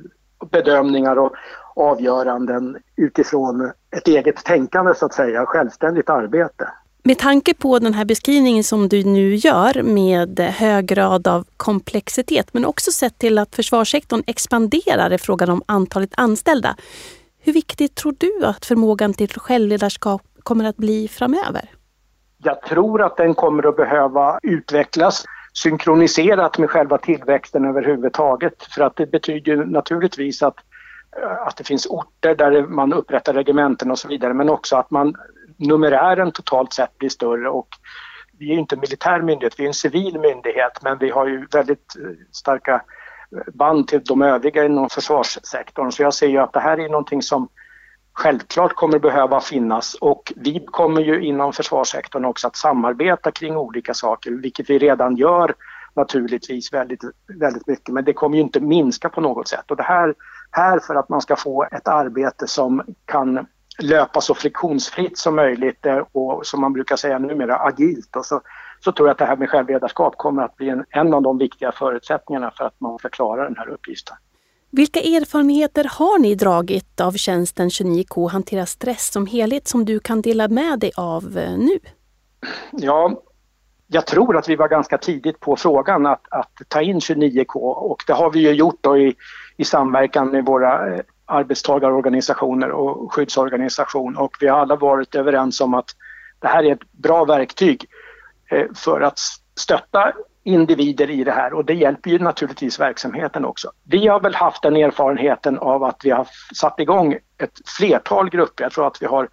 bedömningar 0.50 1.18
och 1.18 1.32
avgöranden 1.76 2.76
utifrån 2.96 3.72
ett 3.96 4.08
eget 4.08 4.44
tänkande 4.44 4.94
så 4.94 5.06
att 5.06 5.14
säga, 5.14 5.46
självständigt 5.46 6.10
arbete. 6.10 6.68
Med 7.06 7.18
tanke 7.18 7.54
på 7.54 7.78
den 7.78 7.94
här 7.94 8.04
beskrivningen 8.04 8.64
som 8.64 8.88
du 8.88 9.04
nu 9.04 9.34
gör 9.34 9.82
med 9.82 10.40
hög 10.40 10.86
grad 10.86 11.28
av 11.28 11.44
komplexitet 11.56 12.54
men 12.54 12.64
också 12.64 12.90
sett 12.90 13.18
till 13.18 13.38
att 13.38 13.54
försvarssektorn 13.54 14.22
expanderar 14.26 15.12
i 15.12 15.18
frågan 15.18 15.50
om 15.50 15.62
antalet 15.66 16.10
anställda. 16.16 16.76
Hur 17.40 17.52
viktigt 17.52 17.94
tror 17.94 18.14
du 18.18 18.46
att 18.46 18.64
förmågan 18.64 19.14
till 19.14 19.28
självledarskap 19.28 20.22
kommer 20.42 20.64
att 20.64 20.76
bli 20.76 21.08
framöver? 21.08 21.70
Jag 22.42 22.62
tror 22.62 23.02
att 23.02 23.16
den 23.16 23.34
kommer 23.34 23.68
att 23.68 23.76
behöva 23.76 24.38
utvecklas 24.42 25.24
synkroniserat 25.52 26.58
med 26.58 26.70
själva 26.70 26.98
tillväxten 26.98 27.64
överhuvudtaget. 27.64 28.62
För 28.74 28.82
att 28.82 28.96
det 28.96 29.06
betyder 29.06 29.56
naturligtvis 29.56 30.42
att, 30.42 30.56
att 31.46 31.56
det 31.56 31.64
finns 31.64 31.86
orter 31.86 32.34
där 32.34 32.66
man 32.66 32.92
upprättar 32.92 33.32
regementen 33.32 33.90
och 33.90 33.98
så 33.98 34.08
vidare 34.08 34.34
men 34.34 34.48
också 34.48 34.76
att 34.76 34.90
man 34.90 35.14
numerären 35.56 36.32
totalt 36.32 36.72
sett 36.72 36.98
blir 36.98 37.08
större 37.08 37.48
och 37.48 37.68
vi 38.38 38.52
är 38.52 38.58
inte 38.58 38.74
en 38.74 38.80
militär 38.80 39.22
myndighet, 39.22 39.60
vi 39.60 39.64
är 39.64 39.68
en 39.68 39.74
civil 39.74 40.20
myndighet 40.20 40.82
men 40.82 40.98
vi 40.98 41.10
har 41.10 41.26
ju 41.26 41.46
väldigt 41.52 41.96
eh, 42.00 42.10
starka 42.32 42.74
eh, 42.74 43.54
band 43.54 43.88
till 43.88 44.04
de 44.04 44.22
övriga 44.22 44.64
inom 44.64 44.90
försvarssektorn. 44.90 45.92
Så 45.92 46.02
jag 46.02 46.14
ser 46.14 46.28
ju 46.28 46.38
att 46.38 46.52
det 46.52 46.60
här 46.60 46.80
är 46.80 46.88
någonting 46.88 47.22
som 47.22 47.48
självklart 48.12 48.74
kommer 48.74 48.98
behöva 48.98 49.40
finnas 49.40 49.94
och 49.94 50.32
vi 50.36 50.66
kommer 50.66 51.02
ju 51.02 51.24
inom 51.24 51.52
försvarssektorn 51.52 52.24
också 52.24 52.46
att 52.46 52.56
samarbeta 52.56 53.30
kring 53.30 53.56
olika 53.56 53.94
saker, 53.94 54.30
vilket 54.30 54.70
vi 54.70 54.78
redan 54.78 55.16
gör 55.16 55.54
naturligtvis 55.96 56.72
väldigt, 56.72 57.00
väldigt 57.40 57.66
mycket, 57.66 57.94
men 57.94 58.04
det 58.04 58.12
kommer 58.12 58.36
ju 58.36 58.42
inte 58.42 58.60
minska 58.60 59.08
på 59.08 59.20
något 59.20 59.48
sätt. 59.48 59.70
Och 59.70 59.76
det 59.76 59.82
här, 59.82 60.14
här 60.50 60.78
för 60.78 60.94
att 60.94 61.08
man 61.08 61.20
ska 61.20 61.36
få 61.36 61.64
ett 61.72 61.88
arbete 61.88 62.46
som 62.46 62.82
kan 63.04 63.46
löpa 63.78 64.20
så 64.20 64.34
friktionsfritt 64.34 65.18
som 65.18 65.36
möjligt 65.36 65.86
eh, 65.86 66.02
och 66.12 66.46
som 66.46 66.60
man 66.60 66.72
brukar 66.72 66.96
säga 66.96 67.18
numera 67.18 67.56
agilt 67.56 68.16
och 68.16 68.26
så, 68.26 68.40
så 68.80 68.92
tror 68.92 69.08
jag 69.08 69.12
att 69.12 69.18
det 69.18 69.24
här 69.24 69.36
med 69.36 69.50
självledarskap 69.50 70.16
kommer 70.16 70.42
att 70.42 70.56
bli 70.56 70.68
en, 70.68 70.84
en 70.90 71.14
av 71.14 71.22
de 71.22 71.38
viktiga 71.38 71.72
förutsättningarna 71.72 72.50
för 72.50 72.64
att 72.64 72.80
man 72.80 72.98
ska 72.98 73.08
klara 73.08 73.44
den 73.44 73.56
här 73.56 73.68
uppgiften. 73.68 74.16
Vilka 74.70 75.00
erfarenheter 75.00 75.86
har 75.98 76.18
ni 76.18 76.34
dragit 76.34 77.00
av 77.00 77.12
tjänsten 77.12 77.68
29K 77.68 78.30
Hantera 78.30 78.66
stress 78.66 79.12
som 79.12 79.26
helhet 79.26 79.68
som 79.68 79.84
du 79.84 80.00
kan 80.00 80.22
dela 80.22 80.48
med 80.48 80.78
dig 80.78 80.92
av 80.96 81.38
eh, 81.38 81.58
nu? 81.58 81.78
Ja, 82.72 83.22
jag 83.86 84.06
tror 84.06 84.36
att 84.36 84.48
vi 84.48 84.56
var 84.56 84.68
ganska 84.68 84.98
tidigt 84.98 85.40
på 85.40 85.56
frågan 85.56 86.06
att, 86.06 86.22
att 86.30 86.52
ta 86.68 86.82
in 86.82 86.98
29K 86.98 87.56
och 87.56 88.04
det 88.06 88.12
har 88.12 88.30
vi 88.30 88.40
ju 88.40 88.50
gjort 88.50 88.78
då 88.80 88.98
i, 88.98 89.14
i 89.56 89.64
samverkan 89.64 90.28
med 90.30 90.44
våra 90.44 90.94
eh, 90.94 91.00
arbetstagarorganisationer 91.26 92.70
och 92.70 93.12
skyddsorganisation 93.12 94.16
och 94.16 94.36
vi 94.40 94.48
har 94.48 94.58
alla 94.58 94.76
varit 94.76 95.14
överens 95.14 95.60
om 95.60 95.74
att 95.74 95.90
det 96.40 96.48
här 96.48 96.64
är 96.64 96.72
ett 96.72 96.92
bra 96.92 97.24
verktyg 97.24 97.86
eh, 98.50 98.66
för 98.74 99.00
att 99.00 99.18
stötta 99.56 100.12
individer 100.44 101.10
i 101.10 101.24
det 101.24 101.32
här 101.32 101.52
och 101.52 101.64
det 101.64 101.74
hjälper 101.74 102.10
ju 102.10 102.18
naturligtvis 102.18 102.80
verksamheten 102.80 103.44
också. 103.44 103.72
Vi 103.84 104.06
har 104.06 104.20
väl 104.20 104.34
haft 104.34 104.62
den 104.62 104.76
erfarenheten 104.76 105.58
av 105.58 105.84
att 105.84 106.00
vi 106.04 106.10
har 106.10 106.28
satt 106.54 106.80
igång 106.80 107.12
ett 107.38 107.68
flertal 107.78 108.30
grupper. 108.30 108.64
Jag 108.64 108.72
tror 108.72 108.86
att 108.86 109.02
vi 109.02 109.06
har 109.06 109.28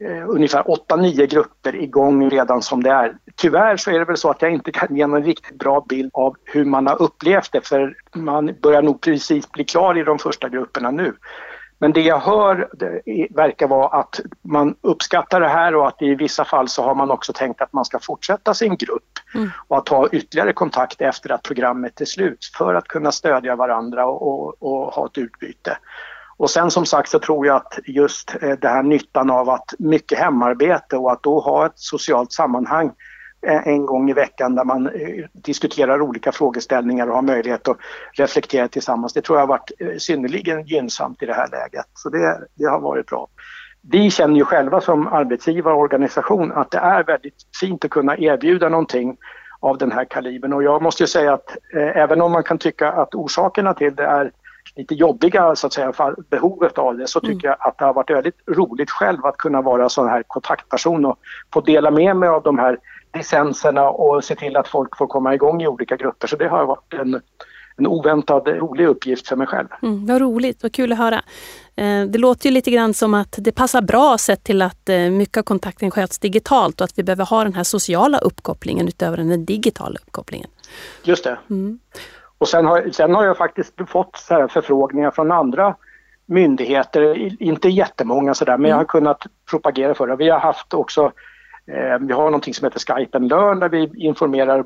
eh, 0.00 0.28
ungefär 0.28 0.62
8-9 0.62 1.26
grupper 1.26 1.76
igång 1.76 2.30
redan 2.30 2.62
som 2.62 2.82
det 2.82 2.90
är. 2.90 3.16
Tyvärr 3.36 3.76
så 3.76 3.90
är 3.90 3.98
det 3.98 4.04
väl 4.04 4.16
så 4.16 4.30
att 4.30 4.42
jag 4.42 4.52
inte 4.52 4.72
kan 4.72 4.96
ge 4.96 5.06
någon 5.06 5.24
riktigt 5.24 5.58
bra 5.58 5.84
bild 5.88 6.10
av 6.14 6.36
hur 6.44 6.64
man 6.64 6.86
har 6.86 7.02
upplevt 7.02 7.52
det 7.52 7.66
för 7.66 7.94
man 8.14 8.54
börjar 8.62 8.82
nog 8.82 9.00
precis 9.00 9.52
bli 9.52 9.64
klar 9.64 9.98
i 9.98 10.02
de 10.02 10.18
första 10.18 10.48
grupperna 10.48 10.90
nu. 10.90 11.14
Men 11.80 11.92
det 11.92 12.00
jag 12.00 12.18
hör 12.18 12.68
det 12.72 13.28
verkar 13.30 13.68
vara 13.68 13.88
att 13.88 14.20
man 14.42 14.74
uppskattar 14.80 15.40
det 15.40 15.48
här 15.48 15.74
och 15.74 15.88
att 15.88 16.02
i 16.02 16.14
vissa 16.14 16.44
fall 16.44 16.68
så 16.68 16.82
har 16.82 16.94
man 16.94 17.10
också 17.10 17.32
tänkt 17.32 17.60
att 17.60 17.72
man 17.72 17.84
ska 17.84 17.98
fortsätta 17.98 18.54
sin 18.54 18.76
grupp 18.76 19.18
mm. 19.34 19.50
och 19.68 19.78
att 19.78 19.88
ha 19.88 20.08
ytterligare 20.08 20.52
kontakt 20.52 21.00
efter 21.00 21.32
att 21.32 21.42
programmet 21.42 22.00
är 22.00 22.04
slut 22.04 22.50
för 22.58 22.74
att 22.74 22.88
kunna 22.88 23.12
stödja 23.12 23.56
varandra 23.56 24.06
och, 24.06 24.22
och, 24.22 24.62
och 24.62 24.94
ha 24.94 25.06
ett 25.06 25.18
utbyte. 25.18 25.78
Och 26.40 26.50
sen 26.50 26.70
som 26.70 26.86
sagt 26.86 27.10
så 27.10 27.18
tror 27.18 27.46
jag 27.46 27.56
att 27.56 27.78
just 27.84 28.36
eh, 28.42 28.52
det 28.60 28.68
här 28.68 28.82
nyttan 28.82 29.30
av 29.30 29.50
att 29.50 29.74
mycket 29.78 30.18
hemarbete 30.18 30.96
och 30.96 31.12
att 31.12 31.22
då 31.22 31.40
ha 31.40 31.66
ett 31.66 31.78
socialt 31.78 32.32
sammanhang 32.32 32.92
eh, 33.46 33.68
en 33.68 33.86
gång 33.86 34.10
i 34.10 34.12
veckan 34.12 34.54
där 34.54 34.64
man 34.64 34.86
eh, 34.86 35.24
diskuterar 35.32 36.02
olika 36.02 36.32
frågeställningar 36.32 37.06
och 37.06 37.14
har 37.14 37.22
möjlighet 37.22 37.68
att 37.68 37.76
reflektera 38.12 38.68
tillsammans. 38.68 39.12
Det 39.12 39.22
tror 39.22 39.38
jag 39.38 39.46
har 39.46 39.48
varit 39.48 40.02
synnerligen 40.02 40.66
gynnsamt 40.66 41.22
i 41.22 41.26
det 41.26 41.34
här 41.34 41.48
läget. 41.50 41.86
Så 41.94 42.08
det, 42.08 42.40
det 42.54 42.64
har 42.64 42.80
varit 42.80 43.06
bra. 43.06 43.28
Vi 43.90 44.10
känner 44.10 44.36
ju 44.36 44.44
själva 44.44 44.80
som 44.80 45.06
arbetsgivarorganisation 45.06 46.52
att 46.52 46.70
det 46.70 46.78
är 46.78 47.04
väldigt 47.04 47.42
fint 47.60 47.84
att 47.84 47.90
kunna 47.90 48.18
erbjuda 48.18 48.68
någonting 48.68 49.16
av 49.60 49.78
den 49.78 49.92
här 49.92 50.04
kalibern 50.04 50.52
och 50.52 50.62
jag 50.62 50.82
måste 50.82 51.02
ju 51.02 51.06
säga 51.06 51.32
att 51.32 51.56
eh, 51.74 51.96
även 51.96 52.20
om 52.20 52.32
man 52.32 52.42
kan 52.42 52.58
tycka 52.58 52.92
att 52.92 53.14
orsakerna 53.14 53.74
till 53.74 53.94
det 53.94 54.04
är 54.04 54.32
lite 54.76 54.94
jobbiga 54.94 55.56
så 55.56 55.66
att 55.66 55.72
säga, 55.72 55.92
behovet 56.30 56.78
av 56.78 56.96
det 56.96 57.06
så 57.06 57.20
tycker 57.20 57.48
mm. 57.48 57.56
jag 57.58 57.68
att 57.68 57.78
det 57.78 57.84
har 57.84 57.94
varit 57.94 58.10
väldigt 58.10 58.38
roligt 58.46 58.90
själv 58.90 59.26
att 59.26 59.36
kunna 59.36 59.62
vara 59.62 59.88
sån 59.88 60.08
här 60.08 60.22
kontaktperson 60.26 61.04
och 61.04 61.18
få 61.52 61.60
dela 61.60 61.90
med 61.90 62.16
mig 62.16 62.28
av 62.28 62.42
de 62.42 62.58
här 62.58 62.78
licenserna 63.14 63.90
och 63.90 64.24
se 64.24 64.34
till 64.34 64.56
att 64.56 64.68
folk 64.68 64.96
får 64.96 65.06
komma 65.06 65.34
igång 65.34 65.62
i 65.62 65.66
olika 65.66 65.96
grupper. 65.96 66.28
Så 66.28 66.36
det 66.36 66.48
har 66.48 66.66
varit 66.66 66.94
en, 66.94 67.20
en 67.76 67.86
oväntad 67.86 68.48
rolig 68.48 68.86
uppgift 68.86 69.28
för 69.28 69.36
mig 69.36 69.46
själv. 69.46 69.68
Mm, 69.82 70.06
vad 70.06 70.20
roligt, 70.20 70.62
vad 70.62 70.72
kul 70.72 70.92
att 70.92 70.98
höra. 70.98 71.22
Eh, 71.76 72.04
det 72.04 72.18
låter 72.18 72.48
ju 72.48 72.54
lite 72.54 72.70
grann 72.70 72.94
som 72.94 73.14
att 73.14 73.34
det 73.38 73.52
passar 73.52 73.82
bra 73.82 74.18
sett 74.18 74.44
till 74.44 74.62
att 74.62 74.88
eh, 74.88 74.98
mycket 74.98 75.36
av 75.36 75.42
kontakten 75.42 75.90
sköts 75.90 76.18
digitalt 76.18 76.80
och 76.80 76.84
att 76.84 76.98
vi 76.98 77.02
behöver 77.02 77.24
ha 77.24 77.44
den 77.44 77.54
här 77.54 77.64
sociala 77.64 78.18
uppkopplingen 78.18 78.88
utöver 78.88 79.16
den 79.16 79.44
digitala 79.44 79.98
uppkopplingen. 80.06 80.50
Just 81.02 81.24
det. 81.24 81.38
Mm. 81.50 81.78
Och 82.40 82.48
sen 82.48 82.66
har, 82.66 82.90
sen 82.92 83.14
har 83.14 83.24
jag 83.24 83.36
faktiskt 83.36 83.74
fått 83.88 84.16
så 84.16 84.48
förfrågningar 84.48 85.10
från 85.10 85.32
andra 85.32 85.76
myndigheter, 86.26 87.14
inte 87.42 87.68
jättemånga 87.68 88.34
sådär, 88.34 88.58
men 88.58 88.68
jag 88.68 88.76
har 88.76 88.80
mm. 88.80 88.88
kunnat 88.88 89.26
propagera 89.50 89.94
för 89.94 90.06
det. 90.06 90.16
Vi 90.16 90.28
har 90.28 90.38
haft 90.38 90.74
också 90.74 91.12
Eh, 91.72 91.98
vi 92.00 92.12
har 92.12 92.24
någonting 92.24 92.54
som 92.54 92.64
heter 92.64 92.78
Skype 92.78 93.18
and 93.18 93.28
Learn 93.28 93.60
där 93.60 93.68
vi 93.68 94.06
informerar 94.06 94.64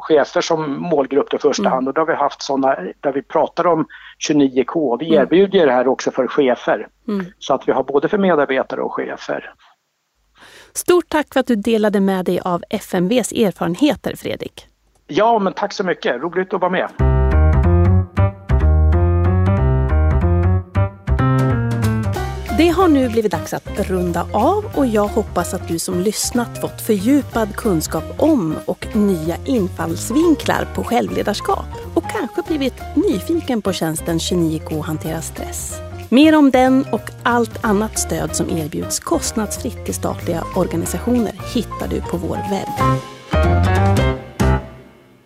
chefer 0.00 0.40
som 0.40 0.80
målgrupp 0.82 1.34
i 1.34 1.38
första 1.38 1.62
mm. 1.62 1.72
hand 1.72 1.88
och 1.88 1.94
då 1.94 2.00
har 2.00 2.06
vi 2.06 2.14
haft 2.14 2.42
sådana 2.42 2.76
där 3.00 3.12
vi 3.12 3.22
pratar 3.22 3.66
om 3.66 3.86
29K. 4.28 4.98
Vi 5.00 5.08
mm. 5.08 5.22
erbjuder 5.22 5.66
det 5.66 5.72
här 5.72 5.88
också 5.88 6.10
för 6.10 6.26
chefer 6.26 6.88
mm. 7.08 7.26
så 7.38 7.54
att 7.54 7.68
vi 7.68 7.72
har 7.72 7.82
både 7.82 8.08
för 8.08 8.18
medarbetare 8.18 8.80
och 8.80 8.94
chefer. 8.94 9.54
Stort 10.72 11.08
tack 11.08 11.26
för 11.32 11.40
att 11.40 11.46
du 11.46 11.56
delade 11.56 12.00
med 12.00 12.24
dig 12.24 12.40
av 12.44 12.62
FMVs 12.70 13.32
erfarenheter 13.32 14.16
Fredrik. 14.16 14.67
Ja, 15.10 15.38
men 15.38 15.52
tack 15.52 15.72
så 15.72 15.84
mycket. 15.84 16.22
Roligt 16.22 16.54
att 16.54 16.60
vara 16.60 16.70
med. 16.70 16.88
Det 22.58 22.68
har 22.68 22.88
nu 22.88 23.08
blivit 23.08 23.32
dags 23.32 23.54
att 23.54 23.80
runda 23.80 24.26
av 24.32 24.64
och 24.74 24.86
jag 24.86 25.08
hoppas 25.08 25.54
att 25.54 25.68
du 25.68 25.78
som 25.78 26.00
lyssnat 26.00 26.60
fått 26.60 26.80
fördjupad 26.80 27.56
kunskap 27.56 28.04
om 28.18 28.54
och 28.66 28.96
nya 28.96 29.36
infallsvinklar 29.44 30.68
på 30.74 30.84
självledarskap 30.84 31.66
och 31.94 32.04
kanske 32.10 32.42
blivit 32.42 32.82
nyfiken 32.94 33.62
på 33.62 33.72
tjänsten 33.72 34.18
29K 34.18 34.82
Hantera 34.82 35.20
stress. 35.20 35.80
Mer 36.08 36.36
om 36.36 36.50
den 36.50 36.84
och 36.92 37.10
allt 37.22 37.64
annat 37.64 37.98
stöd 37.98 38.36
som 38.36 38.50
erbjuds 38.50 39.00
kostnadsfritt 39.00 39.84
till 39.84 39.94
statliga 39.94 40.44
organisationer 40.56 41.32
hittar 41.54 41.88
du 41.88 42.00
på 42.00 42.16
vår 42.16 42.36
webb. 42.50 43.77